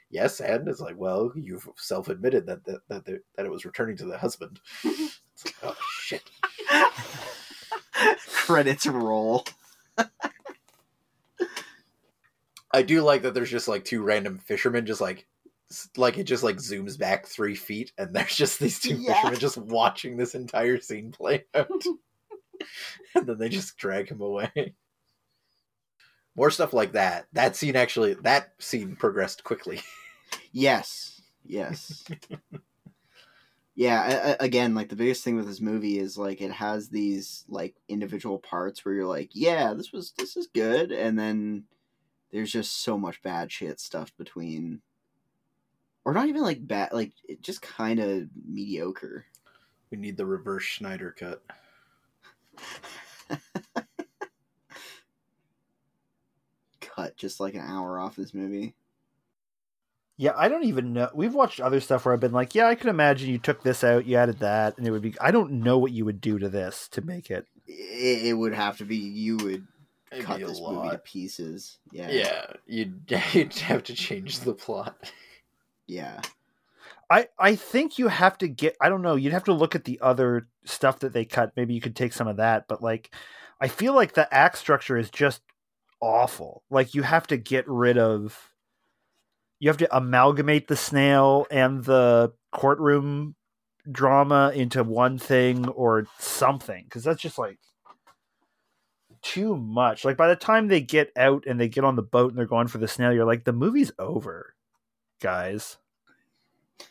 yes, 0.10 0.40
and 0.40 0.68
it's 0.68 0.80
like 0.80 0.96
well, 0.98 1.32
you've 1.36 1.68
self 1.76 2.08
admitted 2.08 2.46
that 2.46 2.64
that 2.66 2.82
that, 2.88 3.06
that 3.06 3.46
it 3.46 3.52
was 3.52 3.66
returning 3.66 3.98
to 3.98 4.06
the 4.06 4.18
husband. 4.18 4.60
It's 4.84 5.46
like, 5.46 5.56
oh 5.64 5.76
shit. 6.00 6.24
Credits 8.28 8.86
roll. 8.88 9.46
I 12.74 12.82
do 12.84 13.02
like 13.02 13.24
that. 13.24 13.34
There's 13.34 13.50
just 13.52 13.68
like 13.68 13.84
two 13.84 14.02
random 14.02 14.38
fishermen, 14.40 14.86
just 14.86 15.02
like 15.02 15.28
like 15.96 16.18
it 16.18 16.24
just 16.24 16.44
like 16.44 16.58
zooms 16.58 16.98
back 16.98 17.26
three 17.26 17.56
feet, 17.56 17.92
and 17.98 18.14
there's 18.16 18.36
just 18.36 18.60
these 18.60 18.80
two 18.80 18.96
Yeah. 18.96 19.14
fishermen 19.16 19.40
just 19.40 19.58
watching 19.58 20.18
this 20.18 20.36
entire 20.36 20.80
scene 20.80 21.12
play 21.12 21.46
out, 21.54 21.70
and 23.16 23.28
then 23.28 23.38
they 23.38 23.50
just 23.50 23.78
drag 23.78 24.10
him 24.10 24.22
away. 24.22 24.74
More 26.36 26.50
stuff 26.52 26.72
like 26.74 26.94
that. 26.94 27.28
That 27.34 27.58
scene 27.58 27.76
actually, 27.76 28.14
that 28.24 28.54
scene 28.60 28.96
progressed 28.96 29.44
quickly. 29.44 29.82
Yes. 30.54 31.22
Yes. 31.44 32.06
Yeah. 33.76 34.02
I, 34.02 34.32
I, 34.32 34.38
again, 34.46 34.76
like 34.76 34.90
the 34.90 34.96
biggest 34.96 35.24
thing 35.24 35.36
with 35.36 35.48
this 35.48 35.62
movie 35.62 35.98
is 36.00 36.18
like 36.18 36.42
it 36.42 36.52
has 36.52 36.90
these 36.90 37.46
like 37.48 37.76
individual 37.88 38.38
parts 38.40 38.84
where 38.86 38.94
you're 38.94 39.08
like, 39.08 39.30
yeah, 39.34 39.74
this 39.74 39.92
was 39.92 40.12
this 40.18 40.36
is 40.38 40.48
good, 40.48 40.92
and 40.92 41.18
then 41.18 41.66
there's 42.32 42.52
just 42.52 42.84
so 42.84 42.98
much 42.98 43.22
bad 43.22 43.52
shit 43.52 43.80
stuff 43.80 44.12
between, 44.18 44.82
or 46.06 46.14
not 46.14 46.28
even 46.28 46.42
like 46.42 46.66
bad, 46.66 46.94
like 46.94 47.14
it 47.28 47.42
just 47.42 47.62
kind 47.62 48.00
of 48.00 48.28
mediocre. 48.48 49.26
We 49.92 49.98
need 49.98 50.18
the 50.18 50.26
reverse 50.26 50.68
Snyder 50.68 51.16
cut. 51.18 51.42
Cut 56.82 57.16
just 57.18 57.40
like 57.40 57.54
an 57.54 57.62
hour 57.62 58.00
off 58.00 58.16
this 58.16 58.34
movie. 58.34 58.76
Yeah, 60.22 60.34
I 60.38 60.50
don't 60.50 60.66
even 60.66 60.94
know. 60.94 61.10
We've 61.16 61.34
watched 61.34 61.60
other 61.60 61.80
stuff 61.80 62.06
where 62.06 62.14
I've 62.14 62.20
been 62.20 62.32
like, 62.32 62.54
yeah, 62.54 62.68
I 62.68 62.76
could 62.76 62.92
imagine 62.92 63.32
you 63.32 63.40
took 63.40 63.64
this 63.64 63.84
out, 63.84 64.06
you 64.06 64.18
added 64.18 64.38
that, 64.38 64.78
and 64.78 64.86
it 64.86 64.92
would 64.92 65.02
be. 65.02 65.16
I 65.20 65.32
don't 65.32 65.64
know 65.64 65.80
what 65.80 65.94
you 65.94 66.06
would 66.06 66.22
do 66.22 66.38
to 66.38 66.48
this 66.48 66.88
to 66.90 67.02
make 67.02 67.32
it. 67.32 67.48
It, 67.66 68.28
it 68.28 68.34
would 68.34 68.54
have 68.54 68.78
to 68.78 68.86
be 68.86 68.98
you 68.98 69.38
would 69.38 69.66
It'd 70.12 70.26
cut 70.26 70.38
be 70.38 70.44
a 70.44 70.48
this 70.48 70.62
movie 70.62 70.90
to 70.92 71.00
pieces. 71.00 71.80
Yeah. 71.92 72.12
Yeah, 72.12 72.46
you'd, 72.68 73.02
you'd 73.34 73.54
have 73.56 73.82
to 73.86 73.96
change 73.96 74.42
the 74.42 74.54
plot. 74.54 75.12
Yeah. 75.88 76.22
I 77.10 77.30
I 77.40 77.56
think 77.56 77.98
you 77.98 78.08
have 78.08 78.38
to 78.38 78.48
get. 78.48 78.78
I 78.80 78.90
don't 78.90 79.02
know. 79.02 79.16
You'd 79.16 79.34
have 79.34 79.46
to 79.46 79.54
look 79.54 79.74
at 79.74 79.86
the 79.86 79.98
other 80.04 80.48
stuff 80.66 81.00
that 81.00 81.14
they 81.14 81.26
cut. 81.26 81.54
Maybe 81.56 81.74
you 81.74 81.82
could 81.82 81.96
take 81.96 82.14
some 82.14 82.28
of 82.28 82.38
that, 82.38 82.68
but 82.68 82.84
like, 82.84 83.10
I 83.60 83.70
feel 83.70 83.96
like 83.96 84.14
the 84.14 84.32
act 84.32 84.60
structure 84.60 84.98
is 84.98 85.10
just 85.10 85.42
awful. 86.00 86.62
Like 86.70 86.94
you 86.94 87.02
have 87.02 87.26
to 87.26 87.38
get 87.38 87.68
rid 87.68 87.98
of. 87.98 88.51
You 89.62 89.70
have 89.70 89.78
to 89.78 89.96
amalgamate 89.96 90.68
the 90.68 90.76
snail 90.76 91.46
and 91.52 91.84
the 91.84 92.34
courtroom 92.52 93.36
drama 93.92 94.52
into 94.56 94.84
one 94.84 95.20
thing 95.20 95.68
or 95.68 96.08
something 96.18 96.84
because 96.86 97.04
that's 97.04 97.22
just 97.22 97.38
like 97.38 97.60
too 99.22 99.56
much. 99.56 100.04
Like 100.04 100.18
by 100.18 100.30
the 100.30 100.36
time 100.36 100.68
they 100.68 100.82
get 100.82 101.12
out 101.16 101.46
and 101.46 101.60
they 101.60 101.70
get 101.70 101.84
on 101.84 101.96
the 101.96 102.02
boat 102.02 102.32
and 102.32 102.40
they're 102.40 102.48
going 102.48 102.70
for 102.70 102.80
the 102.80 102.88
snail, 102.88 103.14
you're 103.14 103.24
like, 103.24 103.44
the 103.44 103.54
movie's 103.54 103.92
over, 104.00 104.56
guys. 105.20 105.78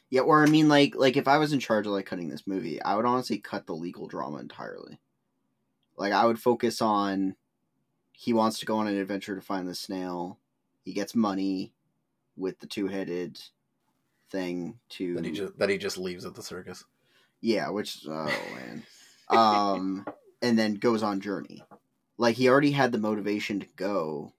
Yeah, 0.08 0.20
or 0.20 0.40
I 0.40 0.46
mean, 0.46 0.68
like, 0.68 0.94
like 0.94 1.16
if 1.16 1.26
I 1.26 1.38
was 1.38 1.52
in 1.52 1.58
charge 1.58 1.86
of 1.86 1.92
like 1.92 2.06
cutting 2.06 2.28
this 2.28 2.46
movie, 2.46 2.80
I 2.80 2.94
would 2.94 3.04
honestly 3.04 3.38
cut 3.38 3.66
the 3.66 3.74
legal 3.74 4.06
drama 4.06 4.38
entirely. 4.38 5.00
Like, 5.96 6.12
I 6.12 6.24
would 6.24 6.38
focus 6.38 6.80
on 6.80 7.34
he 8.12 8.32
wants 8.32 8.60
to 8.60 8.66
go 8.66 8.78
on 8.78 8.86
an 8.86 8.96
adventure 8.96 9.34
to 9.34 9.40
find 9.40 9.66
the 9.66 9.74
snail. 9.74 10.38
He 10.84 10.92
gets 10.92 11.16
money 11.16 11.72
with 12.40 12.58
the 12.58 12.66
two-headed 12.66 13.40
thing 14.30 14.78
to 14.90 15.14
That 15.14 15.24
he 15.24 15.32
just 15.32 15.58
that 15.58 15.68
he 15.68 15.78
just 15.78 15.98
leaves 15.98 16.24
at 16.24 16.34
the 16.34 16.42
circus. 16.42 16.84
yeah, 17.40 17.68
which 17.70 18.06
oh 18.06 18.32
man, 18.54 18.82
um, 19.28 20.06
and 20.42 20.58
then 20.58 20.74
goes 20.74 21.02
on 21.02 21.20
journey. 21.20 21.62
Like 22.18 22.36
he 22.36 22.48
already 22.48 22.72
had 22.72 22.92
the 22.92 22.98
motivation 22.98 23.60
to 23.60 23.66
go. 23.76 24.32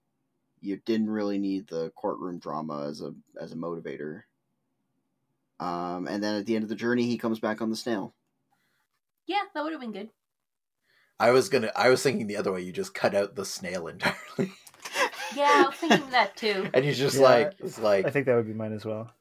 You 0.62 0.80
didn't 0.86 1.10
really 1.10 1.40
need 1.40 1.68
the 1.68 1.92
courtroom 1.96 2.40
drama 2.40 2.88
as 2.88 3.02
a 3.02 3.14
as 3.40 3.52
a 3.52 3.56
motivator. 3.56 4.24
Um, 5.60 6.08
and 6.08 6.24
then 6.24 6.36
at 6.36 6.46
the 6.46 6.56
end 6.56 6.64
of 6.64 6.70
the 6.70 6.76
journey, 6.76 7.04
he 7.06 7.18
comes 7.18 7.40
back 7.40 7.62
on 7.62 7.70
the 7.70 7.76
snail. 7.76 8.14
Yeah, 9.28 9.42
that 9.54 9.64
would 9.64 9.72
have 9.72 9.82
been 9.82 9.92
good. 9.92 10.10
I 11.20 11.32
was 11.32 11.50
gonna. 11.50 11.72
I 11.76 11.90
was 11.90 12.02
thinking 12.02 12.26
the 12.28 12.38
other 12.38 12.52
way. 12.52 12.62
You 12.62 12.72
just 12.72 12.94
cut 12.96 13.14
out 13.14 13.36
the 13.36 13.46
snail 13.46 13.88
entirely, 13.88 14.54
Yeah, 15.34 15.64
I 15.64 15.68
was 15.68 15.76
thinking 15.78 16.10
that 16.12 16.36
too. 16.36 16.70
and 16.74 16.86
he's 16.86 16.98
just 16.98 17.18
Yeah, 17.18 17.20
like, 17.20 17.56
it's 17.60 17.80
like, 17.80 18.06
I 18.06 18.10
think 18.12 18.26
that 18.26 18.36
would 18.36 18.48
be 18.48 18.54
mine 18.54 18.74
as 18.74 18.86
well. 18.86 19.12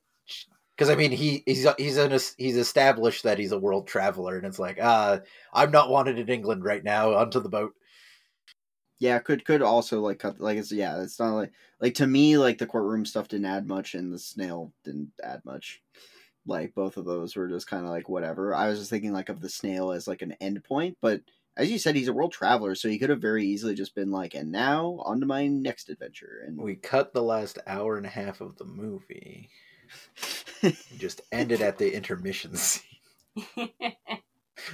because 0.77 0.91
I 0.91 0.95
mean, 0.95 1.13
he 1.13 1.43
he's 1.47 1.67
he's 1.79 1.97
an, 1.99 2.11
he's 2.39 2.57
established 2.57 3.25
that 3.25 3.39
he's 3.39 3.53
a 3.53 3.59
world 3.59 3.87
traveler, 3.87 4.37
and 4.37 4.47
it's 4.47 4.59
like, 4.59 4.79
ah, 4.81 5.21
I'm 5.53 5.71
not 5.71 5.91
wanted 5.91 6.19
in 6.19 6.29
England 6.29 6.65
right 6.65 6.83
now. 6.83 7.15
Onto 7.15 7.41
the 7.41 7.49
boat. 7.49 7.75
Yeah, 8.99 9.19
could 9.19 9.45
could 9.47 9.63
also 9.63 10.01
like 10.01 10.19
cut 10.19 10.41
like 10.41 10.59
it's 10.59 10.71
yeah, 10.73 11.03
it's 11.03 11.19
not 11.19 11.35
like 11.35 11.53
like 11.81 11.95
to 11.95 12.07
me 12.07 12.37
like 12.37 12.59
the 12.59 12.67
courtroom 12.67 13.07
stuff 13.07 13.29
didn't 13.29 13.47
add 13.47 13.67
much 13.67 13.95
and 13.95 14.13
the 14.13 14.19
snail 14.19 14.73
didn't 14.85 15.13
add 15.23 15.43
much. 15.45 15.83
Like 16.47 16.75
both 16.75 16.97
of 16.99 17.07
those 17.07 17.37
were 17.37 17.49
just 17.49 17.67
kind 17.69 17.85
of 17.85 17.91
like 17.91 18.09
whatever. 18.09 18.55
I 18.55 18.69
was 18.69 18.79
just 18.79 18.91
thinking 18.91 19.13
like 19.13 19.29
of 19.31 19.41
the 19.41 19.49
snail 19.49 19.93
as 19.93 20.09
like 20.09 20.23
an 20.23 20.33
end 20.41 20.63
point, 20.65 20.99
but 21.01 21.23
as 21.57 21.71
you 21.71 21.79
said, 21.79 21.95
he's 21.97 22.09
a 22.09 22.13
world 22.13 22.33
traveler, 22.33 22.75
so 22.75 22.89
he 22.89 22.99
could 22.99 23.11
have 23.11 23.21
very 23.21 23.45
easily 23.45 23.75
just 23.75 23.95
been 23.95 24.11
like, 24.11 24.35
and 24.35 24.51
now 24.53 25.01
on 25.05 25.21
to 25.21 25.27
my 25.27 25.47
next 25.47 25.89
adventure. 25.91 26.43
And 26.47 26.57
We 26.61 26.77
cut 26.77 27.13
the 27.13 27.23
last 27.23 27.59
hour 27.67 27.97
and 27.97 28.07
a 28.07 28.11
half 28.11 28.41
of 28.41 28.57
the 28.57 28.65
movie. 28.65 29.51
just 30.99 31.21
ended 31.33 31.61
at 31.63 31.79
the 31.79 31.95
intermission 31.95 32.55
scene, 32.57 32.83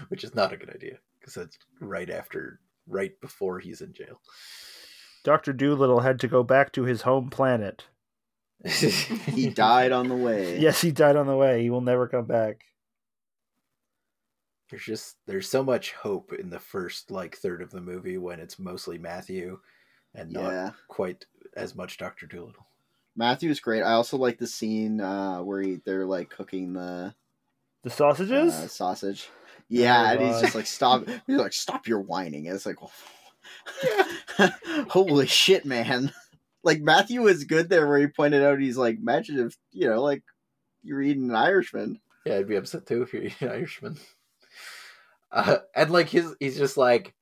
which 0.09 0.25
is 0.25 0.35
not 0.35 0.53
a 0.53 0.57
good 0.57 0.71
idea 0.75 0.99
because 1.19 1.35
that's 1.35 1.59
right 1.81 2.11
after, 2.11 2.61
right 2.87 3.19
before 3.21 3.59
he's 3.59 3.81
in 3.81 3.93
jail. 3.93 4.21
Dr. 5.25 5.53
Dolittle 5.53 6.01
had 6.01 6.21
to 6.21 6.29
go 6.29 6.43
back 6.43 6.73
to 6.73 6.85
his 6.85 7.03
home 7.03 7.31
planet. 7.31 7.87
he 8.65 9.49
died 9.51 9.93
on 9.93 10.09
the 10.09 10.15
way. 10.17 10.59
Yes, 10.61 10.81
he 10.81 10.93
died 10.93 11.17
on 11.17 11.27
the 11.27 11.37
way. 11.37 11.63
He 11.63 11.71
will 11.71 11.81
never 11.81 12.07
come 12.09 12.27
back. 12.27 12.63
There's 14.71 14.85
just 14.85 15.17
there's 15.27 15.49
so 15.49 15.63
much 15.63 15.93
hope 15.93 16.33
in 16.33 16.51
the 16.51 16.59
first 16.59 17.11
like 17.11 17.37
third 17.37 17.63
of 17.63 17.71
the 17.71 17.81
movie 17.81 18.19
when 18.19 18.41
it's 18.41 18.59
mostly 18.59 18.99
Matthew 18.99 19.59
and 20.15 20.33
not 20.33 20.53
Yeah. 20.53 20.71
quite 20.89 21.27
as 21.57 21.75
much 21.75 21.99
Doctor 21.99 22.27
Dolittle. 22.27 22.67
Matthew's 23.15 23.61
great. 23.61 23.83
I 23.83 23.93
also 23.93 24.17
like 24.17 24.39
the 24.39 24.47
scene 24.47 25.01
uh, 25.01 25.43
where 25.43 25.63
he, 25.63 25.77
they're 25.85 26.05
like 26.05 26.31
cooking 26.31 26.73
the 26.73 27.15
The 27.83 27.91
sausages? 27.91 28.55
uh, 28.55 28.69
sausage. 28.69 29.29
Yeah, 29.69 30.01
Oh, 30.01 30.13
and 30.13 30.21
he's 30.23 30.41
just 30.41 30.55
like 30.55 30.67
stop. 30.67 31.09
He's 31.27 31.39
like 31.39 31.53
stop 31.53 31.89
your 31.89 32.01
whining. 32.01 32.47
And 32.47 32.55
it's 32.55 32.67
like, 32.67 32.77
holy 34.91 35.27
shit, 35.27 35.65
man! 35.65 36.13
Like 36.63 36.81
Matthew 36.83 37.23
was 37.23 37.43
good 37.43 37.69
there, 37.69 37.89
where 37.89 37.99
he 37.99 38.07
pointed 38.07 38.45
out 38.45 38.61
he's 38.61 38.77
like, 38.77 38.97
imagine 38.99 39.41
if 39.41 39.57
you 39.73 39.89
know, 39.89 40.03
like 40.03 40.23
you're 40.85 41.03
eating 41.03 41.31
an 41.31 41.35
Irishman. 41.37 42.01
Yeah, 42.25 42.37
I'd 42.37 42.47
be 42.49 42.55
upset 42.57 42.87
too 42.87 43.03
if 43.03 43.13
you're 43.13 43.25
eating 43.25 43.49
an 43.49 43.55
Irishman. 43.55 43.99
Uh, 45.37 45.59
and 45.75 45.91
like 45.91 46.09
his, 46.09 46.35
he's 46.41 46.57
just 46.57 46.79
like, 46.79 47.15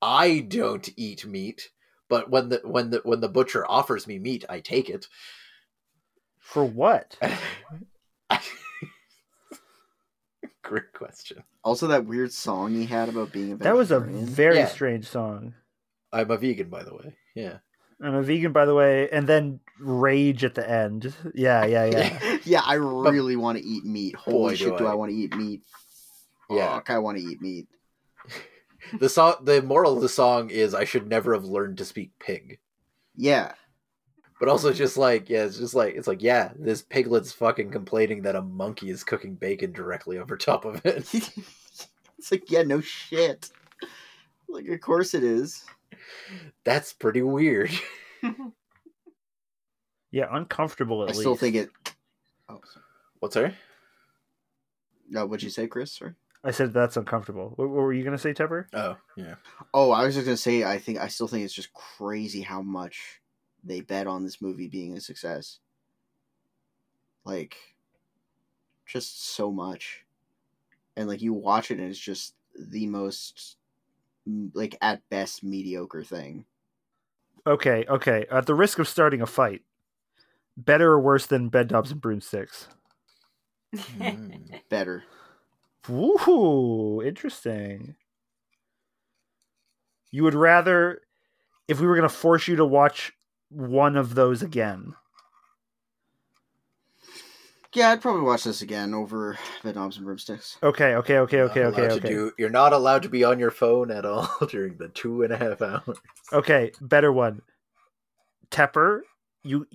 I 0.00 0.38
don't 0.38 0.88
eat 0.96 1.26
meat, 1.26 1.70
but 2.08 2.30
when 2.30 2.48
the 2.48 2.60
when 2.62 2.90
the 2.90 3.00
when 3.02 3.20
the 3.20 3.28
butcher 3.28 3.68
offers 3.68 4.06
me 4.06 4.20
meat, 4.20 4.44
I 4.48 4.60
take 4.60 4.88
it. 4.88 5.08
For 6.38 6.64
what? 6.64 7.18
Great 10.62 10.92
question. 10.92 11.42
Also, 11.64 11.88
that 11.88 12.06
weird 12.06 12.32
song 12.32 12.72
he 12.72 12.86
had 12.86 13.08
about 13.08 13.32
being 13.32 13.52
a 13.52 13.56
That 13.56 13.76
was 13.76 13.90
a 13.90 13.98
very 13.98 14.58
Yeah. 14.58 14.66
strange 14.66 15.08
song. 15.08 15.54
I'm 16.12 16.30
a 16.30 16.36
vegan, 16.36 16.68
by 16.68 16.84
the 16.84 16.94
way. 16.94 17.16
Yeah. 17.34 17.58
I'm 18.00 18.14
a 18.14 18.22
vegan, 18.22 18.52
by 18.52 18.64
the 18.64 18.74
way, 18.74 19.08
and 19.10 19.26
then 19.26 19.58
rage 19.80 20.44
at 20.44 20.54
the 20.54 20.68
end. 20.68 21.12
Yeah, 21.34 21.64
yeah, 21.64 21.84
yeah. 21.86 22.38
yeah, 22.44 22.62
I 22.64 22.74
really 22.74 23.34
want 23.36 23.58
to 23.58 23.64
eat 23.64 23.84
meat. 23.84 24.14
Holy 24.14 24.38
Boy, 24.38 24.54
shit, 24.54 24.72
do 24.72 24.78
do 24.78 24.86
I. 24.86 24.92
I, 24.92 24.94
want 24.94 25.10
to 25.10 25.16
eat 25.16 25.34
meat? 25.34 25.62
Yeah. 26.50 26.74
Fuck, 26.74 26.90
I 26.90 26.98
want 26.98 27.18
to 27.18 27.24
eat 27.24 27.40
meat. 27.40 27.68
The 29.00 29.08
song, 29.08 29.34
the 29.42 29.62
moral 29.62 29.96
of 29.96 30.02
the 30.02 30.08
song 30.08 30.48
is 30.50 30.72
I 30.72 30.84
should 30.84 31.08
never 31.08 31.34
have 31.34 31.44
learned 31.44 31.78
to 31.78 31.84
speak 31.84 32.12
pig. 32.20 32.60
Yeah, 33.16 33.52
But 34.38 34.48
also 34.48 34.72
just 34.72 34.96
like, 34.96 35.28
yeah, 35.28 35.42
it's 35.44 35.58
just 35.58 35.74
like 35.74 35.94
it's 35.96 36.06
like, 36.06 36.22
yeah, 36.22 36.52
this 36.56 36.82
piglet's 36.82 37.32
fucking 37.32 37.72
complaining 37.72 38.22
that 38.22 38.36
a 38.36 38.42
monkey 38.42 38.90
is 38.90 39.02
cooking 39.02 39.34
bacon 39.34 39.72
directly 39.72 40.18
over 40.18 40.36
top 40.36 40.64
of 40.64 40.86
it. 40.86 41.12
it's 42.18 42.30
like 42.30 42.48
yeah, 42.48 42.62
no 42.62 42.80
shit. 42.80 43.50
Like, 44.48 44.68
of 44.68 44.80
course 44.80 45.14
it 45.14 45.24
is. 45.24 45.64
That's 46.62 46.92
pretty 46.92 47.22
weird. 47.22 47.70
Yeah, 50.12 50.26
uncomfortable 50.30 51.02
at 51.02 51.06
I 51.06 51.10
least. 51.10 51.20
still 51.20 51.36
think 51.36 51.56
it. 51.56 51.70
Oh, 52.48 52.60
sorry. 52.72 52.84
What's 53.18 53.34
that? 53.34 53.54
no. 55.10 55.26
What'd 55.26 55.42
you 55.42 55.50
say, 55.50 55.66
Chris? 55.66 55.92
Sorry. 55.92 56.12
I 56.44 56.50
said 56.50 56.72
that's 56.72 56.96
uncomfortable. 56.96 57.52
What, 57.56 57.68
what 57.68 57.76
were 57.76 57.92
you 57.92 58.04
gonna 58.04 58.18
say, 58.18 58.32
Tepper? 58.32 58.66
Oh, 58.72 58.96
yeah. 59.16 59.34
Oh, 59.74 59.90
I 59.90 60.04
was 60.04 60.14
just 60.14 60.26
gonna 60.26 60.36
say. 60.36 60.64
I 60.64 60.78
think 60.78 60.98
I 60.98 61.08
still 61.08 61.28
think 61.28 61.44
it's 61.44 61.54
just 61.54 61.72
crazy 61.72 62.42
how 62.42 62.62
much 62.62 63.20
they 63.64 63.80
bet 63.80 64.06
on 64.06 64.24
this 64.24 64.40
movie 64.40 64.68
being 64.68 64.96
a 64.96 65.00
success. 65.00 65.58
Like, 67.24 67.56
just 68.86 69.34
so 69.34 69.50
much, 69.50 70.04
and 70.96 71.08
like 71.08 71.22
you 71.22 71.32
watch 71.32 71.70
it 71.70 71.78
and 71.80 71.88
it's 71.88 71.98
just 71.98 72.34
the 72.56 72.86
most, 72.86 73.56
like 74.54 74.76
at 74.80 75.08
best 75.10 75.42
mediocre 75.42 76.04
thing. 76.04 76.44
Okay, 77.46 77.84
okay. 77.88 78.26
At 78.30 78.46
the 78.46 78.54
risk 78.54 78.78
of 78.78 78.88
starting 78.88 79.20
a 79.22 79.26
fight, 79.26 79.62
better 80.56 80.92
or 80.92 81.00
worse 81.00 81.26
than 81.26 81.50
bedknobs 81.50 81.90
and 81.90 82.00
broomsticks? 82.00 82.68
Mm. 83.74 84.60
Better. 84.68 85.04
Woohoo! 85.86 87.06
Interesting. 87.06 87.96
You 90.10 90.22
would 90.24 90.34
rather, 90.34 91.02
if 91.68 91.80
we 91.80 91.86
were 91.86 91.94
going 91.94 92.08
to 92.08 92.14
force 92.14 92.48
you 92.48 92.56
to 92.56 92.64
watch 92.64 93.12
one 93.48 93.96
of 93.96 94.14
those 94.14 94.42
again. 94.42 94.94
Yeah, 97.74 97.90
I'd 97.90 98.00
probably 98.00 98.22
watch 98.22 98.44
this 98.44 98.62
again 98.62 98.94
over 98.94 99.36
Bedknobs 99.62 99.96
and 99.96 100.06
Broomsticks. 100.06 100.56
Okay, 100.62 100.94
okay, 100.94 101.18
okay, 101.18 101.42
okay, 101.42 101.62
Not 101.62 101.74
okay, 101.74 101.92
okay. 101.92 102.08
do- 102.08 102.32
you're 102.38 102.48
not 102.48 102.72
allowed 102.72 103.02
to 103.02 103.10
be 103.10 103.22
on 103.22 103.38
your 103.38 103.50
phone 103.50 103.90
at 103.90 104.06
all 104.06 104.26
during 104.48 104.78
the 104.78 104.88
two 104.88 105.22
and 105.22 105.32
a 105.32 105.36
half 105.36 105.60
hours. 105.60 105.98
Okay, 106.32 106.72
better 106.80 107.12
one. 107.12 107.42
Tepper, 108.50 109.00
you 109.42 109.66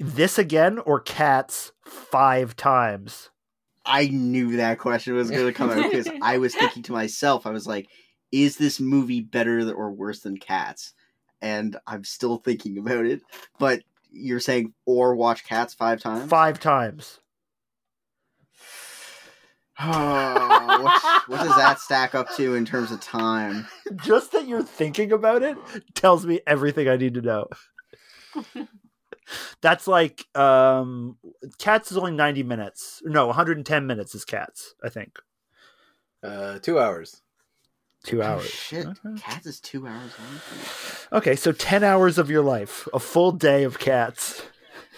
this 0.00 0.38
again 0.38 0.78
or 0.80 0.98
cats 0.98 1.70
five 1.84 2.56
times? 2.56 3.30
I 3.86 4.08
knew 4.08 4.56
that 4.56 4.78
question 4.78 5.14
was 5.14 5.30
going 5.30 5.46
to 5.46 5.52
come 5.52 5.70
out 5.70 5.82
because 5.84 6.08
I 6.22 6.38
was 6.38 6.54
thinking 6.58 6.82
to 6.84 6.92
myself, 6.92 7.46
I 7.46 7.50
was 7.50 7.66
like, 7.66 7.88
is 8.32 8.56
this 8.56 8.80
movie 8.80 9.20
better 9.20 9.72
or 9.72 9.92
worse 9.92 10.20
than 10.20 10.36
Cats? 10.36 10.92
And 11.40 11.76
I'm 11.86 12.04
still 12.04 12.38
thinking 12.38 12.78
about 12.78 13.06
it. 13.06 13.22
But 13.58 13.82
you're 14.10 14.40
saying 14.40 14.72
or 14.84 15.14
watch 15.14 15.44
Cats 15.44 15.74
five 15.74 16.00
times? 16.00 16.28
Five 16.28 16.60
times. 16.60 17.20
Oh, 19.78 20.78
what, 20.82 21.28
what 21.28 21.44
does 21.44 21.56
that 21.56 21.78
stack 21.78 22.14
up 22.14 22.34
to 22.36 22.54
in 22.54 22.64
terms 22.64 22.90
of 22.90 23.00
time? 23.00 23.66
Just 23.96 24.32
that 24.32 24.48
you're 24.48 24.62
thinking 24.62 25.12
about 25.12 25.42
it 25.42 25.56
tells 25.94 26.26
me 26.26 26.40
everything 26.46 26.88
I 26.88 26.96
need 26.96 27.14
to 27.14 27.22
know. 27.22 27.48
That's 29.60 29.86
like 29.86 30.24
um 30.36 31.16
Cats 31.58 31.90
is 31.90 31.96
only 31.98 32.12
90 32.12 32.42
minutes. 32.42 33.02
No, 33.04 33.26
110 33.26 33.86
minutes 33.86 34.14
is 34.14 34.24
Cats, 34.24 34.74
I 34.84 34.88
think. 34.88 35.18
Uh, 36.22 36.58
two 36.60 36.78
hours. 36.78 37.22
2 38.04 38.22
Oh, 38.22 38.26
hours. 38.26 38.46
shit. 38.46 38.86
Okay. 38.86 39.20
Cats 39.20 39.46
is 39.46 39.58
two 39.60 39.86
hours 39.86 40.12
long. 40.18 41.18
Okay, 41.18 41.34
so 41.36 41.50
10 41.52 41.82
hours 41.82 42.18
of 42.18 42.30
your 42.30 42.42
life, 42.42 42.86
a 42.94 42.98
full 43.00 43.32
day 43.32 43.64
of 43.64 43.78
Cats. 43.78 44.42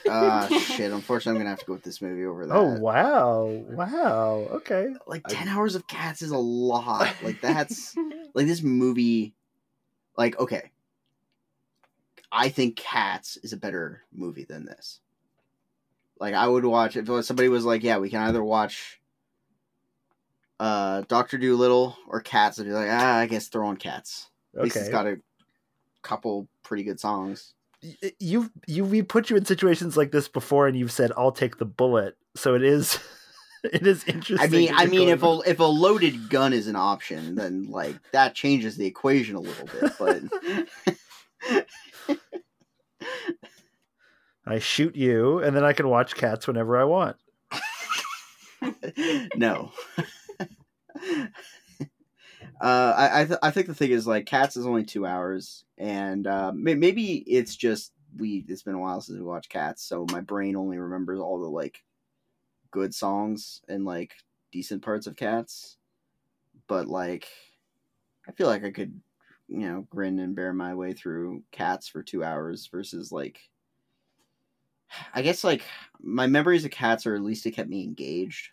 Ah, 0.08 0.46
shit. 0.48 0.92
Unfortunately, 0.92 1.32
I'm 1.32 1.36
going 1.36 1.46
to 1.46 1.50
have 1.50 1.58
to 1.60 1.64
go 1.66 1.72
with 1.74 1.82
this 1.82 2.00
movie 2.02 2.24
over 2.24 2.46
that. 2.46 2.54
Oh, 2.54 2.78
wow. 2.78 3.44
Wow. 3.46 4.46
Okay. 4.52 4.94
Like, 5.06 5.22
I- 5.26 5.32
10 5.34 5.48
hours 5.48 5.74
of 5.74 5.86
Cats 5.86 6.22
is 6.22 6.30
a 6.30 6.38
lot. 6.38 7.14
Like, 7.22 7.40
that's. 7.40 7.94
like 8.34 8.46
this 8.46 8.62
movie 8.62 9.34
like 10.16 10.38
okay 10.38 10.70
i 12.32 12.48
think 12.48 12.76
cats 12.76 13.36
is 13.38 13.52
a 13.52 13.56
better 13.56 14.02
movie 14.12 14.44
than 14.44 14.64
this 14.64 15.00
like 16.20 16.34
i 16.34 16.46
would 16.46 16.64
watch 16.64 16.96
if 16.96 17.06
somebody 17.24 17.48
was 17.48 17.64
like 17.64 17.82
yeah 17.82 17.98
we 17.98 18.10
can 18.10 18.20
either 18.22 18.42
watch 18.42 19.00
uh 20.60 21.02
dr 21.08 21.38
dolittle 21.38 21.96
or 22.08 22.20
cats 22.20 22.58
i'd 22.58 22.66
be 22.66 22.72
like 22.72 22.88
ah 22.90 23.16
i 23.18 23.26
guess 23.26 23.48
throw 23.48 23.68
on 23.68 23.76
cats 23.76 24.28
at 24.56 24.62
least 24.64 24.76
it's 24.76 24.86
Okay. 24.86 24.92
got 24.92 25.06
a 25.06 25.18
couple 26.02 26.48
pretty 26.62 26.82
good 26.84 26.98
songs 27.00 27.54
You've 28.18 28.50
you 28.66 28.84
we 28.84 29.02
put 29.02 29.30
you 29.30 29.36
in 29.36 29.44
situations 29.44 29.96
like 29.96 30.10
this 30.10 30.26
before 30.26 30.66
and 30.66 30.76
you've 30.76 30.90
said 30.90 31.12
I'll 31.16 31.30
take 31.30 31.58
the 31.58 31.64
bullet. 31.64 32.16
So 32.34 32.56
it 32.56 32.64
is 32.64 32.98
it 33.62 33.86
is 33.86 34.02
interesting. 34.02 34.40
i 34.40 34.48
mean 34.48 34.72
i 34.74 34.86
mean 34.86 35.08
if 35.08 35.22
a 35.22 35.38
if 35.46 35.60
a 35.60 35.64
loaded 35.64 36.28
gun 36.28 36.52
is 36.52 36.66
an 36.66 36.74
option 36.74 37.36
then 37.36 37.70
like 37.70 37.94
that 38.10 38.34
changes 38.34 38.76
the 38.76 38.84
equation 38.86 39.36
a 39.36 39.40
little 39.40 39.66
bit 39.66 39.92
but 39.96 40.22
I 44.46 44.58
shoot 44.58 44.96
you, 44.96 45.40
and 45.40 45.54
then 45.54 45.64
I 45.64 45.72
can 45.72 45.88
watch 45.88 46.14
cats 46.14 46.46
whenever 46.46 46.78
I 46.78 46.84
want. 46.84 47.16
no. 49.36 49.72
uh, 52.60 52.94
I 52.96 53.20
I, 53.20 53.24
th- 53.26 53.38
I 53.42 53.50
think 53.50 53.66
the 53.66 53.74
thing 53.74 53.90
is 53.90 54.06
like 54.06 54.26
Cats 54.26 54.56
is 54.56 54.66
only 54.66 54.84
two 54.84 55.04
hours, 55.06 55.64
and 55.76 56.26
uh, 56.26 56.52
may- 56.54 56.74
maybe 56.74 57.16
it's 57.26 57.56
just 57.56 57.92
we. 58.16 58.44
It's 58.48 58.62
been 58.62 58.74
a 58.74 58.78
while 58.78 59.00
since 59.00 59.18
we 59.18 59.24
watched 59.24 59.50
Cats, 59.50 59.82
so 59.82 60.06
my 60.10 60.20
brain 60.20 60.56
only 60.56 60.78
remembers 60.78 61.20
all 61.20 61.40
the 61.40 61.48
like 61.48 61.82
good 62.70 62.94
songs 62.94 63.60
and 63.68 63.84
like 63.84 64.14
decent 64.52 64.82
parts 64.82 65.06
of 65.06 65.16
Cats. 65.16 65.76
But 66.68 66.88
like, 66.88 67.28
I 68.26 68.32
feel 68.32 68.46
like 68.46 68.64
I 68.64 68.70
could, 68.70 69.00
you 69.48 69.58
know, 69.60 69.82
grin 69.90 70.18
and 70.18 70.36
bear 70.36 70.52
my 70.52 70.74
way 70.74 70.92
through 70.92 71.44
Cats 71.52 71.88
for 71.88 72.02
two 72.02 72.24
hours 72.24 72.66
versus 72.68 73.12
like. 73.12 73.50
I 75.14 75.22
guess 75.22 75.44
like 75.44 75.64
my 76.00 76.26
memories 76.26 76.64
of 76.64 76.70
Cats 76.70 77.06
are 77.06 77.14
at 77.14 77.22
least 77.22 77.46
it 77.46 77.52
kept 77.52 77.68
me 77.68 77.84
engaged. 77.84 78.50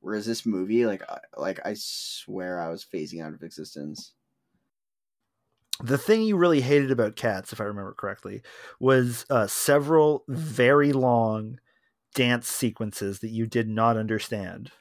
Whereas 0.00 0.26
this 0.26 0.46
movie, 0.46 0.86
like, 0.86 1.02
I- 1.10 1.20
like 1.36 1.66
I 1.66 1.74
swear 1.76 2.60
I 2.60 2.70
was 2.70 2.84
phasing 2.84 3.22
out 3.24 3.34
of 3.34 3.42
existence. 3.42 4.14
The 5.82 5.98
thing 5.98 6.22
you 6.22 6.36
really 6.36 6.60
hated 6.62 6.90
about 6.90 7.16
cats, 7.16 7.52
if 7.52 7.60
I 7.60 7.64
remember 7.64 7.92
correctly, 7.94 8.42
was 8.80 9.26
uh, 9.30 9.46
several 9.46 10.24
very 10.28 10.92
long 10.92 11.60
dance 12.14 12.48
sequences 12.48 13.20
that 13.20 13.30
you 13.30 13.46
did 13.46 13.68
not 13.68 13.96
understand. 13.96 14.72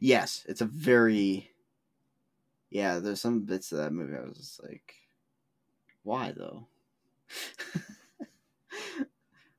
Yes, 0.00 0.44
it's 0.48 0.60
a 0.60 0.66
very. 0.66 1.51
Yeah, 2.72 3.00
there's 3.00 3.20
some 3.20 3.42
bits 3.42 3.70
of 3.70 3.78
that 3.78 3.92
movie 3.92 4.16
I 4.16 4.22
was 4.22 4.38
just 4.38 4.62
like, 4.62 4.94
why 6.04 6.32
though? 6.32 6.68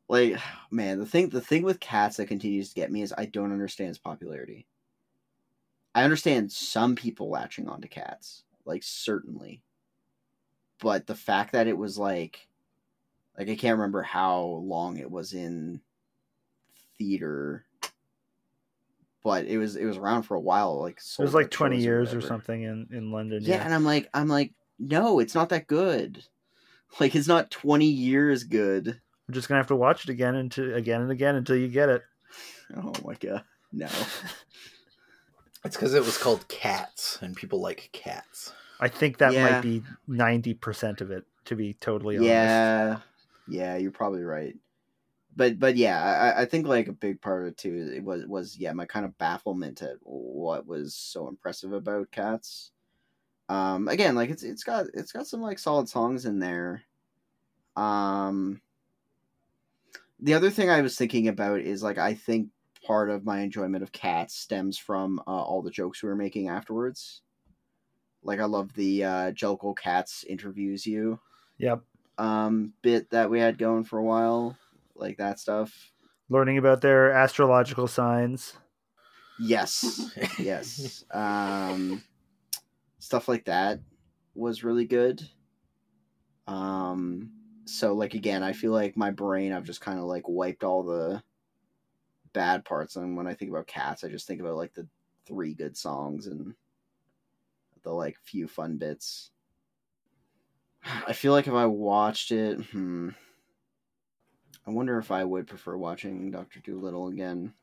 like, 0.09 0.36
man, 0.72 0.99
the 0.99 1.05
thing 1.05 1.30
the 1.30 1.41
thing 1.41 1.64
with 1.64 1.80
cats 1.80 2.18
that 2.18 2.28
continues 2.28 2.70
to 2.70 2.76
get 2.76 2.91
me 2.91 3.01
is 3.03 3.14
I 3.18 3.26
don't 3.26 3.51
understand 3.51 3.91
its 3.91 3.99
popularity. 3.99 4.66
I 5.95 6.03
understand 6.03 6.51
some 6.51 6.95
people 6.95 7.30
latching 7.30 7.68
onto 7.68 7.88
cats, 7.88 8.43
like 8.66 8.84
certainly. 8.84 9.61
But 10.80 11.07
the 11.07 11.16
fact 11.16 11.53
that 11.53 11.68
it 11.68 11.78
was 11.78 11.97
like 11.97 12.47
like 13.38 13.49
I 13.49 13.55
can't 13.55 13.78
remember 13.78 14.01
how 14.03 14.41
long 14.41 14.97
it 14.97 15.09
was 15.11 15.34
in 15.34 15.82
theater 16.97 17.66
but 19.24 19.45
it 19.45 19.57
was 19.57 19.76
it 19.76 19.86
was 19.86 19.97
around 19.97 20.24
for 20.24 20.36
a 20.36 20.39
while 20.39 20.80
like 20.82 20.97
It 20.97 21.21
was 21.21 21.34
like 21.34 21.49
20 21.49 21.80
years 21.80 22.09
or 22.13 22.17
whatever. 22.17 22.28
something 22.28 22.63
in, 22.63 22.88
in 22.91 23.11
London. 23.11 23.41
yeah, 23.43 23.55
Yeah. 23.55 23.63
and 23.65 23.74
i'm 23.74 23.84
like 23.86 24.09
i'm 24.13 24.28
like 24.28 24.53
no 24.80 25.19
it's 25.19 25.34
not 25.36 25.49
that 25.49 25.67
good 25.67 26.24
like 26.99 27.15
it's 27.15 27.28
not 27.28 27.49
20 27.51 27.86
years 27.86 28.43
good 28.43 28.99
We're 29.28 29.34
just 29.34 29.47
going 29.47 29.55
to 29.57 29.61
have 29.61 29.67
to 29.67 29.76
watch 29.76 30.03
it 30.03 30.09
again, 30.09 30.36
until, 30.36 30.74
again 30.76 31.01
and 31.01 31.11
again 31.11 31.36
until 31.36 31.55
you 31.55 31.67
get 31.69 31.89
it. 31.89 32.03
oh 32.78 32.93
my 33.05 33.15
god 33.15 33.43
no 33.71 33.88
It's 35.65 35.78
because 35.78 35.93
it 35.93 36.03
was 36.03 36.17
called 36.17 36.45
Cats, 36.49 37.19
and 37.21 37.38
people 37.38 37.61
like 37.61 37.88
cats. 37.93 38.51
I 38.82 38.89
think 38.89 39.19
that 39.19 39.32
Yeah. 39.34 39.43
might 39.43 39.61
be 39.61 39.82
90% 40.09 40.99
of 40.99 41.09
it, 41.09 41.24
to 41.45 41.55
be 41.55 41.74
totally 41.76 42.17
honest. 42.17 42.30
yeah 42.30 42.97
yeah 43.47 43.78
you're 43.78 43.91
probably 43.91 44.24
right 44.24 44.55
but 45.36 45.59
but 45.59 45.75
yeah 45.75 46.34
I, 46.38 46.41
I 46.43 46.45
think 46.45 46.67
like 46.67 46.88
a 46.88 46.93
big 46.93 47.21
part 47.21 47.43
of 47.43 47.49
it 47.49 47.57
too 47.57 47.91
it 47.93 48.03
was 48.03 48.25
was 48.27 48.57
yeah 48.57 48.73
my 48.73 48.86
kind 48.86 49.05
of 49.05 49.17
bafflement 49.17 49.81
at 49.81 49.97
what 50.01 50.65
was 50.67 50.95
so 50.95 51.27
impressive 51.27 51.73
about 51.73 52.11
cats. 52.11 52.71
Um 53.49 53.88
again 53.89 54.15
like 54.15 54.29
it's 54.31 54.43
it's 54.43 54.63
got 54.63 54.88
it's 54.93 55.11
got 55.13 55.27
some 55.27 55.41
like 55.41 55.59
solid 55.59 55.89
songs 55.89 56.25
in 56.25 56.39
there. 56.39 56.84
Um 57.77 58.61
the 60.19 60.34
other 60.34 60.49
thing 60.49 60.69
i 60.69 60.81
was 60.81 60.97
thinking 60.97 61.27
about 61.27 61.59
is 61.59 61.84
like 61.84 61.97
i 61.97 62.13
think 62.13 62.49
part 62.86 63.09
of 63.09 63.23
my 63.23 63.39
enjoyment 63.39 63.84
of 63.84 63.91
cats 63.91 64.36
stems 64.36 64.77
from 64.77 65.19
uh, 65.19 65.23
all 65.31 65.61
the 65.61 65.71
jokes 65.71 66.03
we 66.03 66.09
were 66.09 66.17
making 66.17 66.49
afterwards. 66.49 67.21
Like 68.23 68.39
i 68.39 68.45
love 68.45 68.73
the 68.73 69.03
uh 69.03 69.31
jellicle 69.31 69.77
cats 69.77 70.23
interviews 70.23 70.86
you 70.88 71.19
Yep. 71.57 71.86
um 72.17 72.73
bit 72.81 73.09
that 73.11 73.29
we 73.29 73.39
had 73.39 73.57
going 73.57 73.84
for 73.84 73.99
a 73.99 74.03
while 74.03 74.57
like 74.95 75.17
that 75.17 75.39
stuff 75.39 75.91
Learning 76.27 76.57
about 76.57 76.81
their 76.81 77.11
astrological 77.11 77.87
signs. 77.87 78.57
yes 79.39 80.15
yes 80.39 81.03
um 81.11 82.03
stuff 82.99 83.27
like 83.27 83.45
that 83.45 83.79
was 84.35 84.63
really 84.63 84.85
good. 84.85 85.29
Um, 86.47 87.31
so 87.65 87.93
like 87.93 88.13
again, 88.13 88.43
I 88.43 88.53
feel 88.53 88.71
like 88.71 88.97
my 88.97 89.11
brain 89.11 89.53
I've 89.53 89.63
just 89.65 89.81
kind 89.81 89.99
of 89.99 90.05
like 90.05 90.27
wiped 90.27 90.63
all 90.63 90.83
the 90.83 91.23
bad 92.33 92.65
parts, 92.65 92.95
and 92.95 93.15
when 93.15 93.27
I 93.27 93.33
think 93.33 93.49
about 93.51 93.67
Cats, 93.67 94.03
I 94.03 94.09
just 94.09 94.27
think 94.27 94.41
about 94.41 94.55
like 94.57 94.73
the 94.73 94.87
three 95.25 95.53
good 95.53 95.77
songs 95.77 96.27
and 96.27 96.55
the 97.83 97.91
like 97.91 98.17
few 98.17 98.47
fun 98.47 98.77
bits. 98.77 99.31
I 100.83 101.13
feel 101.13 101.31
like 101.31 101.47
if 101.47 101.53
I 101.53 101.65
watched 101.65 102.31
it, 102.31 102.59
hmm, 102.67 103.09
I 104.66 104.72
wonder 104.72 104.97
if 104.97 105.11
I 105.11 105.24
would 105.24 105.47
prefer 105.47 105.76
watching 105.76 106.32
Doctor 106.32 106.59
Dolittle 106.59 107.09
again 107.09 107.53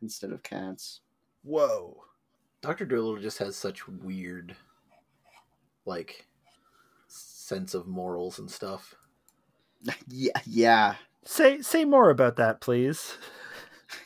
instead 0.00 0.30
of 0.30 0.42
Cats. 0.42 1.00
Whoa. 1.42 2.04
Doctor 2.60 2.84
Dolittle 2.84 3.18
just 3.18 3.38
has 3.38 3.56
such 3.56 3.88
weird, 3.88 4.54
like, 5.86 6.26
sense 7.08 7.74
of 7.74 7.86
morals 7.86 8.38
and 8.38 8.50
stuff. 8.50 8.94
yeah, 10.08 10.40
yeah. 10.46 10.94
Say 11.24 11.60
say 11.62 11.84
more 11.84 12.10
about 12.10 12.36
that, 12.36 12.60
please. 12.60 13.16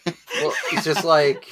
Well, 0.07 0.55
he's 0.71 0.85
just 0.85 1.05
like, 1.05 1.47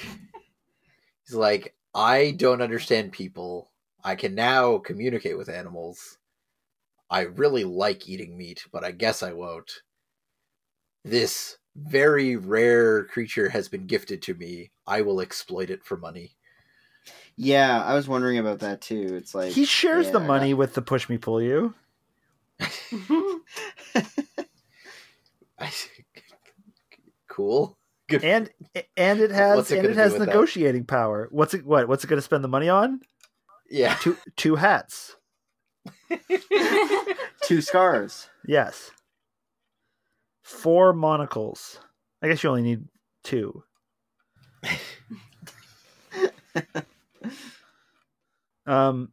he's 1.24 1.34
like, 1.34 1.74
I 1.94 2.32
don't 2.32 2.62
understand 2.62 3.12
people. 3.12 3.70
I 4.02 4.14
can 4.14 4.34
now 4.34 4.78
communicate 4.78 5.36
with 5.36 5.48
animals. 5.48 6.18
I 7.10 7.22
really 7.22 7.64
like 7.64 8.08
eating 8.08 8.36
meat, 8.38 8.66
but 8.72 8.84
I 8.84 8.92
guess 8.92 9.22
I 9.22 9.32
won't. 9.32 9.82
This 11.04 11.56
very 11.76 12.36
rare 12.36 13.04
creature 13.04 13.48
has 13.48 13.68
been 13.68 13.86
gifted 13.86 14.22
to 14.22 14.34
me. 14.34 14.70
I 14.86 15.02
will 15.02 15.20
exploit 15.20 15.70
it 15.70 15.84
for 15.84 15.96
money. 15.96 16.36
Yeah, 17.36 17.82
I 17.82 17.94
was 17.94 18.06
wondering 18.08 18.38
about 18.38 18.58
that 18.60 18.80
too. 18.82 19.14
It's 19.16 19.34
like 19.34 19.52
he 19.52 19.64
shares 19.64 20.10
the 20.10 20.20
yeah, 20.20 20.26
money 20.26 20.54
with 20.54 20.74
the 20.74 20.82
push 20.82 21.08
me 21.08 21.16
pull 21.16 21.40
you. 21.40 21.74
cool. 27.28 27.78
Good. 28.08 28.24
And 28.24 28.50
and 28.96 29.20
it 29.20 29.30
has 29.30 29.70
it 29.70 29.78
and 29.78 29.86
it 29.86 29.96
has 29.96 30.12
with 30.12 30.20
that? 30.20 30.26
negotiating 30.26 30.84
power. 30.84 31.28
What's 31.30 31.54
it 31.54 31.64
what? 31.64 31.88
What's 31.88 32.04
it 32.04 32.08
going 32.08 32.18
to 32.18 32.22
spend 32.22 32.44
the 32.44 32.48
money 32.48 32.68
on? 32.68 33.00
yeah. 33.70 33.94
Two 34.02 34.16
two 34.36 34.56
hats. 34.56 35.16
two 37.42 37.62
scars. 37.62 38.28
Yes. 38.46 38.90
Four 40.50 40.92
monocles. 40.92 41.80
I 42.22 42.28
guess 42.28 42.42
you 42.42 42.50
only 42.50 42.62
need 42.62 42.84
two. 43.24 43.62
Um 48.66 49.12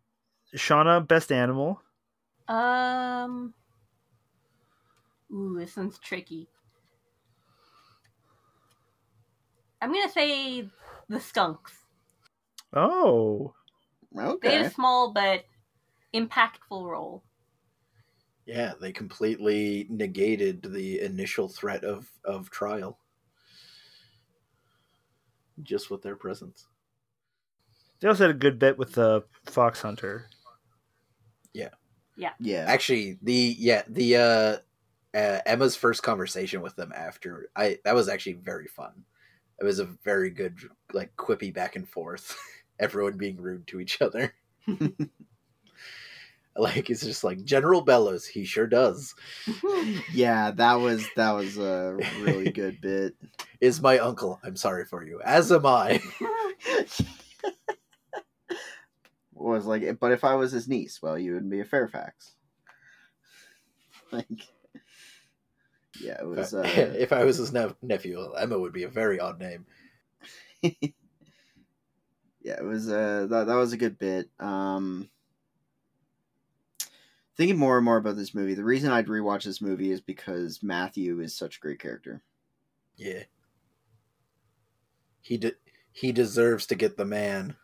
Shauna, 0.55 1.05
best 1.07 1.31
animal. 1.31 1.81
um. 2.47 3.53
Ooh, 5.31 5.57
this 5.59 5.75
one's 5.75 5.99
tricky. 5.99 6.47
I'm 9.81 9.91
gonna 9.93 10.09
say 10.09 10.69
the 11.09 11.19
skunks. 11.19 11.73
Oh. 12.73 13.53
Okay. 14.17 14.37
They 14.41 14.51
had 14.57 14.61
Okay. 14.61 14.65
a 14.65 14.71
small 14.71 15.11
but 15.13 15.45
impactful 16.13 16.83
role. 16.89 17.23
Yeah, 18.47 18.73
they 18.79 18.93
completely 18.93 19.85
negated 19.89 20.63
the 20.63 21.01
initial 21.01 21.49
threat 21.49 21.83
of, 21.83 22.09
of 22.23 22.49
trial. 22.49 22.97
Just 25.61 25.91
with 25.91 26.01
their 26.01 26.15
presence. 26.15 26.65
They 27.99 28.07
also 28.07 28.23
had 28.23 28.35
a 28.35 28.39
good 28.39 28.57
bit 28.57 28.77
with 28.77 28.93
the 28.93 29.25
fox 29.45 29.81
hunter. 29.81 30.29
Yeah. 31.53 31.69
Yeah. 32.15 32.31
Yeah. 32.39 32.63
Actually, 32.67 33.17
the 33.21 33.55
yeah, 33.57 33.81
the 33.87 34.15
uh, 34.15 34.57
uh 35.17 35.39
Emma's 35.45 35.75
first 35.75 36.03
conversation 36.03 36.61
with 36.61 36.75
them 36.75 36.93
after 36.95 37.49
I 37.55 37.79
that 37.83 37.95
was 37.95 38.07
actually 38.07 38.33
very 38.33 38.67
fun. 38.67 39.03
It 39.59 39.65
was 39.65 39.79
a 39.79 39.85
very 39.85 40.29
good 40.29 40.59
like 40.93 41.15
quippy 41.17 41.53
back 41.53 41.75
and 41.75 41.89
forth. 41.89 42.37
Everyone 42.79 43.17
being 43.17 43.37
rude 43.37 43.67
to 43.67 43.79
each 43.79 44.01
other. 44.01 44.33
like 46.57 46.89
it's 46.89 47.03
just 47.03 47.23
like 47.23 47.43
General 47.43 47.81
Bellowes, 47.81 48.25
he 48.25 48.45
sure 48.45 48.67
does. 48.67 49.15
Yeah, 50.13 50.51
that 50.51 50.75
was 50.75 51.07
that 51.15 51.31
was 51.31 51.57
a 51.57 51.97
really 52.21 52.51
good 52.51 52.81
bit. 52.81 53.15
Is 53.61 53.81
my 53.81 53.99
uncle. 53.99 54.39
I'm 54.43 54.55
sorry 54.55 54.85
for 54.85 55.03
you. 55.03 55.21
As 55.23 55.51
am 55.51 55.65
I. 55.65 56.01
was 59.47 59.65
like, 59.65 59.99
but 59.99 60.11
if 60.11 60.23
I 60.23 60.35
was 60.35 60.51
his 60.51 60.67
niece, 60.67 61.01
well, 61.01 61.17
you 61.17 61.33
would 61.33 61.49
be 61.49 61.59
a 61.59 61.65
Fairfax. 61.65 62.33
Like, 64.09 64.47
yeah, 65.99 66.21
it 66.21 66.25
was. 66.25 66.53
Uh, 66.53 66.63
if 66.97 67.11
I 67.11 67.25
was 67.25 67.35
his 67.35 67.51
ne- 67.51 67.75
nephew, 67.81 68.31
Emma 68.35 68.57
would 68.57 68.71
be 68.71 68.83
a 68.83 68.87
very 68.87 69.19
odd 69.19 69.37
name. 69.37 69.65
yeah, 70.61 70.71
it 72.41 72.63
was. 72.63 72.89
Uh, 72.89 73.27
that 73.29 73.47
that 73.47 73.55
was 73.55 73.73
a 73.73 73.77
good 73.77 73.97
bit. 73.97 74.29
Um, 74.39 75.09
thinking 77.37 77.57
more 77.57 77.77
and 77.77 77.85
more 77.85 77.97
about 77.97 78.15
this 78.17 78.33
movie, 78.33 78.53
the 78.55 78.63
reason 78.63 78.91
I'd 78.91 79.07
rewatch 79.07 79.43
this 79.43 79.61
movie 79.61 79.91
is 79.91 80.01
because 80.01 80.61
Matthew 80.63 81.19
is 81.21 81.35
such 81.35 81.57
a 81.57 81.59
great 81.59 81.79
character. 81.79 82.21
Yeah. 82.97 83.23
He 85.21 85.37
de- 85.37 85.55
he 85.91 86.11
deserves 86.11 86.65
to 86.67 86.75
get 86.75 86.97
the 86.97 87.05
man. 87.05 87.55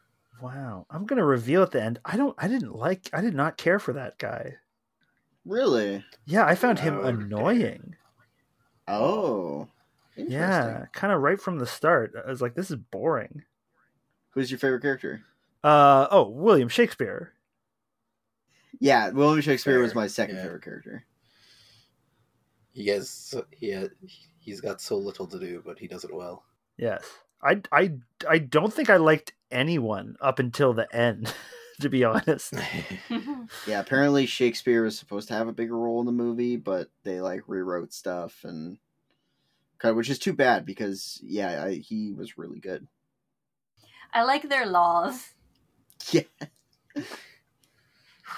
Wow. 0.41 0.85
I'm 0.89 1.05
gonna 1.05 1.25
reveal 1.25 1.63
at 1.63 1.71
the 1.71 1.81
end. 1.81 1.99
I 2.05 2.17
don't 2.17 2.35
I 2.37 2.47
didn't 2.47 2.75
like 2.75 3.09
I 3.13 3.21
did 3.21 3.33
not 3.33 3.57
care 3.57 3.79
for 3.79 3.93
that 3.93 4.17
guy. 4.17 4.55
Really? 5.45 6.03
Yeah, 6.25 6.45
I 6.45 6.55
found 6.55 6.79
him 6.79 6.99
Oh, 6.99 7.03
annoying. 7.03 7.95
Oh. 8.87 9.67
Yeah, 10.15 10.85
kind 10.93 11.11
of 11.11 11.21
right 11.21 11.39
from 11.41 11.57
the 11.57 11.65
start. 11.65 12.13
I 12.25 12.29
was 12.29 12.41
like, 12.41 12.53
this 12.53 12.69
is 12.69 12.77
boring. 12.77 13.43
Who's 14.31 14.51
your 14.51 14.59
favorite 14.59 14.81
character? 14.81 15.23
Uh 15.63 16.07
oh, 16.11 16.27
William 16.29 16.69
Shakespeare. 16.69 17.33
Yeah, 18.79 19.09
William 19.09 19.41
Shakespeare 19.41 19.79
was 19.79 19.95
my 19.95 20.07
second 20.07 20.35
yeah. 20.35 20.43
favorite 20.43 20.63
character. 20.63 21.05
He 22.71 22.87
has 22.87 23.33
he 23.51 23.73
ha- 23.73 23.89
he's 24.39 24.61
got 24.61 24.81
so 24.81 24.97
little 24.97 25.27
to 25.27 25.39
do, 25.39 25.61
but 25.65 25.79
he 25.79 25.87
does 25.87 26.03
it 26.03 26.13
well. 26.13 26.43
Yes. 26.77 27.03
I 27.41 27.61
I 27.71 27.93
I 28.27 28.39
don't 28.39 28.73
think 28.73 28.89
I 28.89 28.97
liked 28.97 29.33
anyone 29.51 30.15
up 30.19 30.39
until 30.39 30.73
the 30.73 30.93
end, 30.95 31.33
to 31.81 31.89
be 31.89 32.03
honest. 32.03 32.53
Yeah, 33.67 33.81
apparently 33.81 34.25
Shakespeare 34.25 34.83
was 34.83 34.97
supposed 34.97 35.27
to 35.27 35.33
have 35.33 35.47
a 35.47 35.53
bigger 35.53 35.77
role 35.77 35.99
in 35.99 36.05
the 36.05 36.11
movie, 36.11 36.55
but 36.55 36.89
they 37.03 37.19
like 37.19 37.43
rewrote 37.47 37.93
stuff 37.93 38.43
and 38.43 38.77
kind 39.79 39.91
of, 39.91 39.97
which 39.97 40.09
is 40.09 40.17
too 40.17 40.33
bad 40.33 40.65
because 40.65 41.19
yeah, 41.21 41.65
I, 41.65 41.73
he 41.75 42.13
was 42.13 42.37
really 42.37 42.59
good. 42.59 42.87
I 44.13 44.23
like 44.23 44.47
their 44.47 44.65
laws. 44.65 45.33
Yeah. 46.11 46.21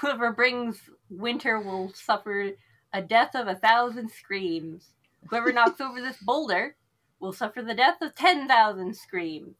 Whoever 0.02 0.32
brings 0.32 0.80
winter 1.10 1.60
will 1.60 1.92
suffer 1.94 2.52
a 2.94 3.02
death 3.02 3.36
of 3.36 3.48
a 3.48 3.56
thousand 3.56 4.12
screams. 4.12 4.90
Whoever 5.30 5.52
knocks 5.52 5.82
over 5.82 6.02
this 6.02 6.18
boulder 6.22 6.76
will 7.20 7.34
suffer 7.34 7.62
the 7.62 7.74
death 7.76 8.02
of 8.02 8.16
ten 8.16 8.48
thousand 8.48 8.96
screams. 8.96 9.56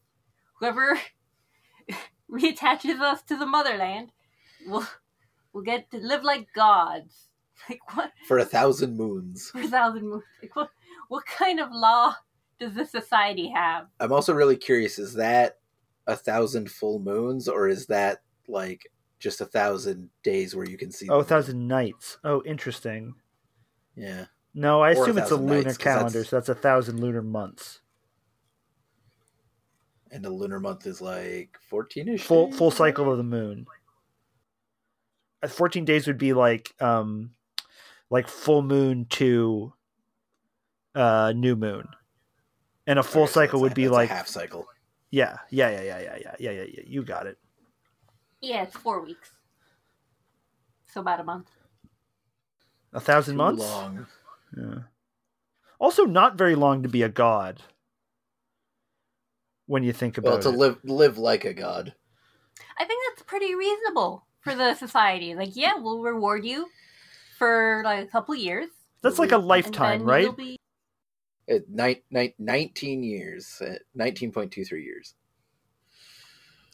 Whoever 0.60 1.00
reattaches 2.32 3.00
us 3.00 3.22
to 3.24 3.38
the 3.38 3.46
motherland 3.46 4.12
will 4.68 4.86
will 5.54 5.62
get 5.62 5.90
to 5.92 5.98
live 5.98 6.24
like 6.24 6.48
gods. 6.54 7.30
Like 7.70 7.96
what 7.96 8.12
For 8.28 8.38
a 8.40 8.46
thousand 8.46 8.98
moons. 8.98 9.50
for 9.50 9.62
a 9.62 9.68
thousand 9.68 10.10
moons? 10.10 10.24
Like 10.42 10.56
what 10.56 10.70
what 11.08 11.26
kind 11.26 11.62
of 11.62 11.70
law 11.72 12.14
does 12.60 12.74
this 12.74 12.92
society 12.92 13.48
have? 13.50 13.88
I'm 14.02 14.12
also 14.12 14.34
really 14.34 14.58
curious: 14.58 15.00
is 15.00 15.14
that 15.14 15.60
a 16.06 16.18
thousand 16.18 16.70
full 16.70 17.00
moons, 17.00 17.48
or 17.48 17.70
is 17.70 17.86
that 17.88 18.22
like 18.50 18.92
just 19.20 19.42
a 19.42 19.46
thousand 19.46 20.10
days 20.24 20.56
where 20.56 20.68
you 20.68 20.78
can 20.78 20.92
see. 20.92 21.10
Oh, 21.10 21.20
a 21.20 21.24
thousand 21.24 21.68
nights. 21.68 22.18
Oh, 22.24 22.44
interesting. 22.46 23.16
Yeah. 23.96 24.26
No, 24.54 24.82
I 24.82 24.94
or 24.94 25.04
assume 25.04 25.18
a 25.18 25.22
it's 25.22 25.32
a 25.32 25.36
lunar 25.36 25.64
nights, 25.64 25.78
calendar, 25.78 26.20
that's... 26.20 26.30
so 26.30 26.36
that's 26.38 26.50
a 26.50 26.56
thousand 26.56 27.00
lunar 27.00 27.22
months. 27.22 27.82
And 30.12 30.24
the 30.24 30.30
lunar 30.30 30.62
month 30.62 30.88
is 30.88 31.02
like 31.02 31.58
fourteen 31.70 32.08
ish. 32.08 32.24
Full 32.24 32.52
full 32.54 32.72
cycle 32.72 33.12
of 33.12 33.18
the 33.18 33.24
moon. 33.24 33.66
Uh, 35.44 35.50
fourteen 35.50 35.84
days 35.84 36.08
would 36.08 36.18
be 36.18 36.32
like 36.32 36.74
um, 36.80 37.32
like 38.10 38.30
full 38.30 38.62
moon 38.62 39.08
to 39.10 39.74
uh 40.94 41.34
new 41.36 41.58
moon, 41.58 41.90
and 42.88 42.98
a 42.98 43.04
full 43.04 43.24
right, 43.24 43.32
cycle 43.32 43.60
would 43.60 43.74
be 43.74 43.90
like 43.90 44.10
half 44.10 44.28
cycle. 44.28 44.66
Yeah, 45.12 45.40
yeah, 45.50 45.70
yeah, 45.70 45.82
yeah, 45.82 46.00
yeah, 46.00 46.18
yeah, 46.40 46.52
yeah, 46.52 46.52
yeah. 46.52 46.84
You 46.86 47.04
got 47.04 47.28
it. 47.28 47.38
Yeah, 48.46 48.62
it's 48.62 48.78
four 48.78 49.02
weeks. 49.02 49.32
So 50.94 51.02
about 51.02 51.20
a 51.20 51.24
month. 51.24 51.50
A 52.94 53.00
thousand 53.00 53.34
Too 53.34 53.38
months. 53.40 53.64
long. 53.64 54.06
Yeah. 54.56 54.76
Also, 55.80 56.06
not 56.06 56.38
very 56.38 56.54
long 56.54 56.84
to 56.84 56.90
be 56.90 57.02
a 57.02 57.10
god. 57.10 57.64
When 59.66 59.82
you 59.82 59.94
think 59.94 60.20
about 60.20 60.30
it. 60.30 60.32
Well, 60.34 60.42
to 60.44 60.50
it. 60.50 60.58
live 60.58 60.78
live 60.84 61.18
like 61.18 61.44
a 61.44 61.56
god. 61.56 61.96
I 62.78 62.86
think 62.86 63.02
that's 63.10 63.24
pretty 63.24 63.56
reasonable 63.56 64.28
for 64.42 64.54
the 64.54 64.76
society. 64.76 65.34
Like, 65.34 65.56
yeah, 65.56 65.74
we'll 65.78 66.04
reward 66.04 66.46
you 66.46 66.68
for 67.40 67.82
like 67.84 68.04
a 68.06 68.08
couple 68.08 68.36
years. 68.36 68.70
That's 69.02 69.18
like 69.18 69.32
a 69.32 69.36
and 69.38 69.46
lifetime, 69.46 70.00
then 70.00 70.08
right? 70.08 70.38
be- 70.38 70.60
It, 71.48 71.66
nine, 71.68 71.98
nine, 72.12 72.34
19 72.38 73.02
years, 73.04 73.60
uh, 73.60 73.74
19.23 73.98 74.84
years. 74.84 75.16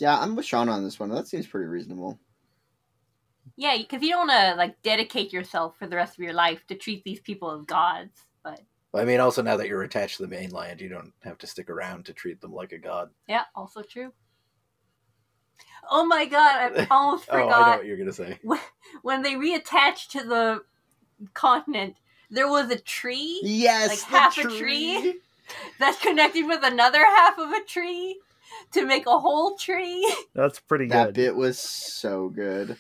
Yeah, 0.02 0.18
I'm 0.20 0.36
with 0.36 0.48
Sean 0.48 0.68
on 0.68 0.84
this 0.84 1.00
one. 1.00 1.10
That 1.10 1.28
seems 1.28 1.46
pretty 1.46 1.68
reasonable. 1.68 2.20
Yeah, 3.56 3.78
because 3.78 4.02
you 4.02 4.10
don't 4.10 4.28
want 4.28 4.32
to 4.32 4.56
like 4.56 4.82
dedicate 4.82 5.32
yourself 5.32 5.78
for 5.78 5.86
the 5.86 5.96
rest 5.96 6.18
of 6.18 6.24
your 6.24 6.34
life 6.34 6.66
to 6.68 6.76
treat 6.76 7.04
these 7.04 7.20
people 7.20 7.52
as 7.52 7.66
gods. 7.66 8.26
But 8.44 8.62
I 8.96 9.06
mean, 9.06 9.20
also 9.20 9.44
now 9.44 9.58
that 9.58 9.68
you're 9.68 9.84
attached 9.84 10.18
to 10.18 10.24
the 10.24 10.28
mainland, 10.28 10.82
you 10.82 10.90
don't 10.90 11.14
have 11.24 11.38
to 11.38 11.48
stick 11.48 11.70
around 11.70 12.06
to 12.06 12.14
treat 12.14 12.42
them 12.42 12.52
like 12.52 12.72
a 12.72 12.80
god. 12.80 13.12
yeah, 13.28 13.44
also 13.56 13.84
true. 13.84 14.12
Oh 15.90 16.04
my 16.06 16.26
god, 16.26 16.72
I 16.80 16.88
almost 16.92 17.28
Oh, 17.30 17.36
I 17.36 17.40
know 17.42 17.46
forgot. 17.46 17.78
what 17.78 17.86
you're 17.86 17.98
gonna 17.98 18.12
say. 18.12 18.40
when 19.04 19.22
they 19.22 19.34
reattached 19.36 20.08
to 20.14 20.24
the 20.28 20.64
continent, 21.36 21.96
there 22.32 22.50
was 22.50 22.72
a 22.72 22.80
tree 22.80 23.40
Yes, 23.44 23.90
Like 23.90 24.00
the 24.00 24.06
half 24.06 24.38
a 24.40 24.44
tree? 24.58 25.20
that's 25.80 26.02
connected 26.02 26.48
with 26.48 26.62
another 26.64 27.06
half 27.06 27.38
of 27.38 27.52
a 27.52 27.64
tree 27.66 28.20
to 28.74 28.86
make 28.86 29.06
a 29.08 29.20
whole 29.20 29.56
tree. 29.58 30.14
That's 30.34 30.60
pretty 30.60 30.88
That 30.88 31.08
good. 31.08 31.16
That 31.16 31.22
bit 31.22 31.36
was 31.36 31.60
so 31.60 32.30
good. 32.30 32.78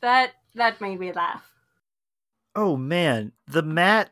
That 0.00 0.32
that 0.54 0.80
made 0.80 1.00
me 1.00 1.12
laugh. 1.12 1.42
Oh 2.54 2.76
man, 2.76 3.32
the 3.46 3.62
Matt, 3.62 4.10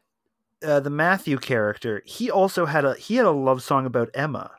uh, 0.65 0.81
the 0.81 0.91
Matthew 0.91 1.39
character, 1.39 2.03
he 2.07 2.31
also 2.31 2.67
had 2.67 2.85
a 2.85 2.95
he 2.95 3.17
had 3.17 3.27
a 3.27 3.31
love 3.31 3.63
song 3.63 3.85
about 3.87 4.11
Emma, 4.15 4.51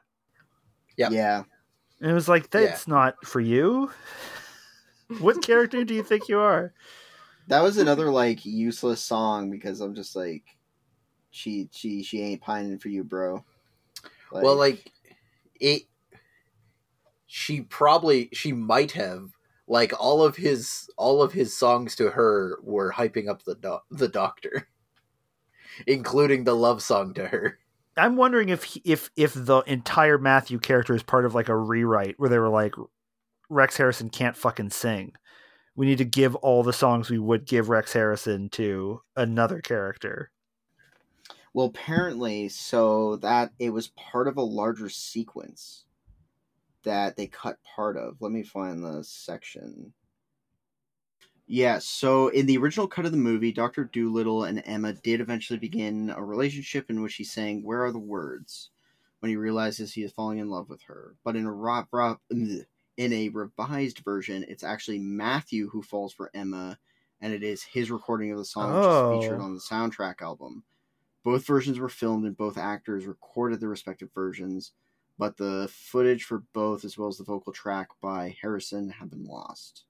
Yep. 0.97 1.11
Yeah. 1.11 1.43
and 1.99 2.11
it 2.11 2.13
was 2.13 2.29
like 2.29 2.49
that's 2.51 2.87
not 2.87 3.15
for 3.25 3.39
you. 3.39 3.91
what 5.19 5.41
character 5.41 5.83
do 5.83 5.93
you 5.93 6.03
think 6.03 6.29
you 6.29 6.39
are? 6.39 6.73
That 7.47 7.61
was 7.61 7.77
another 7.77 8.09
like 8.09 8.45
useless 8.45 9.01
song 9.01 9.49
because 9.49 9.81
I'm 9.81 9.95
just 9.95 10.15
like 10.15 10.43
she 11.31 11.67
she 11.71 12.03
she 12.03 12.21
ain't 12.21 12.41
pining 12.41 12.79
for 12.79 12.89
you, 12.89 13.03
bro. 13.03 13.43
well, 14.31 14.55
like 14.55 14.91
it. 15.59 15.83
She 17.25 17.61
probably 17.61 18.29
she 18.31 18.53
might 18.53 18.91
have 18.91 19.29
like 19.67 19.93
all 19.99 20.23
of 20.23 20.35
his 20.35 20.89
all 20.97 21.21
of 21.21 21.33
his 21.33 21.57
songs 21.57 21.95
to 21.95 22.11
her 22.11 22.59
were 22.61 22.93
hyping 22.93 23.27
up 23.27 23.43
the 23.43 23.55
doc 23.55 23.85
the 23.89 24.07
doctor, 24.07 24.67
including 25.87 26.43
the 26.43 26.55
love 26.55 26.83
song 26.83 27.13
to 27.15 27.27
her. 27.27 27.59
I'm 27.97 28.15
wondering 28.15 28.49
if 28.49 28.63
he, 28.63 28.81
if 28.85 29.09
if 29.15 29.33
the 29.33 29.61
entire 29.61 30.17
Matthew 30.17 30.59
character 30.59 30.95
is 30.95 31.03
part 31.03 31.25
of 31.25 31.35
like 31.35 31.49
a 31.49 31.57
rewrite 31.57 32.15
where 32.19 32.29
they 32.29 32.39
were 32.39 32.49
like 32.49 32.75
Rex 33.49 33.77
Harrison 33.77 34.09
can't 34.09 34.37
fucking 34.37 34.69
sing. 34.69 35.13
We 35.75 35.85
need 35.85 35.97
to 35.97 36.05
give 36.05 36.35
all 36.35 36.63
the 36.63 36.73
songs 36.73 37.09
we 37.09 37.17
would 37.17 37.45
give 37.45 37.69
Rex 37.69 37.93
Harrison 37.93 38.49
to 38.49 39.01
another 39.15 39.59
character. 39.59 40.31
Well, 41.53 41.67
apparently, 41.67 42.49
so 42.49 43.17
that 43.17 43.51
it 43.59 43.71
was 43.71 43.89
part 43.89 44.27
of 44.27 44.37
a 44.37 44.41
larger 44.43 44.89
sequence 44.89 45.85
that 46.83 47.15
they 47.15 47.27
cut 47.27 47.57
part 47.63 47.97
of. 47.97 48.21
Let 48.21 48.31
me 48.31 48.43
find 48.43 48.83
the 48.83 49.03
section. 49.03 49.93
Yeah, 51.45 51.79
so 51.79 52.29
in 52.29 52.45
the 52.45 52.57
original 52.57 52.87
cut 52.87 53.05
of 53.05 53.11
the 53.11 53.17
movie, 53.17 53.51
Dr. 53.51 53.83
Dolittle 53.85 54.45
and 54.45 54.63
Emma 54.65 54.93
did 54.93 55.21
eventually 55.21 55.59
begin 55.59 56.09
a 56.09 56.23
relationship 56.23 56.89
in 56.89 57.01
which 57.01 57.15
he's 57.15 57.31
saying, 57.31 57.63
Where 57.63 57.83
are 57.83 57.91
the 57.91 57.99
words? 57.99 58.69
when 59.23 59.29
he 59.29 59.37
realizes 59.37 59.93
he 59.93 60.03
is 60.03 60.11
falling 60.11 60.39
in 60.39 60.49
love 60.49 60.67
with 60.67 60.81
her. 60.81 61.15
But 61.23 61.37
in 61.37 61.45
a, 61.45 61.51
ro- 61.53 61.87
ro- 61.93 62.19
in 62.97 63.11
a 63.13 63.29
revised 63.29 63.99
version, 63.99 64.45
it's 64.47 64.63
actually 64.63 64.99
Matthew 64.99 65.69
who 65.69 65.81
falls 65.81 66.13
for 66.13 66.29
Emma, 66.33 66.77
and 67.21 67.33
it 67.33 67.43
is 67.43 67.63
his 67.63 67.89
recording 67.91 68.31
of 68.31 68.37
the 68.37 68.45
song, 68.45 68.71
Oh. 68.73 69.09
which 69.09 69.19
is 69.19 69.25
featured 69.27 69.41
on 69.41 69.53
the 69.53 69.59
soundtrack 69.61 70.21
album. 70.21 70.63
Both 71.23 71.45
versions 71.45 71.79
were 71.79 71.89
filmed 71.89 72.25
and 72.25 72.35
both 72.37 72.57
actors 72.57 73.05
recorded 73.05 73.59
their 73.59 73.69
respective 73.69 74.11
versions, 74.13 74.73
but 75.17 75.37
the 75.37 75.69
footage 75.71 76.25
for 76.25 76.39
both, 76.53 76.83
as 76.83 76.97
well 76.97 77.07
as 77.07 77.17
the 77.17 77.23
vocal 77.23 77.53
track 77.53 77.89
by 78.01 78.35
Harrison, 78.41 78.89
have 78.89 79.09
been 79.09 79.25
lost. 79.25 79.85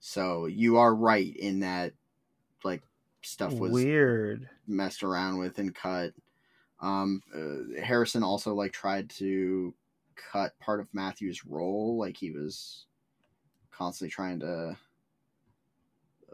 So 0.00 0.46
you 0.46 0.76
are 0.78 0.94
right 0.94 1.34
in 1.36 1.60
that, 1.60 1.92
like, 2.64 2.82
stuff 3.22 3.52
was 3.52 3.70
Weird. 3.72 4.48
messed 4.66 5.04
around 5.04 5.38
with 5.38 5.58
and 5.58 5.72
cut. 5.74 6.12
Um, 6.80 7.22
uh, 7.32 7.80
Harrison 7.80 8.24
also 8.24 8.52
like 8.54 8.72
tried 8.72 9.08
to 9.10 9.72
cut 10.32 10.58
part 10.58 10.80
of 10.80 10.92
Matthew's 10.92 11.44
role, 11.44 11.98
like 11.98 12.16
he 12.16 12.30
was 12.30 12.86
constantly 13.70 14.10
trying 14.10 14.40
to 14.40 14.76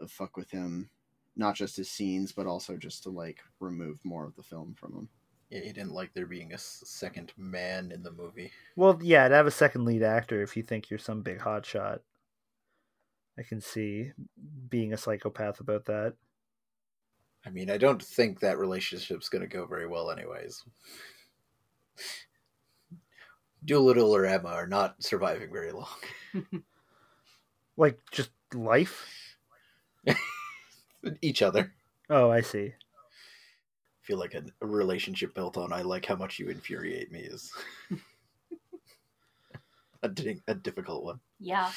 uh, 0.01 0.07
fuck 0.07 0.37
with 0.37 0.51
him, 0.51 0.89
not 1.35 1.55
just 1.55 1.77
his 1.77 1.89
scenes, 1.89 2.31
but 2.31 2.47
also 2.47 2.77
just 2.77 3.03
to 3.03 3.09
like 3.09 3.39
remove 3.59 3.99
more 4.03 4.25
of 4.25 4.35
the 4.35 4.43
film 4.43 4.75
from 4.77 4.93
him. 4.93 5.09
Yeah, 5.49 5.61
he 5.61 5.73
didn't 5.73 5.93
like 5.93 6.13
there 6.13 6.27
being 6.27 6.53
a 6.53 6.57
second 6.59 7.33
man 7.35 7.91
in 7.91 8.03
the 8.03 8.11
movie. 8.11 8.51
Well, 8.75 8.99
yeah, 9.01 9.27
to 9.27 9.35
have 9.35 9.47
a 9.47 9.51
second 9.51 9.85
lead 9.85 10.03
actor 10.03 10.43
if 10.43 10.55
you 10.55 10.61
think 10.61 10.89
you're 10.89 10.99
some 10.99 11.21
big 11.21 11.39
hotshot. 11.39 11.99
I 13.37 13.43
can 13.43 13.61
see 13.61 14.11
being 14.69 14.93
a 14.93 14.97
psychopath 14.97 15.59
about 15.59 15.85
that. 15.85 16.13
I 17.45 17.49
mean, 17.49 17.69
I 17.69 17.77
don't 17.77 18.03
think 18.03 18.41
that 18.41 18.57
relationship's 18.57 19.29
going 19.29 19.41
to 19.41 19.47
go 19.47 19.65
very 19.65 19.87
well, 19.87 20.11
anyways. 20.11 20.63
Dolittle 23.65 24.15
or 24.15 24.25
Emma 24.25 24.49
are 24.49 24.67
not 24.67 25.01
surviving 25.03 25.51
very 25.51 25.71
long. 25.71 25.87
Like 27.77 27.99
just 28.11 28.31
life. 28.53 29.37
Each 31.21 31.41
other. 31.41 31.71
Oh, 32.09 32.29
I 32.29 32.41
see. 32.41 32.65
I 32.67 32.73
feel 34.01 34.19
like 34.19 34.33
a, 34.33 34.43
a 34.61 34.67
relationship 34.67 35.33
built 35.33 35.55
on 35.55 35.71
"I 35.71 35.81
like 35.83 36.05
how 36.05 36.17
much 36.17 36.39
you 36.39 36.49
infuriate 36.49 37.09
me" 37.09 37.21
is 37.21 37.53
a, 40.03 40.09
di- 40.09 40.41
a 40.47 40.55
difficult 40.55 41.05
one. 41.05 41.21
Yeah. 41.39 41.71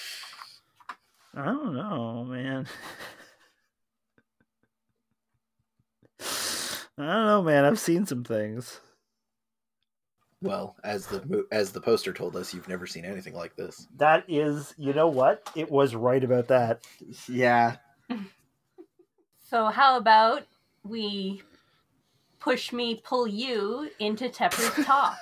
I 1.35 1.45
don't 1.45 1.74
know, 1.74 2.24
man. 2.24 2.66
I 6.99 6.99
don't 6.99 7.26
know, 7.26 7.43
man. 7.43 7.64
I've 7.64 7.78
seen 7.78 8.07
some 8.07 8.24
things. 8.24 8.80
Well, 10.43 10.76
as 10.84 11.07
the 11.07 11.47
as 11.53 11.72
the 11.72 11.80
poster 11.80 12.12
told 12.12 12.36
us, 12.36 12.53
you've 12.53 12.68
never 12.68 12.86
seen 12.86 13.05
anything 13.05 13.34
like 13.34 13.57
this. 13.57 13.86
That 13.97 14.24
is, 14.28 14.74
you 14.76 14.93
know 14.93 15.09
what? 15.09 15.49
It 15.55 15.70
was 15.70 15.95
right 15.95 16.22
about 16.22 16.49
that. 16.49 16.84
Yeah, 17.28 17.76
So 19.53 19.66
how 19.66 19.99
about 19.99 20.45
we 20.82 21.43
push 22.40 22.72
me, 22.72 23.03
pull 23.05 23.26
you 23.26 23.90
into 23.99 24.30
Tepper's 24.30 24.86
talk? 24.86 25.18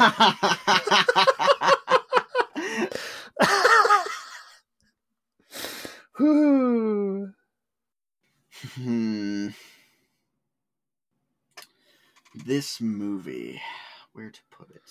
Whew. 6.18 7.32
hmm. 8.74 9.48
This 12.46 12.80
movie, 12.80 13.60
where 14.12 14.30
to 14.30 14.40
put 14.50 14.70
it? 14.70 14.82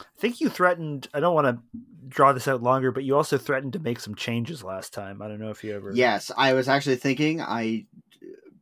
I 0.00 0.04
think 0.20 0.40
you 0.40 0.48
threatened. 0.48 1.08
I 1.12 1.20
don't 1.20 1.34
want 1.34 1.46
to 1.46 1.62
draw 2.08 2.32
this 2.32 2.48
out 2.48 2.62
longer, 2.62 2.92
but 2.92 3.04
you 3.04 3.16
also 3.16 3.38
threatened 3.38 3.72
to 3.74 3.78
make 3.78 4.00
some 4.00 4.14
changes 4.14 4.62
last 4.62 4.92
time. 4.92 5.20
I 5.20 5.28
don't 5.28 5.40
know 5.40 5.50
if 5.50 5.64
you 5.64 5.74
ever. 5.74 5.92
Yes, 5.92 6.30
I 6.36 6.52
was 6.52 6.68
actually 6.68 6.96
thinking. 6.96 7.40
I 7.40 7.86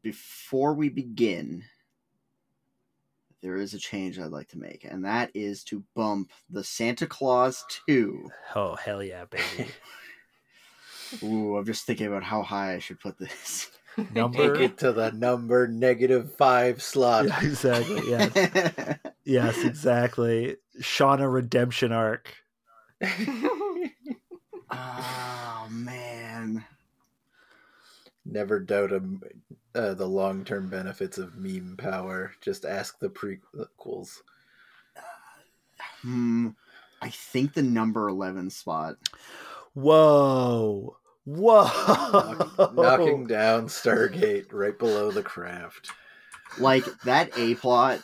before 0.02 0.74
we 0.74 0.88
begin, 0.88 1.64
there 3.42 3.56
is 3.56 3.74
a 3.74 3.78
change 3.78 4.18
I'd 4.18 4.30
like 4.30 4.48
to 4.48 4.58
make, 4.58 4.84
and 4.84 5.04
that 5.04 5.30
is 5.34 5.62
to 5.64 5.84
bump 5.94 6.30
the 6.48 6.64
Santa 6.64 7.06
Claus 7.06 7.64
two. 7.86 8.30
Oh 8.54 8.76
hell 8.76 9.02
yeah, 9.02 9.26
baby! 9.26 9.70
Ooh, 11.22 11.56
I'm 11.56 11.66
just 11.66 11.84
thinking 11.84 12.06
about 12.06 12.24
how 12.24 12.42
high 12.42 12.74
I 12.74 12.78
should 12.78 13.00
put 13.00 13.18
this. 13.18 13.70
Take 13.96 14.12
Number. 14.14 14.60
it 14.60 14.78
to 14.78 14.92
the 14.92 15.10
number 15.12 15.66
negative 15.66 16.34
five 16.36 16.82
slot. 16.82 17.26
yeah, 17.26 17.40
exactly. 17.42 18.02
Yes. 18.08 18.98
Yes, 19.28 19.64
exactly. 19.64 20.56
Shauna 20.80 21.30
redemption 21.32 21.90
arc. 21.90 22.32
oh 24.70 25.66
man. 25.68 26.64
Never 28.24 28.60
doubt 28.60 28.92
a, 28.92 29.02
uh, 29.74 29.94
the 29.94 30.06
long 30.06 30.44
term 30.44 30.68
benefits 30.68 31.18
of 31.18 31.36
meme 31.36 31.74
power. 31.76 32.32
Just 32.40 32.64
ask 32.64 33.00
the 33.00 33.08
prequels. 33.08 34.18
Hmm. 36.02 36.50
I 37.02 37.10
think 37.10 37.54
the 37.54 37.62
number 37.62 38.08
eleven 38.08 38.48
spot. 38.50 38.96
Whoa. 39.74 40.98
Whoa. 41.26 41.64
Knock, 42.56 42.74
knocking 42.74 43.26
down 43.26 43.66
Stargate 43.66 44.46
right 44.52 44.78
below 44.78 45.10
the 45.10 45.24
craft. 45.24 45.90
Like 46.58 46.84
that 47.02 47.36
A 47.36 47.56
plot 47.56 48.00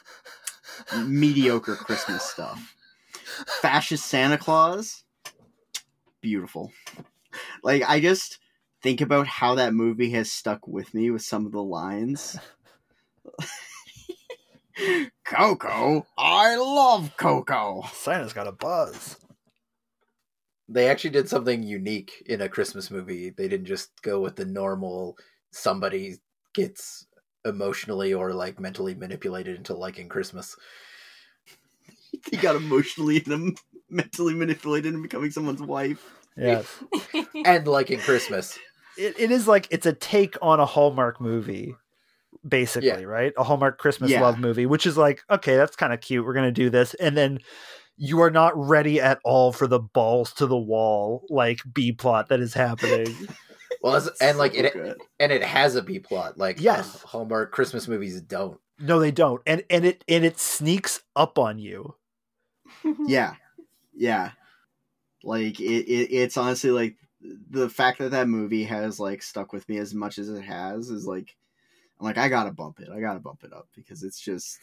mediocre 1.07 1.77
Christmas 1.77 2.23
stuff. 2.25 2.75
Fascist 3.61 4.05
Santa 4.07 4.37
Claus, 4.37 5.05
beautiful. 6.21 6.73
Like 7.63 7.89
I 7.89 8.01
just 8.01 8.41
think 8.83 9.01
about 9.01 9.29
how 9.29 9.55
that 9.55 9.73
movie 9.73 10.11
has 10.11 10.31
stuck 10.31 10.67
with 10.67 10.93
me 10.93 11.11
with 11.11 11.23
some 11.23 11.47
of 11.47 11.53
the 11.53 11.63
lines. 11.63 12.37
Coco, 15.25 16.07
I 16.19 16.57
love 16.57 17.17
Coco. 17.17 17.85
Santa's 17.93 18.33
got 18.33 18.49
a 18.49 18.53
buzz. 18.53 19.17
They 20.73 20.89
actually 20.89 21.11
did 21.11 21.29
something 21.29 21.63
unique 21.63 22.23
in 22.27 22.41
a 22.41 22.49
Christmas 22.49 22.91
movie. 22.91 23.31
They 23.31 23.49
didn't 23.49 23.67
just 23.67 23.91
go 24.03 24.21
with 24.21 24.37
the 24.37 24.47
normal 24.47 25.19
somebody 25.51 26.17
gets 26.55 27.07
emotionally 27.45 28.15
or 28.15 28.33
like 28.33 28.59
mentally 28.61 28.95
manipulated 28.95 29.57
into 29.57 29.75
liking 29.75 30.09
Christmas. 30.09 30.57
He 32.31 32.37
got 32.37 32.57
emotionally 32.57 33.23
and 33.27 33.59
mentally 33.91 34.35
manipulated 34.35 34.95
and 34.95 35.03
becoming 35.03 35.31
someone's 35.31 35.63
wife. 35.63 36.03
Yes. 36.37 36.67
And 37.45 37.67
liking 37.67 37.99
Christmas. 37.99 38.59
it, 38.97 39.19
it 39.19 39.31
is 39.31 39.49
like 39.49 39.67
it's 39.71 39.87
a 39.87 39.93
take 39.93 40.37
on 40.41 40.61
a 40.61 40.67
Hallmark 40.67 41.21
movie, 41.21 41.75
basically, 42.47 42.89
Yeah. 42.89 43.03
right? 43.03 43.33
A 43.37 43.43
Hallmark 43.45 43.79
Christmas 43.79 44.11
Yeah. 44.13 44.23
love 44.23 44.39
movie, 44.39 44.67
which 44.67 44.87
is 44.87 44.97
like, 44.97 45.23
okay, 45.31 45.57
that's 45.57 45.75
kind 45.77 45.93
of 45.93 46.01
cute. 46.01 46.25
We're 46.25 46.35
gonna 46.35 46.53
do 46.53 46.71
this, 46.71 46.95
and 46.95 47.17
then 47.17 47.41
you 47.97 48.21
are 48.21 48.31
not 48.31 48.53
ready 48.57 49.01
at 49.01 49.19
all 49.25 49.53
for 49.53 49.67
the 49.67 49.79
balls 49.81 50.33
to 50.35 50.47
the 50.47 50.57
wall 50.57 51.25
like 51.31 51.61
B 51.73 51.93
plot 51.93 52.29
that 52.29 52.41
is 52.41 52.55
happening. 52.55 53.15
Well, 53.83 53.97
it's- 53.97 54.21
and 54.21 54.39
like 54.39 54.55
it 54.55 54.73
good. 54.75 54.99
and 55.19 55.33
it 55.33 55.43
has 55.43 55.75
a 55.75 55.83
B 55.83 55.99
plot. 55.99 56.39
Like 56.39 56.61
Yes. 56.61 57.03
uh, 57.03 57.09
Hallmark 57.09 57.51
Christmas 57.51 57.89
movies 57.89 58.21
don't. 58.21 58.61
no, 58.79 59.01
they 59.01 59.11
don't, 59.11 59.43
and 59.45 59.65
and 59.71 59.85
it 59.85 60.05
and 60.07 60.25
it 60.25 60.39
sneaks 60.39 61.03
up 61.17 61.37
on 61.37 61.59
you. 61.59 61.97
yeah 63.07 63.35
yeah 63.95 64.31
like 65.25 65.59
it, 65.61 65.65
it 65.91 66.13
it's 66.15 66.37
honestly 66.37 66.71
like 66.71 66.97
the 67.51 67.69
fact 67.69 67.99
that 67.99 68.13
that 68.13 68.29
movie 68.29 68.65
has 68.65 69.01
like 69.01 69.21
stuck 69.23 69.53
with 69.53 69.69
me 69.69 69.79
as 69.79 69.95
much 69.95 70.19
as 70.19 70.29
it 70.29 70.43
has 70.43 70.89
is 70.91 71.07
like 71.07 71.37
i'm 72.01 72.07
like 72.07 72.19
i 72.19 72.29
gotta 72.29 72.51
bump 72.53 72.81
it 72.81 72.89
i 72.89 73.01
gotta 73.01 73.21
bump 73.21 73.43
it 73.45 73.53
up 73.53 73.69
because 73.77 74.03
it's 74.03 74.19
just 74.21 74.59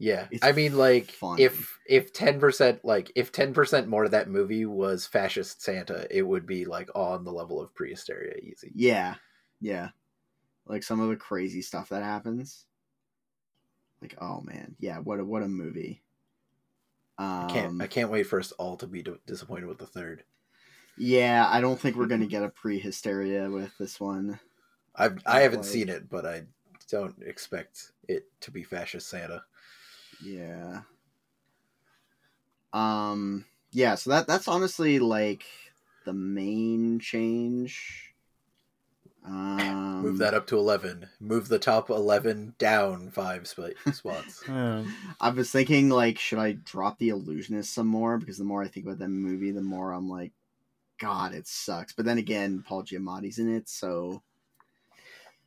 Yeah, 0.00 0.28
It's 0.30 0.44
I 0.44 0.52
mean, 0.52 0.76
like 0.78 1.10
fun. 1.10 1.40
if 1.40 1.76
if 1.88 2.12
ten 2.12 2.38
percent, 2.38 2.84
like 2.84 3.10
if 3.16 3.32
ten 3.32 3.52
percent 3.52 3.88
more 3.88 4.04
of 4.04 4.12
that 4.12 4.28
movie 4.28 4.64
was 4.64 5.06
fascist 5.06 5.60
Santa, 5.62 6.06
it 6.10 6.22
would 6.22 6.46
be 6.46 6.64
like 6.64 6.88
on 6.94 7.24
the 7.24 7.32
level 7.32 7.60
of 7.60 7.74
Prehysteria 7.74 8.38
easy. 8.38 8.70
yeah 8.74 9.14
yeah 9.60 9.88
like 10.66 10.84
some 10.84 11.00
of 11.00 11.08
the 11.08 11.16
crazy 11.16 11.62
stuff 11.62 11.88
that 11.88 12.04
happens 12.04 12.66
like 14.00 14.14
oh 14.20 14.40
man 14.42 14.76
yeah 14.78 14.98
what 14.98 15.18
a 15.18 15.24
what 15.24 15.42
a 15.42 15.48
movie 15.48 16.00
um 17.18 17.46
I 17.48 17.52
can't 17.52 17.82
I 17.82 17.86
can't 17.88 18.10
wait 18.10 18.22
for 18.28 18.38
us 18.38 18.52
all 18.52 18.76
to 18.76 18.86
be 18.86 19.02
d- 19.02 19.14
disappointed 19.26 19.66
with 19.66 19.78
the 19.78 19.86
third. 19.86 20.22
yeah 20.96 21.48
i 21.50 21.60
don't 21.60 21.80
think 21.80 21.96
we're 21.96 22.06
gonna 22.06 22.26
get 22.26 22.44
a 22.44 22.48
Prehysteria 22.50 23.52
with 23.52 23.76
this 23.78 23.98
one 23.98 24.38
I've 24.94 25.18
I 25.26 25.40
haven't 25.40 25.62
Like- 25.62 25.68
seen 25.68 25.88
it, 25.88 26.08
but 26.08 26.24
I 26.24 26.42
don't 26.88 27.20
expect 27.24 27.92
it 28.08 28.26
to 28.42 28.50
be 28.52 28.62
fascist 28.62 29.08
Santa. 29.08 29.42
Yeah. 30.22 30.82
Um 32.72 33.44
yeah, 33.70 33.94
so 33.94 34.10
that 34.10 34.26
that's 34.26 34.48
honestly 34.48 34.98
like 34.98 35.44
the 36.04 36.12
main 36.12 36.98
change. 37.00 38.14
Um 39.26 40.02
Move 40.02 40.18
that 40.18 40.34
up 40.34 40.46
to 40.48 40.58
eleven. 40.58 41.08
Move 41.20 41.48
the 41.48 41.58
top 41.58 41.90
eleven 41.90 42.54
down 42.58 43.10
five 43.10 43.46
sp- 43.50 43.76
spots. 43.92 44.42
Um, 44.48 44.94
I 45.20 45.30
was 45.30 45.50
thinking 45.50 45.90
like 45.90 46.18
should 46.18 46.38
I 46.38 46.52
drop 46.52 46.98
the 46.98 47.10
illusionist 47.10 47.72
some 47.74 47.86
more 47.88 48.18
because 48.18 48.38
the 48.38 48.44
more 48.44 48.62
I 48.62 48.68
think 48.68 48.86
about 48.86 48.98
that 49.00 49.08
movie, 49.08 49.50
the 49.50 49.60
more 49.60 49.92
I'm 49.92 50.08
like 50.08 50.32
god, 50.98 51.34
it 51.34 51.46
sucks. 51.46 51.92
But 51.92 52.04
then 52.04 52.18
again, 52.18 52.64
Paul 52.66 52.82
Giamatti's 52.84 53.38
in 53.38 53.54
it, 53.54 53.68
so 53.68 54.22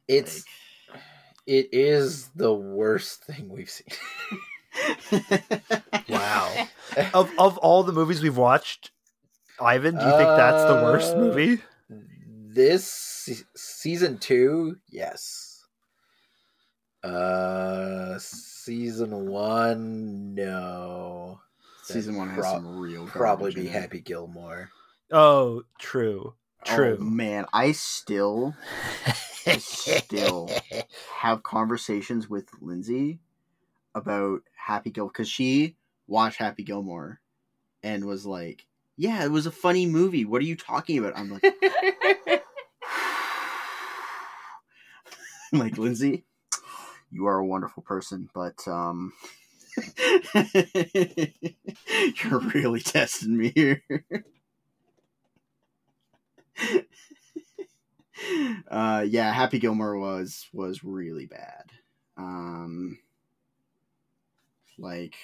It's 0.08 0.46
it 1.48 1.70
is 1.72 2.30
the 2.30 2.54
worst 2.54 3.26
thing 3.26 3.50
we've 3.50 3.70
seen. 3.70 3.88
like... 5.12 6.10
Wow. 6.10 6.68
of 7.14 7.32
of 7.38 7.58
all 7.60 7.84
the 7.84 7.94
movies 7.94 8.22
we've 8.22 8.38
watched, 8.38 8.92
Ivan, 9.60 9.96
do 9.98 10.04
you 10.06 10.12
think 10.12 10.30
that's 10.30 10.64
the 10.66 10.74
worst 10.84 11.14
Uh, 11.14 11.18
movie? 11.18 11.62
this 12.54 13.30
season 13.56 14.18
two, 14.18 14.78
yes. 14.90 15.64
Uh, 17.04 18.18
season 18.20 19.28
one, 19.30 20.36
no. 20.36 21.40
Season 21.84 22.16
one 22.16 22.30
has 22.30 22.40
Pro- 22.42 22.52
some 22.54 22.78
real 22.78 23.08
Probably 23.08 23.54
be. 23.54 23.68
Happy 23.68 24.02
Gilmore. 24.02 24.70
Oh, 25.12 25.64
true, 25.80 26.36
true. 26.66 26.98
Oh 27.00 27.04
man, 27.04 27.46
I 27.54 27.72
still 27.72 28.56
still 29.58 30.50
have 31.18 31.44
conversations 31.44 32.30
with 32.30 32.48
Lindsay 32.62 33.20
about 33.96 34.42
Happy 34.56 34.92
Gilmore 34.92 35.12
because 35.12 35.30
she 35.30 35.76
watched 36.08 36.38
Happy 36.38 36.64
Gilmore 36.64 37.20
and 37.84 38.06
was 38.06 38.26
like, 38.26 38.66
"Yeah, 38.98 39.24
it 39.24 39.32
was 39.32 39.46
a 39.46 39.52
funny 39.52 39.86
movie. 39.86 40.26
What 40.26 40.42
are 40.42 40.46
you 40.46 40.56
talking 40.56 40.98
about?" 40.98 41.18
I'm 41.18 41.30
like, 41.30 41.44
I'm 45.54 45.54
like 45.60 45.78
Lindsay, 45.78 46.26
you 47.12 47.28
are 47.28 47.38
a 47.38 47.46
wonderful 47.46 47.84
person, 47.84 48.30
but 48.34 48.68
um, 48.68 49.14
you're 52.24 52.40
really 52.54 52.82
testing 52.82 53.38
me 53.38 53.52
here. 53.54 53.84
uh, 58.70 59.06
yeah, 59.08 59.34
Happy 59.34 59.60
Gilmore 59.60 59.98
was 59.98 60.48
was 60.54 60.84
really 60.84 61.26
bad. 61.26 61.72
Um, 62.18 63.00
like, 64.82 65.16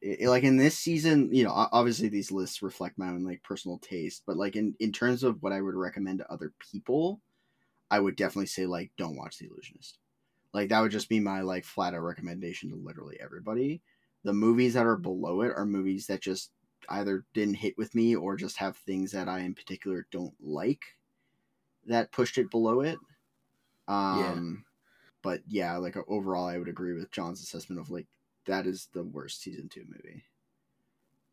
it, 0.00 0.28
like 0.28 0.44
in 0.44 0.56
this 0.56 0.78
season, 0.78 1.34
you 1.34 1.44
know, 1.44 1.52
obviously 1.52 2.08
these 2.08 2.30
lists 2.32 2.62
reflect 2.62 2.98
my 2.98 3.08
own 3.08 3.24
like 3.24 3.42
personal 3.42 3.78
taste, 3.78 4.22
but 4.26 4.36
like 4.36 4.56
in 4.56 4.74
in 4.80 4.92
terms 4.92 5.22
of 5.22 5.42
what 5.42 5.52
I 5.52 5.60
would 5.60 5.74
recommend 5.74 6.18
to 6.18 6.32
other 6.32 6.52
people, 6.58 7.20
I 7.90 8.00
would 8.00 8.16
definitely 8.16 8.46
say 8.46 8.66
like 8.66 8.92
don't 8.98 9.16
watch 9.16 9.38
The 9.38 9.46
Illusionist. 9.46 9.98
Like 10.52 10.68
that 10.70 10.80
would 10.80 10.92
just 10.92 11.08
be 11.08 11.20
my 11.20 11.40
like 11.42 11.64
flat 11.64 11.94
out 11.94 12.02
recommendation 12.02 12.70
to 12.70 12.76
literally 12.76 13.18
everybody. 13.20 13.82
The 14.24 14.32
movies 14.32 14.74
that 14.74 14.86
are 14.86 14.96
below 14.96 15.42
it 15.42 15.52
are 15.56 15.66
movies 15.66 16.06
that 16.08 16.20
just 16.20 16.52
either 16.88 17.24
didn't 17.34 17.54
hit 17.54 17.78
with 17.78 17.94
me 17.94 18.14
or 18.16 18.36
just 18.36 18.58
have 18.58 18.76
things 18.76 19.12
that 19.12 19.28
I 19.28 19.40
in 19.40 19.54
particular 19.54 20.06
don't 20.10 20.34
like 20.40 20.84
that 21.86 22.12
pushed 22.12 22.38
it 22.38 22.50
below 22.50 22.80
it. 22.80 22.98
Um 23.88 24.64
but 25.22 25.42
yeah, 25.48 25.76
like 25.78 25.96
overall 26.08 26.46
I 26.46 26.58
would 26.58 26.68
agree 26.68 26.94
with 26.94 27.10
John's 27.10 27.42
assessment 27.42 27.80
of 27.80 27.90
like 27.90 28.06
that 28.46 28.66
is 28.66 28.88
the 28.92 29.04
worst 29.04 29.42
season 29.42 29.68
2 29.68 29.84
movie. 29.88 30.24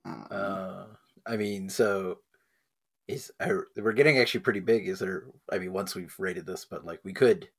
Um, 0.05 0.28
Uh, 0.32 0.86
I 1.26 1.38
mean, 1.38 1.70
so 1.70 2.20
is 3.07 3.32
are, 3.39 3.68
we're 3.76 3.91
getting 3.93 4.18
actually 4.18 4.39
pretty 4.41 4.59
big. 4.62 4.88
Is 4.88 4.99
there? 4.99 5.26
I 5.51 5.57
mean, 5.59 5.74
once 5.74 5.93
we've 5.95 6.16
rated 6.18 6.45
this, 6.45 6.66
but 6.66 6.86
like 6.86 6.99
we 7.03 7.14
could 7.14 7.49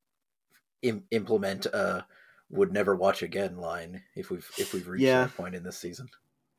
Im- 0.83 1.05
implement 1.11 1.67
a 1.67 2.05
would 2.51 2.73
never 2.73 2.95
watch 2.97 3.23
again 3.23 3.57
line 3.57 4.03
if 4.17 4.31
we've 4.31 4.51
if 4.59 4.75
we've 4.75 4.89
reached 4.89 5.05
Yeah. 5.05 5.25
that 5.25 5.37
point 5.37 5.55
in 5.55 5.63
this 5.63 5.79
season. 5.79 6.09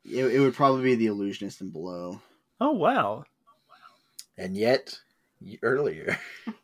it, 0.05 0.25
it 0.25 0.39
would 0.39 0.53
probably 0.55 0.83
be 0.83 0.95
The 0.95 1.07
Illusionist 1.07 1.61
and 1.61 1.71
below. 1.73 2.21
Oh 2.61 2.71
wow. 2.71 3.25
And 4.37 4.55
yet, 4.57 4.97
earlier, 5.61 6.17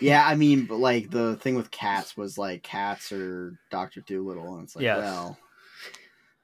Yeah, 0.00 0.26
I 0.26 0.34
mean, 0.34 0.64
but 0.64 0.78
like 0.78 1.10
the 1.10 1.36
thing 1.36 1.54
with 1.54 1.70
cats 1.70 2.16
was 2.16 2.38
like 2.38 2.62
cats 2.62 3.12
or 3.12 3.58
Doctor 3.70 4.00
Dolittle, 4.00 4.54
and 4.54 4.64
it's 4.64 4.74
like, 4.76 4.82
Yes. 4.84 4.98
well, 4.98 5.38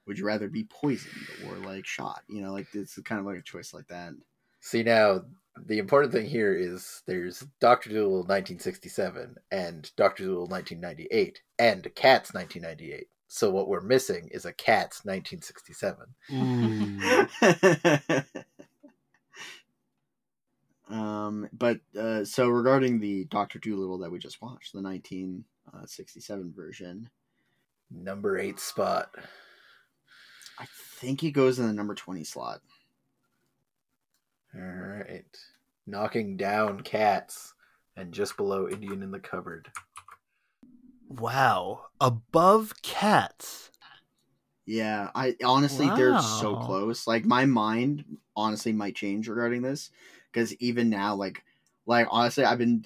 would 0.07 0.19
you 0.19 0.27
rather 0.27 0.49
be 0.49 0.65
poisoned 0.65 1.15
or 1.49 1.57
like 1.57 1.87
shot? 1.87 2.23
You 2.29 2.43
know, 2.43 2.53
like 2.53 2.67
it's 2.75 2.99
kind 3.01 3.19
of 3.19 3.27
like 3.27 3.39
a 3.39 3.43
choice 3.43 3.73
like 3.75 3.89
that. 3.89 4.13
see 4.61 4.83
now 4.83 5.23
the 5.67 5.79
important 5.79 6.13
thing 6.13 6.27
here 6.27 6.55
is 6.55 7.03
there's 7.07 7.41
Doctor 7.61 7.89
Dolittle 7.91 8.19
1967 8.19 9.37
and 9.51 9.91
Doctor 9.97 10.25
Dolittle 10.25 10.47
1998 10.49 11.41
and 11.59 11.83
Cats 11.95 12.35
1998. 12.35 13.09
So 13.29 13.51
what 13.51 13.67
we're 13.69 13.81
missing 13.81 14.29
is 14.33 14.45
a 14.45 14.53
Cats 14.53 15.05
1967. 15.05 16.07
Mm. 16.31 18.25
um, 20.89 21.49
but 21.53 21.81
uh, 21.99 22.25
so 22.25 22.49
regarding 22.49 23.01
the 23.01 23.25
Doctor 23.25 23.59
Dolittle 23.59 23.99
that 23.99 24.11
we 24.11 24.19
just 24.19 24.41
watched, 24.43 24.73
the 24.73 24.83
1967 24.83 26.53
version, 26.55 27.11
Number 27.91 28.39
eight 28.39 28.59
spot. 28.59 29.15
I 30.59 30.67
think 30.99 31.23
it 31.23 31.33
goes 31.33 31.59
in 31.59 31.67
the 31.67 31.73
number 31.73 31.95
20 31.95 32.25
slot. 32.25 32.61
All 34.55 34.61
right. 34.61 35.25
Knocking 35.87 36.37
down 36.37 36.81
cats 36.81 37.55
and 37.97 38.13
just 38.13 38.37
below 38.37 38.69
Indian 38.69 39.03
in 39.03 39.11
the 39.11 39.21
cupboard. 39.21 39.71
Wow. 41.09 41.87
Above 42.01 42.73
cats. 42.83 43.71
Yeah, 44.65 45.11
I 45.15 45.37
honestly 45.45 45.89
they're 45.95 46.19
so 46.21 46.57
close. 46.57 47.07
Like 47.07 47.25
my 47.25 47.47
mind 47.47 48.05
honestly 48.35 48.73
might 48.73 48.97
change 48.97 49.29
regarding 49.29 49.63
this 49.63 49.91
because 50.37 50.55
even 50.57 50.91
now, 50.91 51.15
like, 51.15 51.43
like 51.87 52.07
honestly, 52.11 52.45
I've 52.45 52.59
been 52.59 52.85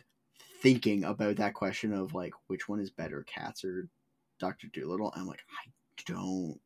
thinking 0.62 1.02
about 1.02 1.36
that 1.36 1.54
question 1.54 1.92
of 1.92 2.14
like 2.14 2.32
which 2.46 2.68
one 2.68 2.78
is 2.78 2.90
better, 2.90 3.24
Cats 3.24 3.64
or 3.64 3.88
Doctor 4.38 4.68
Dolittle. 4.72 5.12
I'm 5.16 5.26
like, 5.26 5.42
I 5.50 5.70
don't. 6.06 6.60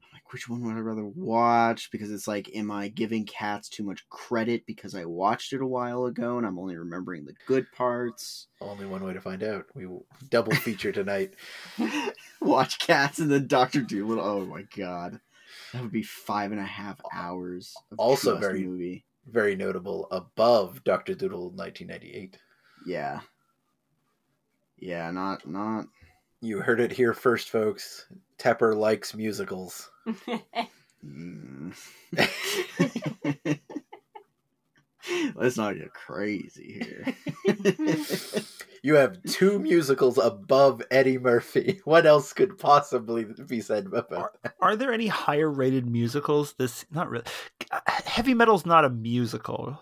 I'm 0.00 0.10
like, 0.12 0.32
which 0.32 0.48
one 0.48 0.62
would 0.62 0.76
I 0.76 0.80
rather 0.80 1.04
watch? 1.04 1.90
Because 1.90 2.12
it's 2.12 2.28
like, 2.28 2.54
am 2.54 2.70
I 2.70 2.86
giving 2.86 3.26
Cats 3.26 3.68
too 3.68 3.82
much 3.82 4.08
credit 4.10 4.64
because 4.64 4.94
I 4.94 5.06
watched 5.06 5.52
it 5.52 5.60
a 5.60 5.66
while 5.66 6.04
ago 6.04 6.38
and 6.38 6.46
I'm 6.46 6.60
only 6.60 6.76
remembering 6.76 7.24
the 7.24 7.34
good 7.48 7.66
parts? 7.72 8.46
Only 8.60 8.86
one 8.86 9.02
way 9.02 9.12
to 9.12 9.20
find 9.20 9.42
out. 9.42 9.64
We 9.74 9.86
will 9.86 10.06
double 10.30 10.54
feature 10.54 10.92
tonight. 10.92 11.34
watch 12.40 12.78
Cats 12.78 13.18
and 13.18 13.28
then 13.28 13.48
Doctor 13.48 13.80
Dolittle. 13.80 14.24
Oh 14.24 14.46
my 14.46 14.62
god, 14.76 15.18
that 15.72 15.82
would 15.82 15.90
be 15.90 16.04
five 16.04 16.52
and 16.52 16.60
a 16.60 16.64
half 16.64 17.00
hours. 17.12 17.74
Of 17.90 17.98
Also 17.98 18.36
very- 18.38 18.62
movie. 18.62 19.04
Very 19.30 19.54
notable 19.56 20.08
above 20.10 20.82
Doctor 20.84 21.14
Doodle 21.14 21.50
1998. 21.50 22.38
Yeah, 22.86 23.20
yeah, 24.78 25.10
not 25.10 25.46
not. 25.48 25.86
You 26.40 26.60
heard 26.60 26.80
it 26.80 26.92
here 26.92 27.14
first, 27.14 27.50
folks. 27.50 28.06
Tepper 28.38 28.76
likes 28.76 29.14
musicals. 29.14 29.90
Mm. 31.04 31.74
Let's 35.34 35.56
not 35.56 35.76
get 35.76 35.92
crazy 35.92 36.82
here. 36.82 37.14
You 38.84 38.96
have 38.96 39.22
two 39.22 39.60
musicals 39.60 40.18
above 40.18 40.82
Eddie 40.90 41.18
Murphy. 41.18 41.80
What 41.84 42.04
else 42.04 42.32
could 42.32 42.58
possibly 42.58 43.24
be 43.24 43.60
said 43.60 43.86
about 43.86 44.10
that? 44.10 44.54
Are 44.60 44.74
there 44.74 44.92
any 44.92 45.06
higher 45.06 45.48
rated 45.48 45.86
musicals? 45.86 46.54
This 46.54 46.84
not 46.90 47.08
really. 47.08 47.24
Heavy 47.86 48.34
metal's 48.34 48.66
not 48.66 48.84
a 48.84 48.90
musical, 48.90 49.80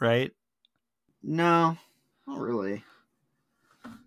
right? 0.00 0.32
no, 1.22 1.76
not 2.26 2.38
really. 2.38 2.84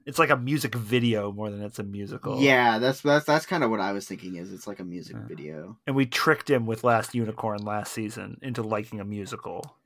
It's 0.06 0.20
like 0.20 0.30
a 0.30 0.38
music 0.38 0.76
video 0.76 1.32
more 1.32 1.50
than 1.50 1.62
it's 1.62 1.80
a 1.80 1.84
musical. 1.84 2.40
Yeah, 2.40 2.78
that's 2.80 3.02
that's 3.02 3.26
that's 3.26 3.46
kind 3.46 3.64
of 3.64 3.70
what 3.70 3.80
I 3.80 3.94
was 3.94 4.06
thinking. 4.08 4.36
Is 4.36 4.52
it's 4.52 4.68
like 4.68 4.80
a 4.80 4.84
music 4.84 5.16
Yeah. 5.18 5.28
video. 5.28 5.78
And 5.88 5.96
we 5.96 6.06
tricked 6.06 6.50
him 6.50 6.66
with 6.66 6.84
Last 6.84 7.16
Unicorn 7.16 7.64
last 7.64 7.94
season 7.94 8.38
into 8.42 8.62
liking 8.64 9.00
a 9.00 9.06
musical. 9.06 9.78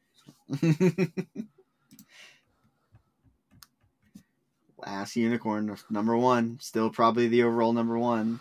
Last 4.80 5.16
unicorn, 5.16 5.76
number 5.90 6.16
one, 6.16 6.60
still 6.62 6.92
probably 6.92 7.28
the 7.28 7.42
overall 7.44 7.74
number 7.74 7.98
one 7.98 8.40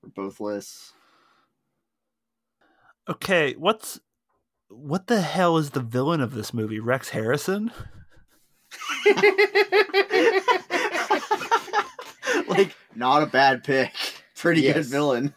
for 0.00 0.08
both 0.08 0.38
lists. 0.38 0.92
Okay, 3.08 3.54
what's 3.54 4.00
what 4.68 5.06
the 5.06 5.22
hell 5.22 5.56
is 5.56 5.70
the 5.70 5.80
villain 5.80 6.20
of 6.20 6.34
this 6.34 6.52
movie? 6.52 6.78
Rex 6.78 7.10
Harrison? 7.10 7.70
like, 12.48 12.74
not 12.94 13.22
a 13.22 13.26
bad 13.26 13.64
pick. 13.64 13.92
Pretty 14.36 14.62
good 14.62 14.86
villain. 14.86 15.34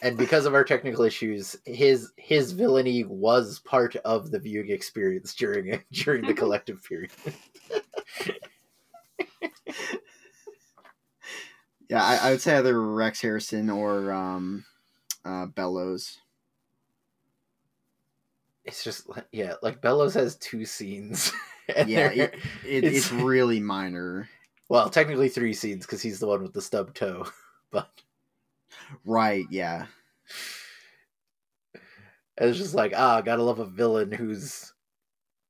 And 0.00 0.16
because 0.16 0.46
of 0.46 0.54
our 0.54 0.64
technical 0.64 1.04
issues, 1.04 1.56
his 1.64 2.12
his 2.16 2.52
villainy 2.52 3.04
was 3.04 3.58
part 3.60 3.96
of 3.96 4.30
the 4.30 4.38
viewing 4.38 4.70
experience 4.70 5.34
during 5.34 5.82
during 5.92 6.26
the 6.26 6.34
collective 6.34 6.82
period. 6.84 7.10
Yeah, 11.88 12.04
I, 12.04 12.16
I 12.16 12.30
would 12.32 12.42
say 12.42 12.56
either 12.56 12.80
Rex 12.80 13.20
Harrison 13.22 13.70
or 13.70 14.12
um, 14.12 14.64
uh, 15.24 15.46
Bellowes. 15.46 16.18
It's 18.68 18.84
just 18.84 19.08
yeah, 19.32 19.54
like 19.62 19.80
Bellowes 19.82 20.14
has 20.14 20.36
two 20.36 20.64
scenes, 20.64 21.32
and 21.76 21.88
Yeah, 21.88 22.10
it, 22.10 22.34
it, 22.64 22.84
It's- 22.84 22.94
it's 22.96 23.12
really 23.12 23.58
minor. 23.60 24.28
well, 24.68 24.88
technically 24.90 25.28
three 25.28 25.54
scenes 25.54 25.84
because 25.86 26.02
he's 26.02 26.20
the 26.20 26.26
one 26.28 26.42
with 26.42 26.52
the 26.52 26.62
stub 26.62 26.94
toe. 26.94 27.26
But 27.70 27.90
Right, 29.04 29.44
yeah. 29.50 29.86
it's 32.38 32.56
just 32.58 32.74
like 32.74 32.92
ah, 32.96 33.20
gotta 33.20 33.42
love 33.42 33.58
a 33.58 33.64
villain 33.66 34.10
who's 34.12 34.72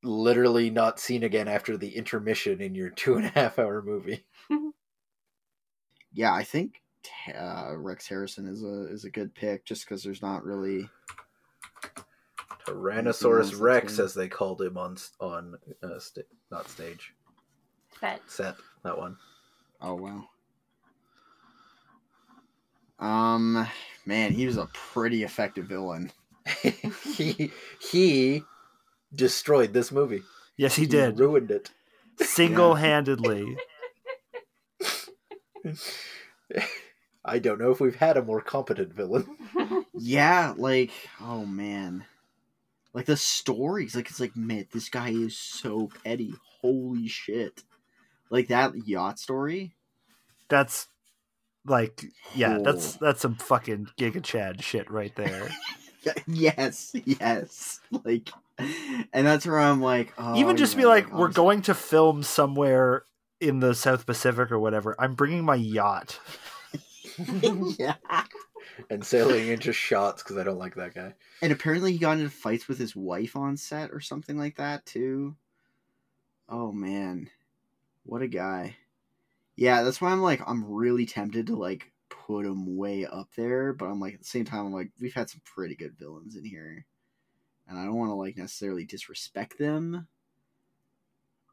literally 0.03 0.71
not 0.71 0.99
seen 0.99 1.23
again 1.25 1.47
after 1.49 1.77
the 1.77 1.95
intermission 1.95 2.61
in 2.61 2.75
your 2.75 2.91
two 2.91 3.16
and 3.16 3.27
a 3.27 3.31
half 3.31 3.59
hour 3.59 3.83
movie. 3.83 4.25
Yeah, 6.14 6.33
I 6.33 6.43
think 6.43 6.81
uh, 7.39 7.75
Rex 7.77 8.09
Harrison 8.09 8.49
is 8.49 8.64
a 8.64 8.91
is 8.91 9.05
a 9.05 9.11
good 9.11 9.35
pick 9.35 9.66
just 9.66 9.85
because 9.85 10.03
there's 10.03 10.23
not 10.23 10.43
really. 10.45 10.89
Tyrannosaurus 12.73 13.59
Rex, 13.61 13.97
good. 13.97 14.05
as 14.05 14.14
they 14.14 14.29
called 14.29 14.61
him 14.62 14.77
on 14.79 14.97
on 15.21 15.57
uh, 15.83 15.99
sta- 15.99 16.23
not 16.51 16.69
stage 16.69 17.12
But 18.01 18.21
set 18.31 18.57
that 18.85 18.99
one. 18.99 19.16
Oh 19.81 19.95
wow. 19.95 20.25
Um, 22.99 23.66
man, 24.07 24.33
he 24.33 24.47
was 24.47 24.57
a 24.57 24.69
pretty 24.73 25.23
effective 25.23 25.66
villain. 25.66 26.11
he 27.16 27.53
he 27.81 28.43
destroyed 29.14 29.73
this 29.73 29.93
movie. 29.93 30.23
Yes, 30.57 30.75
he 30.75 30.87
did. 30.87 31.19
ruined 31.19 31.51
it. 31.51 31.71
Single 32.21 32.75
handedly. 32.75 33.57
I 37.25 37.39
don't 37.39 37.61
know 37.61 37.71
if 37.71 37.81
we've 37.81 37.95
had 37.95 38.16
a 38.16 38.23
more 38.23 38.41
competent 38.41 38.93
villain. 38.93 39.27
Yeah, 40.01 40.55
like 40.57 40.93
oh 41.21 41.45
man, 41.45 42.05
like 42.95 43.07
the 43.07 43.16
stories, 43.16 43.95
like 43.95 44.09
it's 44.11 44.20
like 44.20 44.36
man, 44.36 44.66
this 44.72 44.89
guy 44.89 45.11
is 45.11 45.36
so 45.36 45.91
petty. 46.05 46.34
Holy 46.61 47.09
shit! 47.09 47.62
Like 48.30 48.49
that 48.49 48.72
yacht 48.86 49.18
story. 49.18 49.74
That's 50.49 50.89
like 51.66 52.05
yeah, 52.34 52.59
that's 52.62 52.97
Oh. 52.97 52.99
that's 53.07 53.20
some 53.20 53.36
fucking 53.36 53.89
Giga 53.99 54.22
Chad 54.22 54.62
shit 54.64 54.91
right 54.91 55.14
there. 55.16 55.51
yes, 56.26 56.93
yes. 57.05 57.80
Like, 58.05 58.30
and 58.59 59.26
that's 59.26 59.47
where 59.47 59.59
I'm 59.59 59.81
like, 59.81 60.12
oh, 60.19 60.36
Even 60.36 60.56
just 60.56 60.74
you 60.74 60.82
be 60.82 60.86
like, 60.86 61.12
we're 61.12 61.28
going 61.28 61.62
to 61.62 61.74
film 61.74 62.23
somewhere 62.23 63.05
in 63.40 63.60
the 63.60 63.74
South 63.74 64.06
Pacific 64.06 64.51
or 64.51 64.59
whatever. 64.59 64.97
I'm 64.98 65.15
bringing 65.15 65.44
my 65.44 65.55
yacht. 65.56 66.19
yeah. 67.78 67.94
And 68.90 69.05
sailing 69.05 69.49
into 69.49 69.73
shots 69.73 70.23
because 70.23 70.36
I 70.36 70.45
don't 70.45 70.59
like 70.59 70.74
that 70.77 70.95
guy. 70.95 71.15
And 71.43 71.53
apparently 71.53 71.93
he 71.93 71.99
got 71.99 72.19
into 72.19 72.31
fights 72.31 72.69
with 72.69 72.78
his 72.78 72.95
wife 72.95 73.36
on 73.36 73.57
set 73.57 73.90
or 73.90 74.01
something 74.01 74.39
like 74.39 74.57
that 74.57 74.86
too. 74.86 75.36
Oh 76.49 76.73
man. 76.73 77.31
What 78.05 78.23
a 78.23 78.28
guy. 78.28 78.77
Yeah, 79.57 79.82
that's 79.82 80.01
why 80.01 80.11
I'm 80.11 80.23
like 80.23 80.40
I'm 80.47 80.65
really 80.65 81.07
tempted 81.07 81.49
to 81.49 81.57
like 81.57 81.90
put 82.09 82.47
him 82.47 82.77
way 82.77 83.07
up 83.07 83.28
there, 83.36 83.73
but 83.73 83.86
I'm 83.86 84.01
like 84.01 84.15
at 84.15 84.20
the 84.20 84.27
same 84.27 84.45
time 84.45 84.66
I'm 84.66 84.73
like 84.73 84.90
we've 85.01 85.15
had 85.15 85.31
some 85.31 85.43
pretty 85.45 85.74
good 85.74 85.99
villains 85.99 86.36
in 86.36 86.45
here. 86.45 86.86
And 87.69 87.78
I 87.78 87.85
don't 87.85 87.97
want 87.97 88.11
to 88.11 88.15
like 88.15 88.36
necessarily 88.36 88.85
disrespect 88.85 89.59
them. 89.59 90.07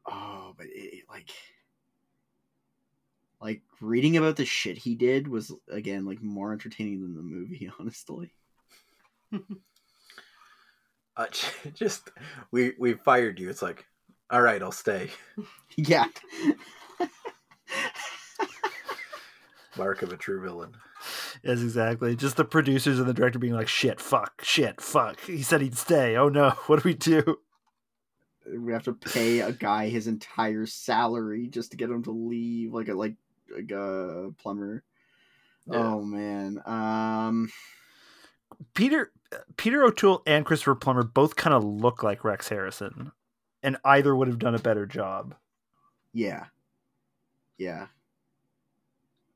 Oh, 0.06 0.54
but 0.56 0.66
it, 0.70 1.04
like 1.08 1.30
like 3.46 3.62
reading 3.80 4.16
about 4.16 4.34
the 4.34 4.44
shit 4.44 4.76
he 4.76 4.96
did 4.96 5.28
was 5.28 5.52
again 5.70 6.04
like 6.04 6.20
more 6.20 6.52
entertaining 6.52 7.00
than 7.00 7.14
the 7.14 7.22
movie, 7.22 7.70
honestly. 7.78 8.32
Uh, 11.16 11.26
just 11.74 12.10
we 12.50 12.72
we 12.76 12.94
fired 12.94 13.38
you. 13.38 13.48
It's 13.48 13.62
like, 13.62 13.86
all 14.30 14.42
right, 14.42 14.60
I'll 14.60 14.72
stay. 14.72 15.10
Yeah. 15.76 16.06
Mark 19.76 20.00
of 20.00 20.10
a 20.10 20.16
true 20.16 20.40
villain. 20.40 20.74
Yes, 21.44 21.60
exactly. 21.60 22.16
Just 22.16 22.36
the 22.36 22.46
producers 22.46 22.98
and 22.98 23.06
the 23.06 23.12
director 23.12 23.38
being 23.38 23.52
like, 23.52 23.68
shit, 23.68 24.00
fuck, 24.00 24.42
shit, 24.42 24.80
fuck. 24.80 25.20
He 25.20 25.42
said 25.42 25.60
he'd 25.60 25.76
stay. 25.76 26.16
Oh 26.16 26.30
no, 26.30 26.50
what 26.66 26.82
do 26.82 26.88
we 26.88 26.94
do? 26.94 27.38
we 28.54 28.72
have 28.72 28.84
to 28.84 28.92
pay 28.92 29.40
a 29.40 29.52
guy 29.52 29.88
his 29.88 30.06
entire 30.06 30.66
salary 30.66 31.48
just 31.48 31.72
to 31.72 31.76
get 31.76 31.90
him 31.90 32.02
to 32.04 32.10
leave 32.10 32.72
like 32.72 32.88
a 32.88 32.94
like, 32.94 33.16
like 33.54 33.70
a 33.70 34.30
plumber 34.38 34.82
Yeah. 35.70 35.78
oh 35.78 36.02
man 36.02 36.60
um 36.66 37.50
Peter 38.74 39.12
Peter 39.56 39.82
O'Toole 39.84 40.22
and 40.26 40.46
Christopher 40.46 40.74
Plummer 40.76 41.02
both 41.02 41.36
kind 41.36 41.52
of 41.54 41.64
look 41.64 42.02
like 42.02 42.24
Rex 42.24 42.48
Harrison, 42.48 43.10
and 43.62 43.76
either 43.84 44.14
would 44.14 44.28
have 44.28 44.38
done 44.38 44.54
a 44.54 44.58
better 44.60 44.86
job. 44.86 45.34
yeah 46.12 46.44
yeah 47.58 47.86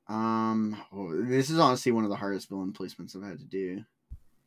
um 0.09 0.77
oh, 0.93 1.23
this 1.25 1.51
is 1.51 1.59
honestly 1.59 1.93
one 1.93 2.05
of 2.05 2.11
the 2.11 2.17
hardest 2.17 2.49
villain 2.49 2.73
placements 2.73 3.15
i've 3.17 3.23
had 3.29 3.39
to 3.39 3.45
do 3.45 3.85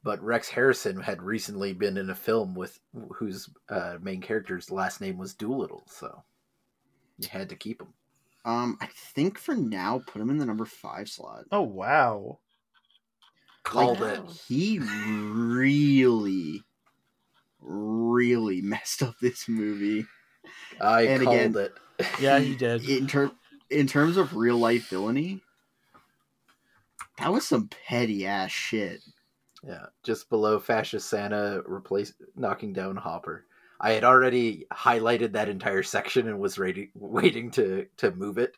But 0.03 0.21
Rex 0.21 0.49
Harrison 0.49 0.99
had 1.01 1.21
recently 1.21 1.73
been 1.73 1.97
in 1.97 2.09
a 2.09 2.15
film 2.15 2.55
with 2.55 2.79
whose 3.15 3.49
uh, 3.69 3.97
main 4.01 4.19
character's 4.21 4.69
last 4.71 4.99
name 4.99 5.17
was 5.17 5.33
Dolittle, 5.33 5.83
so 5.87 6.23
you 7.17 7.29
had 7.29 7.47
to 7.49 7.55
keep 7.55 7.81
him. 7.81 7.93
Um, 8.45 8.77
I 8.81 8.87
think 8.87 9.37
for 9.37 9.55
now, 9.55 10.01
put 10.05 10.21
him 10.21 10.29
in 10.29 10.37
the 10.37 10.45
number 10.45 10.65
five 10.65 11.07
slot. 11.09 11.45
Oh 11.51 11.61
wow. 11.61 12.39
Called 13.63 14.01
Like- 14.01 14.19
it. 14.19 14.29
He 14.47 14.79
really, 14.79 16.63
really 17.61 18.61
messed 18.61 19.01
up 19.01 19.15
this 19.21 19.47
movie. 19.47 20.05
I 20.81 21.03
And 21.03 21.23
called 21.23 21.35
again- 21.37 21.55
it. 21.57 21.77
Yeah, 22.19 22.39
he 22.39 22.55
did. 22.57 22.87
In 22.89 23.07
ter- 23.07 23.31
in 23.69 23.87
terms 23.87 24.17
of 24.17 24.35
real 24.35 24.57
life 24.57 24.89
villainy, 24.89 25.41
that 27.17 27.31
was 27.31 27.47
some 27.47 27.69
petty 27.87 28.25
ass 28.25 28.51
shit. 28.51 29.01
Yeah, 29.65 29.85
just 30.03 30.29
below 30.29 30.59
fascist 30.59 31.09
Santa 31.09 31.61
replace 31.65 32.13
knocking 32.35 32.73
down 32.73 32.97
Hopper. 32.97 33.45
I 33.83 33.91
had 33.91 34.05
already 34.05 34.65
highlighted 34.71 35.33
that 35.33 35.49
entire 35.49 35.83
section 35.83 36.29
and 36.29 36.39
was 36.39 36.57
ready, 36.57 36.89
waiting 36.95 37.51
to 37.51 37.85
to 37.97 38.11
move 38.11 38.37
it, 38.37 38.55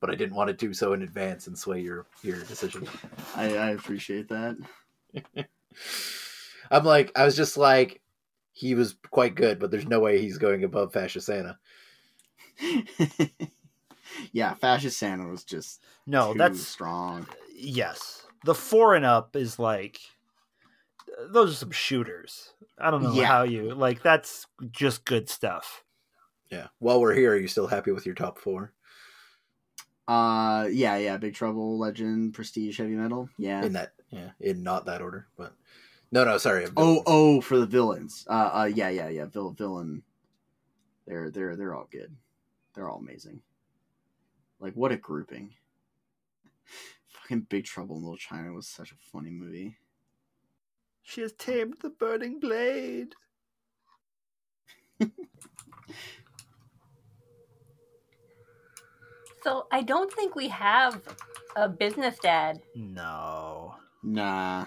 but 0.00 0.08
I 0.08 0.14
didn't 0.14 0.36
want 0.36 0.48
to 0.48 0.54
do 0.54 0.72
so 0.72 0.92
in 0.92 1.02
advance 1.02 1.48
and 1.48 1.58
sway 1.58 1.80
your 1.80 2.06
your 2.22 2.38
decision. 2.44 2.86
I, 3.34 3.56
I 3.56 3.70
appreciate 3.70 4.28
that. 4.28 4.56
I'm 6.70 6.84
like, 6.84 7.10
I 7.16 7.24
was 7.24 7.36
just 7.36 7.56
like, 7.56 8.00
he 8.52 8.74
was 8.76 8.94
quite 9.10 9.34
good, 9.34 9.58
but 9.58 9.70
there's 9.72 9.86
no 9.86 9.98
way 10.00 10.20
he's 10.20 10.38
going 10.38 10.62
above 10.62 10.92
fascist 10.92 11.26
Santa. 11.26 11.58
yeah, 14.32 14.54
fascist 14.54 14.98
Santa 14.98 15.26
was 15.26 15.44
just 15.44 15.82
No, 16.06 16.32
too 16.32 16.38
that's 16.38 16.60
strong. 16.64 17.26
yes. 17.52 18.26
The 18.44 18.54
four 18.54 18.94
and 18.94 19.04
up 19.04 19.34
is 19.34 19.58
like 19.58 19.98
those 21.30 21.52
are 21.52 21.56
some 21.56 21.70
shooters. 21.70 22.52
I 22.78 22.90
don't 22.90 23.02
know 23.02 23.12
Yeah. 23.12 23.26
how 23.26 23.42
you 23.42 23.74
like 23.74 24.02
that's 24.02 24.46
just 24.70 25.04
good 25.04 25.28
stuff. 25.28 25.84
Yeah. 26.50 26.68
While 26.78 27.00
we're 27.00 27.14
here, 27.14 27.32
are 27.32 27.36
you 27.36 27.48
still 27.48 27.66
happy 27.66 27.90
with 27.92 28.06
your 28.06 28.14
top 28.14 28.38
four 28.38 28.72
Uh, 30.06 30.66
yeah, 30.70 30.96
yeah, 30.96 31.16
Big 31.18 31.34
Trouble, 31.34 31.78
Legend, 31.78 32.32
Prestige, 32.32 32.78
Heavy 32.78 32.94
Metal. 32.94 33.28
Yeah. 33.36 33.62
in 33.64 33.72
that? 33.74 33.92
Yeah, 34.10 34.30
in 34.40 34.62
not 34.62 34.86
that 34.86 35.02
order, 35.02 35.28
but 35.36 35.52
no, 36.10 36.24
no, 36.24 36.38
sorry. 36.38 36.66
Oh, 36.78 37.02
oh, 37.06 37.40
for 37.42 37.58
the 37.58 37.66
villains. 37.66 38.24
Uh, 38.26 38.50
uh, 38.62 38.70
yeah, 38.72 38.88
yeah, 38.88 39.08
yeah. 39.10 39.26
Vill- 39.26 39.50
villain. 39.50 40.02
They're 41.06 41.30
they're 41.30 41.56
they're 41.56 41.74
all 41.74 41.88
good. 41.90 42.16
They're 42.74 42.88
all 42.88 42.98
amazing. 42.98 43.42
Like 44.60 44.72
what 44.74 44.92
a 44.92 44.96
grouping. 44.96 45.54
Fucking 47.08 47.40
Big 47.50 47.64
Trouble 47.64 47.96
in 47.96 48.02
Little 48.02 48.16
China 48.16 48.52
was 48.52 48.66
such 48.66 48.92
a 48.92 48.96
funny 49.12 49.30
movie. 49.30 49.76
She 51.08 51.22
has 51.22 51.32
tamed 51.32 51.76
the 51.80 51.88
burning 51.88 52.38
blade. 52.38 53.14
So 59.44 59.68
I 59.70 59.82
don't 59.82 60.12
think 60.12 60.34
we 60.34 60.48
have 60.48 61.00
a 61.54 61.68
business 61.68 62.18
dad. 62.18 62.60
No. 62.74 63.76
Nah. 64.02 64.66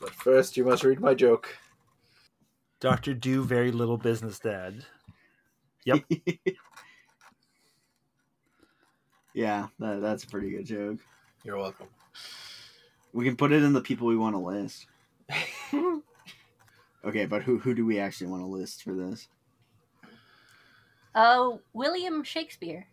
But 0.00 0.10
first, 0.10 0.56
you 0.56 0.64
must 0.64 0.84
read 0.84 1.00
my 1.00 1.12
joke. 1.12 1.54
Doctor 2.80 3.12
Do 3.12 3.44
very 3.44 3.70
little 3.70 3.98
business 3.98 4.38
dad. 4.38 4.86
Yep. 5.84 6.02
yeah, 9.34 9.66
that, 9.78 10.00
that's 10.00 10.24
a 10.24 10.28
pretty 10.28 10.50
good 10.50 10.64
joke. 10.64 10.98
You're 11.44 11.58
welcome. 11.58 11.88
We 13.12 13.26
can 13.26 13.36
put 13.36 13.52
it 13.52 13.62
in 13.62 13.74
the 13.74 13.82
people 13.82 14.08
we 14.08 14.16
want 14.16 14.34
to 14.34 14.40
list. 14.40 14.86
Okay, 17.04 17.26
but 17.26 17.42
who 17.42 17.58
who 17.58 17.74
do 17.74 17.86
we 17.86 17.98
actually 17.98 18.26
want 18.26 18.42
to 18.42 18.46
list 18.46 18.82
for 18.82 18.92
this? 18.92 19.28
Oh, 21.14 21.60
William 21.72 22.22
Shakespeare. 22.22 22.86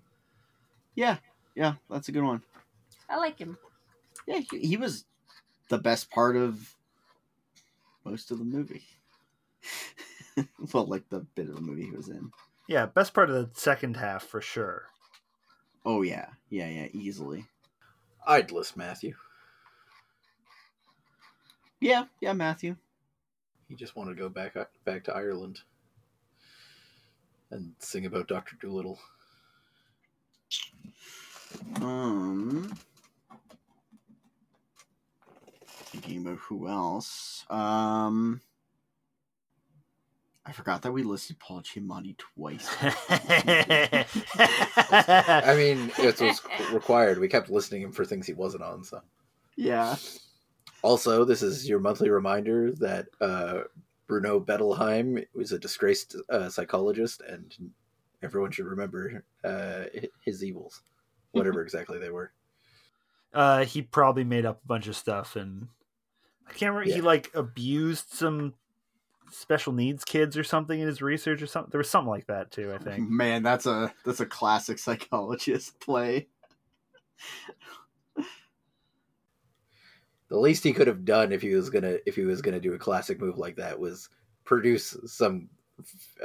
Yeah, 0.96 1.18
yeah, 1.54 1.74
that's 1.90 2.08
a 2.08 2.12
good 2.12 2.24
one. 2.24 2.42
I 3.10 3.18
like 3.18 3.38
him. 3.38 3.58
Yeah, 4.26 4.40
he, 4.50 4.60
he 4.60 4.78
was 4.78 5.06
the 5.70 5.78
best 5.78 6.10
part 6.10 6.38
of 6.38 6.76
most 8.06 8.32
of 8.32 8.40
the 8.40 8.46
movie. 8.46 8.86
well, 10.74 10.86
like 10.86 11.10
the 11.10 11.20
bit 11.36 11.50
of 11.50 11.56
the 11.56 11.62
movie 11.62 11.86
he 11.86 11.92
was 11.92 12.08
in. 12.08 12.32
Yeah, 12.68 12.86
best 12.86 13.14
part 13.14 13.30
of 13.30 13.36
the 13.36 13.60
second 13.60 13.98
half 13.98 14.24
for 14.24 14.40
sure. 14.40 14.84
Oh 15.86 16.04
yeah, 16.04 16.28
yeah, 16.50 16.70
yeah, 16.70 16.88
easily. 16.94 17.48
I'd 18.26 18.52
list 18.52 18.78
Matthew. 18.78 19.16
Yeah, 21.80 22.06
yeah, 22.22 22.34
Matthew. 22.34 22.76
He 23.68 23.76
just 23.76 23.96
wanted 23.96 24.16
to 24.16 24.22
go 24.22 24.30
back 24.30 24.56
back 24.86 25.04
to 25.06 25.16
Ireland 25.16 25.60
and 27.52 27.74
sing 27.80 28.06
about 28.06 28.28
Doctor 28.28 28.56
Dolittle. 28.62 29.00
Um, 31.82 32.74
thinking 35.86 36.26
about 36.26 36.38
who 36.38 36.68
else. 36.68 37.46
Um, 37.50 38.42
I 40.46 40.52
forgot 40.52 40.84
that 40.84 40.92
we 40.92 41.04
listed 41.04 41.40
Paul 41.40 41.62
Giamatti 41.62 42.16
twice. 42.18 42.68
I 42.80 44.06
mean, 45.58 45.92
it 45.98 46.22
was 46.22 46.42
required. 46.72 47.20
We 47.20 47.28
kept 47.28 47.50
listening 47.50 47.82
him 47.82 47.92
for 47.92 48.06
things 48.06 48.28
he 48.28 48.34
wasn't 48.34 48.64
on. 48.64 48.84
So, 48.84 49.02
yeah. 49.56 49.96
Also, 50.86 51.26
this 51.26 51.42
is 51.42 51.68
your 51.68 51.80
monthly 51.80 52.12
reminder 52.12 52.72
that 52.74 53.08
uh, 53.20 53.62
Bruno 54.06 54.40
Bettelheim 54.40 55.26
was 55.34 55.52
a 55.52 55.58
disgraced 55.58 56.16
uh, 56.30 56.48
psychologist, 56.48 57.22
and 57.28 57.56
everyone 58.22 58.52
should 58.52 58.68
remember 58.68 59.24
uh, 59.44 59.86
his 60.22 60.44
evils, 60.44 60.84
whatever 61.32 61.62
exactly 61.62 61.98
they 61.98 62.12
were. 62.12 62.32
uh, 63.34 63.66
he 63.66 63.82
probably 63.82 64.24
made 64.24 64.46
up 64.46 64.62
a 64.64 64.68
bunch 64.68 64.88
of 64.88 64.96
stuff, 64.96 65.36
and 65.36 65.68
I 66.48 66.54
can't 66.54 66.74
remember. 66.74 66.94
He 66.94 67.02
like 67.02 67.32
abused 67.34 68.12
some 68.12 68.54
special 69.32 69.74
needs 69.74 70.06
kids 70.06 70.38
or 70.38 70.44
something 70.44 70.80
in 70.80 70.86
his 70.86 71.02
research 71.02 71.42
or 71.42 71.48
something. 71.48 71.72
There 71.72 71.80
was 71.80 71.90
something 71.90 72.12
like 72.12 72.28
that 72.28 72.52
too. 72.52 72.72
I 72.72 72.78
think. 72.78 73.10
Man, 73.10 73.42
that's 73.42 73.66
a 73.66 73.92
that's 74.06 74.20
a 74.20 74.26
classic 74.28 74.78
psychologist 74.78 75.80
play. 75.80 76.28
The 80.30 80.38
least 80.40 80.64
he 80.64 80.74
could 80.74 80.88
have 80.88 81.06
done 81.06 81.32
if 81.32 81.42
he 81.42 81.54
was 81.54 81.70
gonna 81.70 81.98
if 82.06 82.16
he 82.16 82.24
was 82.24 82.42
gonna 82.42 82.60
do 82.60 82.74
a 82.74 82.80
classic 82.80 83.20
move 83.20 83.38
like 83.38 83.56
that 83.58 83.80
was 83.80 84.10
produce 84.44 84.96
some 85.06 85.50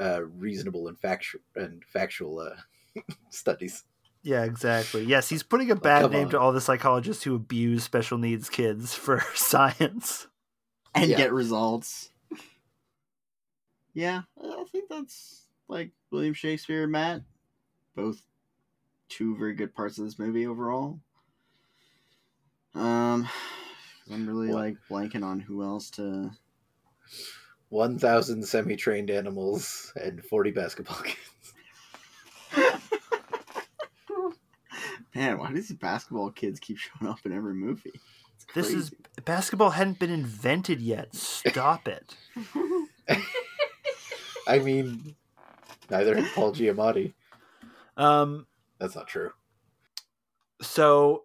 uh, 0.01 0.23
reasonable 0.25 0.89
and 0.89 0.99
factual 0.99 1.41
and 1.57 1.85
factual 1.85 2.39
uh, 2.41 3.01
studies. 3.31 3.85
Yeah, 4.23 4.45
exactly. 4.45 5.05
Yes, 5.05 5.29
he's 5.29 5.43
putting 5.43 5.71
a 5.71 5.77
bad 5.77 6.03
come 6.03 6.13
name 6.13 6.25
on. 6.27 6.31
to 6.33 6.41
all 6.41 6.53
the 6.53 6.61
psychologists 6.61 7.25
who 7.25 7.35
abuse 7.35 7.85
special 7.85 8.19
needs 8.19 8.49
kids 8.51 8.95
for 8.95 9.23
science. 9.35 10.27
and 10.95 11.11
Yeah. 11.11 11.17
get 11.17 11.33
results. 11.33 12.11
Yeah, 13.93 14.23
I 14.41 14.65
think 14.71 14.89
that's 14.89 15.47
like 15.69 15.91
William 16.11 16.33
Shakespeare 16.33 16.85
and 16.85 16.93
Matt, 16.93 17.23
both 17.97 18.23
two 19.09 19.37
very 19.37 19.53
good 19.55 19.75
parts 19.75 19.99
of 19.99 20.05
this 20.05 20.19
movie 20.19 20.47
overall. 20.47 21.01
Um, 22.75 23.29
I'm 24.13 24.27
really 24.29 24.49
What? 24.49 24.57
like 24.57 24.77
blanking 24.91 25.25
on 25.25 25.41
who 25.41 25.63
else 25.63 25.91
to. 25.93 26.31
One 27.69 27.99
thousand 27.99 28.45
semi-trained 28.45 29.11
animals 29.11 29.93
and 29.97 30.25
forty 30.25 30.51
basketball 30.51 30.97
kids. 31.05 31.55
Man, 35.15 35.39
why 35.39 35.49
do 35.49 35.55
these 35.55 35.73
basketball 35.73 36.31
kids 36.31 36.61
keep 36.61 36.79
showing 36.79 37.11
up 37.11 37.19
in 37.25 37.33
every 37.33 37.55
movie? 37.55 37.93
This 38.55 38.71
is 38.71 38.93
basketball 39.25 39.71
hadn't 39.71 39.99
been 39.99 40.11
invented 40.11 40.81
yet. 40.81 41.15
Stop 41.15 41.87
it. 41.89 42.17
I 44.47 44.59
mean, 44.59 45.15
neither 45.91 46.17
had 46.17 46.33
Paul 46.35 46.53
Giamatti. 46.53 47.15
Um. 47.97 48.47
That's 48.79 48.97
not 48.97 49.09
true. 49.09 49.31
So, 50.63 51.25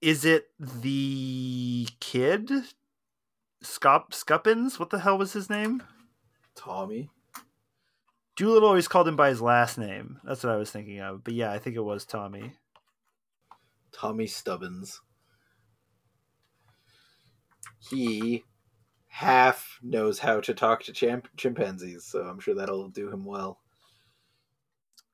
is 0.00 0.24
it 0.24 0.48
the 0.58 1.88
kid? 2.00 2.50
Scop 3.62 4.10
Scuppins? 4.10 4.78
What 4.78 4.90
the 4.90 5.00
hell 5.00 5.18
was 5.18 5.32
his 5.32 5.50
name? 5.50 5.82
Tommy. 6.54 7.10
Dolittle 8.36 8.68
always 8.68 8.88
called 8.88 9.08
him 9.08 9.16
by 9.16 9.30
his 9.30 9.40
last 9.40 9.78
name. 9.78 10.20
That's 10.22 10.44
what 10.44 10.52
I 10.52 10.56
was 10.56 10.70
thinking 10.70 11.00
of. 11.00 11.24
But 11.24 11.34
yeah, 11.34 11.52
I 11.52 11.58
think 11.58 11.74
it 11.74 11.80
was 11.80 12.04
Tommy. 12.04 12.52
Tommy 13.92 14.26
Stubbins. 14.26 15.00
He 17.90 18.44
half 19.08 19.78
knows 19.82 20.18
how 20.18 20.40
to 20.40 20.52
talk 20.52 20.82
to 20.82 20.92
champ- 20.92 21.28
chimpanzees, 21.36 22.04
so 22.04 22.20
I'm 22.20 22.38
sure 22.38 22.54
that'll 22.54 22.88
do 22.88 23.10
him 23.10 23.24
well. 23.24 23.60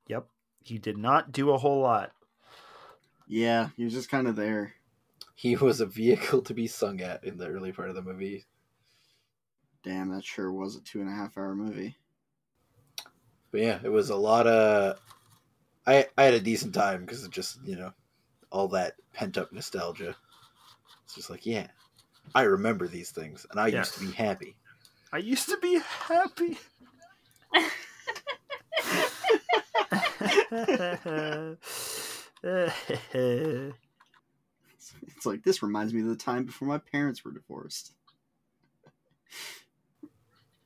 Yep. 0.09 0.27
He 0.65 0.79
did 0.79 0.99
not 0.99 1.31
do 1.31 1.51
a 1.51 1.59
whole 1.59 1.81
lot. 1.81 2.13
Yeah, 3.33 3.71
he 3.79 3.85
was 3.85 3.95
just 3.95 4.11
kind 4.11 4.29
of 4.29 4.37
there. 4.37 4.75
He 5.35 5.57
was 5.57 5.81
a 5.81 5.87
vehicle 5.87 6.43
to 6.43 6.53
be 6.53 6.67
sung 6.67 7.01
at 7.01 7.25
in 7.25 7.39
the 7.39 7.49
early 7.49 7.73
part 7.73 7.89
of 7.89 7.95
the 7.95 8.03
movie. 8.03 8.45
Damn, 9.83 10.11
that 10.11 10.23
sure 10.23 10.53
was 10.53 10.77
a 10.77 10.83
two 10.83 11.01
and 11.01 11.09
a 11.09 11.15
half 11.15 11.39
hour 11.39 11.55
movie. 11.55 11.97
But 13.51 13.61
yeah, 13.63 13.81
it 13.83 13.89
was 13.89 14.11
a 14.11 14.17
lot 14.17 14.47
of 14.47 15.01
I 15.87 16.07
I 16.17 16.25
had 16.25 16.35
a 16.35 16.41
decent 16.41 16.75
time 16.75 17.01
because 17.01 17.25
of 17.25 17.31
just 17.31 17.59
you 17.65 17.77
know 17.77 17.93
all 18.51 18.69
that 18.69 18.97
pent 19.15 19.39
up 19.39 19.51
nostalgia. 19.51 20.15
It's 21.05 21.15
just 21.15 21.31
like 21.31 21.47
yeah, 21.47 21.69
I 22.35 22.43
remember 22.43 22.87
these 22.87 23.13
things, 23.13 23.47
and 23.51 23.59
I 23.59 23.69
Yes. 23.69 23.89
used 23.89 23.95
to 23.95 24.01
be 24.01 24.13
happy. 24.13 24.57
I 25.11 25.19
used 25.19 25.49
to 25.49 25.57
be 25.57 25.81
happy. 25.81 26.59
It's 35.17 35.27
like 35.27 35.45
this 35.45 35.63
reminds 35.63 35.95
me 35.95 36.01
of 36.01 36.09
the 36.09 36.17
time 36.17 36.45
before 36.45 36.67
my 36.67 36.79
parents 36.79 37.25
were 37.25 37.33
divorced. 37.33 37.93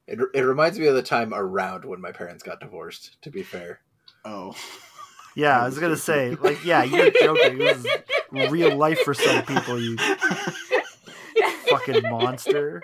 It 0.07 0.19
it 0.35 0.41
reminds 0.41 0.79
me 0.79 0.87
of 0.87 0.95
the 0.95 1.03
time 1.03 1.35
around 1.35 1.85
when 1.85 2.01
my 2.01 2.13
parents 2.13 2.43
got 2.43 2.61
divorced. 2.61 3.21
To 3.23 3.31
be 3.31 3.43
fair, 3.43 3.81
Oh, 4.25 4.55
yeah, 5.37 5.61
I 5.61 5.67
was 5.67 5.79
gonna 5.79 5.97
say, 5.97 6.35
like, 6.35 6.65
yeah, 6.65 6.83
you're 6.83 7.11
joking. 7.11 7.59
This 7.59 7.87
is 8.35 8.51
real 8.51 8.77
life 8.77 9.01
for 9.01 9.15
some 9.15 9.45
people. 9.45 9.81
You 9.81 9.97
fucking 11.69 12.03
monster. 12.11 12.83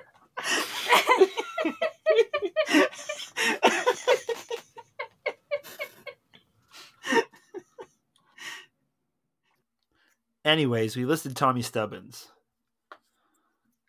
Anyways, 10.44 10.96
we 10.96 11.04
listed 11.04 11.36
Tommy 11.36 11.62
Stubbins. 11.62 12.28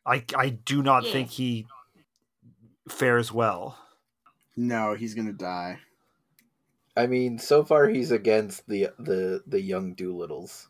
I 0.06 0.24
I 0.36 0.50
do 0.50 0.84
not 0.84 1.06
Yeah. 1.06 1.12
think 1.12 1.30
he 1.30 1.68
fares 2.90 3.32
well. 3.32 3.78
no, 4.56 4.94
he's 4.94 5.16
gonna 5.16 5.34
die. 5.34 5.80
I 6.96 7.08
mean, 7.08 7.40
so 7.40 7.64
far 7.64 7.88
he's 7.88 8.12
against 8.12 8.68
the 8.68 8.90
the 9.00 9.42
the 9.48 9.60
young 9.62 9.96
Dolittles. 9.96 10.68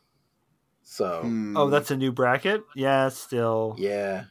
So 0.84 1.22
Hmm. 1.23 1.57
Oh, 1.57 1.69
that's 1.69 1.91
a 1.91 1.97
new 1.97 2.11
bracket. 2.11 2.64
Yeah, 2.76 3.10
still. 3.10 3.76
yeah, 3.77 4.26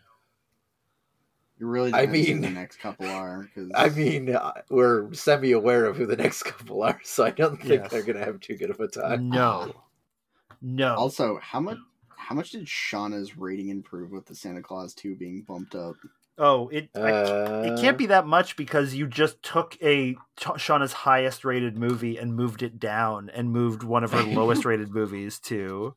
It 1.58 1.64
really 1.66 1.92
I 1.92 2.06
depends 2.06 2.28
who 2.28 2.32
mean- 2.34 2.42
the 2.42 2.50
next 2.50 2.76
couple 2.78 3.06
are. 3.06 3.50
Cause 3.54 3.70
I 3.74 3.88
mean, 3.90 4.34
uh, 4.34 4.52
we're 4.70 5.12
semi 5.12 5.52
aware 5.52 5.84
of 5.86 5.96
who 5.96 6.06
the 6.06 6.16
next 6.16 6.44
couple 6.44 6.82
are, 6.82 7.00
so 7.02 7.24
I 7.24 7.30
don't 7.30 7.56
think 7.58 7.82
Yes. 7.82 7.90
they're 7.90 8.02
gonna 8.02 8.24
have 8.24 8.40
too 8.40 8.56
good 8.56 8.70
of 8.70 8.80
a 8.80 8.88
time. 8.88 9.28
No, 9.28 9.74
no. 10.62 10.94
also, 10.94 11.38
how 11.42 11.60
much 11.60 11.78
how 12.16 12.34
much 12.34 12.52
did 12.52 12.64
Shauna's 12.66 13.36
rating 13.36 13.68
improve 13.68 14.12
with 14.12 14.26
the 14.26 14.34
Santa 14.34 14.62
Claus 14.62 14.94
2 14.94 15.16
being 15.16 15.42
bumped 15.42 15.74
up? 15.74 15.96
oh, 16.38 16.68
it 16.68 16.88
I 16.94 17.10
Uh, 17.12 17.62
It 17.66 17.78
can't 17.80 17.98
be 17.98 18.06
that 18.06 18.26
much 18.26 18.56
because 18.56 18.94
you 18.94 19.06
just 19.06 19.42
took 19.42 19.76
a 19.82 20.14
T- 20.14 20.18
Shauna's 20.36 20.92
highest 20.92 21.44
rated 21.44 21.76
movie 21.76 22.16
and 22.16 22.34
moved 22.34 22.62
it 22.62 22.78
down 22.78 23.28
and 23.30 23.50
moved 23.50 23.82
one 23.82 24.02
of 24.04 24.12
her 24.12 24.22
lowest 24.38 24.64
rated 24.64 24.90
movies 24.94 25.38
to 25.40 25.94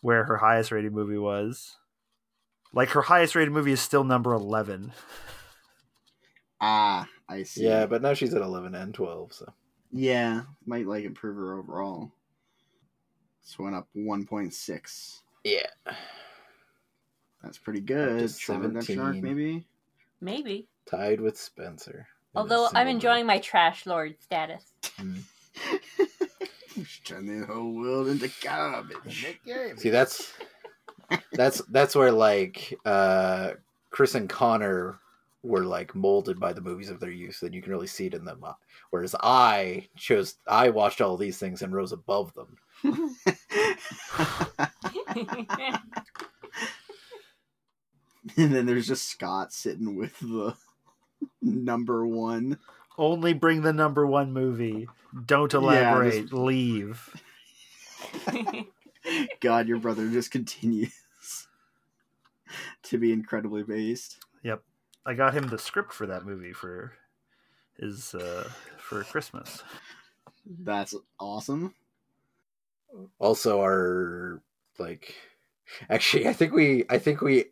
where 0.00 0.24
her 0.24 0.38
highest 0.38 0.72
rated 0.72 0.92
movie 0.92 1.18
was. 1.18 1.76
Like 2.72 2.90
her 2.90 3.02
highest 3.02 3.34
rated 3.34 3.52
movie 3.52 3.72
is 3.72 3.80
still 3.80 4.04
number 4.04 4.32
11. 4.32 4.92
Ah, 6.60 7.08
I 7.28 7.42
see. 7.44 7.64
Yeah, 7.64 7.86
but 7.86 8.02
now 8.02 8.12
she's 8.14 8.34
at 8.34 8.42
eleven 8.42 8.74
and 8.74 8.92
twelve. 8.92 9.32
So 9.32 9.50
yeah, 9.90 10.42
might 10.66 10.86
like 10.86 11.04
improve 11.04 11.36
her 11.36 11.58
overall. 11.58 12.12
So 13.42 13.64
went 13.64 13.74
up 13.76 13.88
1.6. 13.96 15.20
yeah, 15.44 15.66
That's 17.42 17.58
pretty 17.58 17.80
good. 17.80 18.18
to 18.20 18.24
Shauna 18.26 18.62
Redemption 18.62 18.96
17. 18.96 19.22
maybe. 19.22 19.66
Maybe. 20.20 20.66
tied 20.88 21.20
with 21.20 21.38
Spencer. 21.38 22.06
Although 22.34 22.66
I'm 22.66 22.72
single 22.86 22.94
enjoying 22.94 23.26
my 23.26 23.38
trash 23.38 23.86
lord 23.86 24.14
status. 24.20 24.64
movie. 25.02 25.22
Turn 27.04 27.26
the 27.26 27.46
whole 27.46 27.72
world 27.72 28.08
into 28.08 28.30
garbage. 28.42 29.26
Mm. 29.46 29.78
See, 29.78 29.90
that's 29.90 30.32
that's 31.32 31.60
that's 31.70 31.96
where 31.96 32.12
like 32.12 32.78
uh 32.84 33.54
Chris 33.90 34.14
and 34.14 34.28
Connor 34.28 35.00
were 35.42 35.64
like 35.64 35.94
molded 35.94 36.38
by 36.38 36.52
the 36.52 36.60
movies 36.60 36.90
of 36.90 37.00
their 37.00 37.10
youth, 37.10 37.42
and 37.42 37.54
you 37.54 37.62
can 37.62 37.72
really 37.72 37.86
see 37.86 38.06
it 38.06 38.14
in 38.14 38.24
them. 38.24 38.44
Whereas 38.90 39.16
I 39.20 39.88
chose, 39.96 40.36
I 40.46 40.68
watched 40.70 41.00
all 41.00 41.16
these 41.16 41.38
things 41.38 41.62
and 41.62 41.74
rose 41.74 41.92
above 41.92 42.32
them. 42.34 42.56
and 48.36 48.54
then 48.54 48.66
there's 48.66 48.86
just 48.86 49.08
Scott 49.08 49.52
sitting 49.52 49.96
with 49.96 50.18
the 50.20 50.54
number 51.42 52.06
one. 52.06 52.58
Only 52.98 53.32
bring 53.32 53.62
the 53.62 53.72
number 53.72 54.06
1 54.06 54.32
movie. 54.32 54.88
Don't 55.26 55.52
Yeah, 55.52 55.58
elaborate. 55.60 56.22
just- 56.22 56.32
Leave. 56.32 57.10
God, 59.40 59.68
your 59.68 59.78
brother 59.78 60.08
just 60.10 60.30
continues 60.30 60.92
to 62.84 62.98
be 62.98 63.12
incredibly 63.12 63.62
based. 63.62 64.18
Yep. 64.42 64.62
I 65.06 65.14
got 65.14 65.34
him 65.34 65.48
the 65.48 65.58
script 65.58 65.92
for 65.92 66.06
that 66.06 66.26
movie 66.26 66.52
for 66.52 66.92
his 67.78 68.14
uh 68.14 68.48
for 68.78 69.02
Christmas. 69.04 69.62
That's 70.46 70.94
awesome. 71.18 71.74
Also, 73.18 73.60
our 73.60 74.42
like, 74.78 75.14
actually, 75.88 76.28
I 76.28 76.32
think 76.32 76.52
we, 76.52 76.84
I 76.90 76.98
think 76.98 77.20
we, 77.20 77.46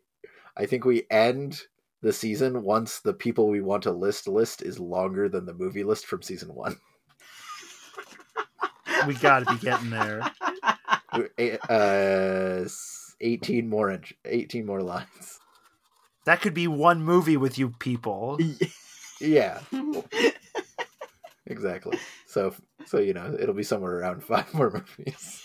I 0.57 0.65
think 0.65 0.85
we 0.85 1.03
end 1.09 1.61
the 2.01 2.13
season 2.13 2.63
once 2.63 2.99
the 2.99 3.13
people 3.13 3.47
we 3.47 3.61
want 3.61 3.83
to 3.83 3.91
list 3.91 4.27
list 4.27 4.61
is 4.61 4.79
longer 4.79 5.29
than 5.29 5.45
the 5.45 5.53
movie 5.53 5.83
list 5.83 6.05
from 6.05 6.21
season 6.21 6.53
one. 6.53 6.77
We 9.07 9.13
got 9.13 9.47
to 9.47 9.53
be 9.53 9.61
getting 9.61 9.91
there. 9.91 10.29
Uh, 11.69 12.65
eighteen 13.21 13.69
more 13.69 13.89
inch, 13.89 14.13
eighteen 14.25 14.65
more 14.65 14.81
lines. 14.81 15.39
That 16.25 16.41
could 16.41 16.53
be 16.53 16.67
one 16.67 17.01
movie 17.01 17.37
with 17.37 17.57
you 17.57 17.69
people. 17.79 18.37
Yeah, 19.21 19.59
exactly. 21.49 21.97
So, 22.25 22.53
so 22.85 22.99
you 22.99 23.13
know, 23.13 23.35
it'll 23.39 23.55
be 23.55 23.63
somewhere 23.63 23.99
around 23.99 24.23
five 24.23 24.53
more 24.53 24.71
movies. 24.71 25.43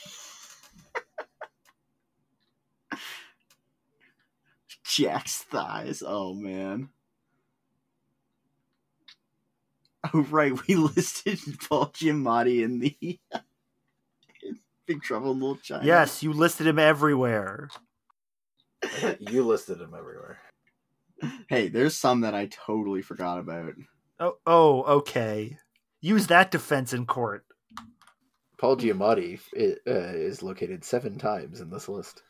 Jack's 4.84 5.42
thighs. 5.42 6.02
Oh 6.06 6.34
man. 6.34 6.90
Oh 10.12 10.20
right, 10.30 10.52
we 10.66 10.74
listed 10.76 11.40
Paul 11.68 11.86
Giamatti 11.86 12.62
in 12.62 12.78
the 12.78 13.18
in 14.42 14.58
Big 14.86 15.02
Trouble 15.02 15.32
in 15.32 15.40
Little 15.40 15.56
China. 15.56 15.84
Yes, 15.84 16.22
you 16.22 16.32
listed 16.32 16.66
him 16.66 16.78
everywhere. 16.78 17.70
you 19.18 19.44
listed 19.44 19.80
him 19.80 19.94
everywhere. 19.96 20.38
Hey, 21.48 21.68
there's 21.68 21.96
some 21.96 22.20
that 22.20 22.34
I 22.34 22.46
totally 22.46 23.00
forgot 23.00 23.38
about. 23.38 23.72
Oh, 24.20 24.36
oh, 24.46 24.82
okay. 24.82 25.56
Use 26.04 26.26
that 26.26 26.50
defense 26.50 26.92
in 26.92 27.06
court. 27.06 27.46
Paul 28.58 28.76
Giamatti 28.76 29.40
i- 29.56 29.90
uh, 29.90 30.12
is 30.12 30.42
located 30.42 30.84
seven 30.84 31.16
times 31.16 31.62
in 31.62 31.70
this 31.70 31.88
list. 31.88 32.22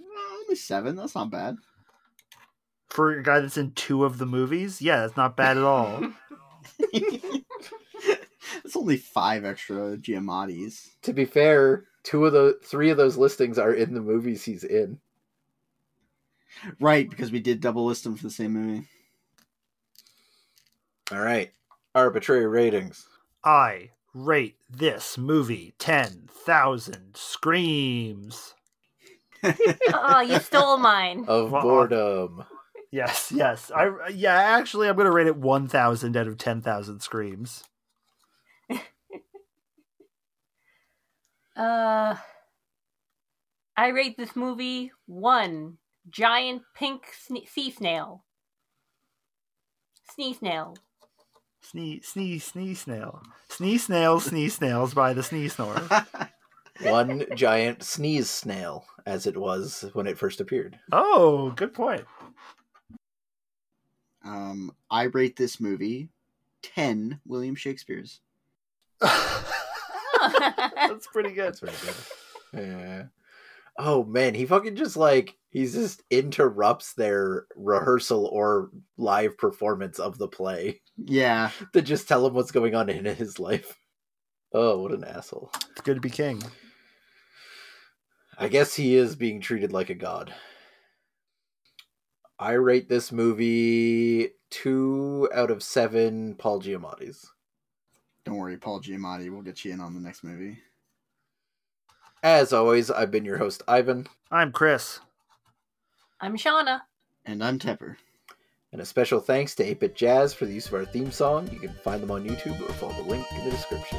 Well, 0.00 0.38
only 0.42 0.56
seven. 0.56 0.96
That's 0.96 1.14
not 1.14 1.30
bad. 1.30 1.58
For 2.88 3.12
a 3.12 3.22
guy 3.22 3.38
that's 3.38 3.56
in 3.56 3.70
two 3.70 4.04
of 4.04 4.18
the 4.18 4.26
movies, 4.26 4.82
yeah, 4.82 5.02
that's 5.02 5.16
not 5.16 5.36
bad 5.36 5.58
at 5.58 5.62
all. 5.62 6.08
it's 6.92 7.44
only 8.74 8.96
five 8.96 9.44
extra 9.44 9.96
Giamattis. 9.96 10.88
To 11.02 11.12
be 11.12 11.24
fair, 11.24 11.84
two 12.02 12.26
of 12.26 12.32
the 12.32 12.58
three 12.64 12.90
of 12.90 12.96
those 12.96 13.16
listings 13.16 13.60
are 13.60 13.72
in 13.72 13.94
the 13.94 14.00
movies 14.00 14.44
he's 14.44 14.64
in. 14.64 14.98
Right, 16.80 17.08
because 17.08 17.30
we 17.30 17.38
did 17.38 17.60
double 17.60 17.86
list 17.86 18.02
them 18.02 18.16
for 18.16 18.24
the 18.24 18.30
same 18.30 18.54
movie. 18.54 18.88
All 21.12 21.20
right, 21.20 21.52
arbitrary 21.98 22.46
ratings. 22.46 23.06
I 23.44 23.90
rate 24.14 24.56
this 24.70 25.18
movie 25.18 25.74
10,000 25.78 27.16
screams. 27.16 28.54
oh, 29.92 30.20
you 30.20 30.38
stole 30.40 30.78
mine. 30.78 31.24
of 31.28 31.50
Well, 31.50 31.62
boredom. 31.62 32.44
Yes, 32.90 33.32
yes. 33.34 33.70
I 33.74 34.08
yeah, 34.08 34.34
actually 34.34 34.88
I'm 34.88 34.96
going 34.96 35.06
to 35.06 35.12
rate 35.12 35.26
it 35.26 35.36
1,000 35.36 36.16
out 36.16 36.26
of 36.26 36.38
10,000 36.38 37.00
screams. 37.00 37.64
Uh, 41.56 42.14
I 43.76 43.88
rate 43.88 44.16
this 44.16 44.36
movie 44.36 44.92
one 45.06 45.78
giant 46.08 46.62
pink 46.76 47.02
sne- 47.28 47.48
sea 47.48 47.72
snail. 47.72 48.24
Snee 50.16 50.38
snail. 50.38 50.76
Snee 51.64 52.04
snee 52.04 52.36
snee 52.36 52.76
snail. 52.76 53.22
Snee 53.48 53.78
snails, 53.78 54.28
snee 54.28 54.50
snails 54.50 54.94
by 54.94 55.12
the 55.12 55.20
snee 55.20 55.50
snore. 55.50 55.80
One 56.90 57.24
giant 57.34 57.82
sneeze 57.82 58.30
snail, 58.30 58.86
as 59.04 59.26
it 59.26 59.36
was 59.36 59.84
when 59.94 60.06
it 60.06 60.16
first 60.16 60.40
appeared. 60.40 60.78
Oh, 60.92 61.50
good 61.50 61.74
point. 61.74 62.04
um, 64.24 64.72
I 64.90 65.04
rate 65.04 65.36
this 65.36 65.60
movie 65.60 66.08
ten 66.62 67.20
William 67.26 67.54
Shakespeare's. 67.54 68.20
That's 69.00 71.06
pretty 71.08 71.32
good. 71.32 71.54
That's 71.54 71.60
very 71.60 71.74
good. 71.84 72.68
Yeah. 72.68 73.02
Oh 73.78 74.04
man, 74.04 74.34
he 74.34 74.46
fucking 74.46 74.76
just 74.76 74.96
like 74.96 75.36
he 75.50 75.66
just 75.66 76.02
interrupts 76.10 76.94
their 76.94 77.46
rehearsal 77.54 78.26
or 78.26 78.70
live 78.96 79.38
performance 79.38 79.98
of 79.98 80.18
the 80.18 80.28
play 80.28 80.80
Yeah. 80.98 81.50
to 81.72 81.82
just 81.82 82.08
tell 82.08 82.26
him 82.26 82.34
what's 82.34 82.50
going 82.50 82.74
on 82.74 82.88
in 82.88 83.04
his 83.04 83.38
life. 83.38 83.78
Oh, 84.52 84.78
what 84.78 84.92
an 84.92 85.04
asshole. 85.04 85.50
It's 85.70 85.80
good 85.82 85.96
to 85.96 86.00
be 86.00 86.10
king. 86.10 86.42
I 88.38 88.48
guess 88.48 88.74
he 88.74 88.94
is 88.94 89.16
being 89.16 89.40
treated 89.40 89.72
like 89.72 89.90
a 89.90 89.94
god. 89.94 90.32
I 92.38 92.52
rate 92.52 92.88
this 92.88 93.10
movie 93.10 94.30
two 94.50 95.28
out 95.34 95.50
of 95.50 95.62
seven 95.62 96.36
Paul 96.36 96.60
Giamatti's. 96.62 97.30
Don't 98.24 98.36
worry, 98.36 98.56
Paul 98.56 98.80
Giamatti 98.80 99.30
We'll 99.30 99.42
get 99.42 99.64
you 99.64 99.72
in 99.72 99.80
on 99.80 99.94
the 99.94 100.00
next 100.00 100.22
movie. 100.22 100.58
As 102.22 102.52
always, 102.52 102.90
I've 102.90 103.10
been 103.10 103.24
your 103.24 103.38
host, 103.38 103.62
Ivan, 103.66 104.06
I'm 104.30 104.52
Chris. 104.52 105.00
I'm 106.20 106.36
Shauna. 106.36 106.82
And 107.24 107.42
I'm 107.42 107.58
Tepper. 107.58 107.96
And 108.72 108.80
a 108.80 108.86
special 108.86 109.20
thanks 109.20 109.54
to 109.54 109.64
8-Bit 109.64 109.94
Jazz 109.96 110.34
for 110.34 110.46
the 110.46 110.52
use 110.52 110.66
of 110.66 110.74
our 110.74 110.84
theme 110.84 111.10
song. 111.10 111.48
You 111.52 111.58
can 111.58 111.72
find 111.72 112.02
them 112.02 112.10
on 112.10 112.28
YouTube 112.28 112.60
or 112.60 112.72
follow 112.74 112.92
the 112.92 113.02
link 113.02 113.26
in 113.32 113.44
the 113.44 113.50
description. 113.50 113.98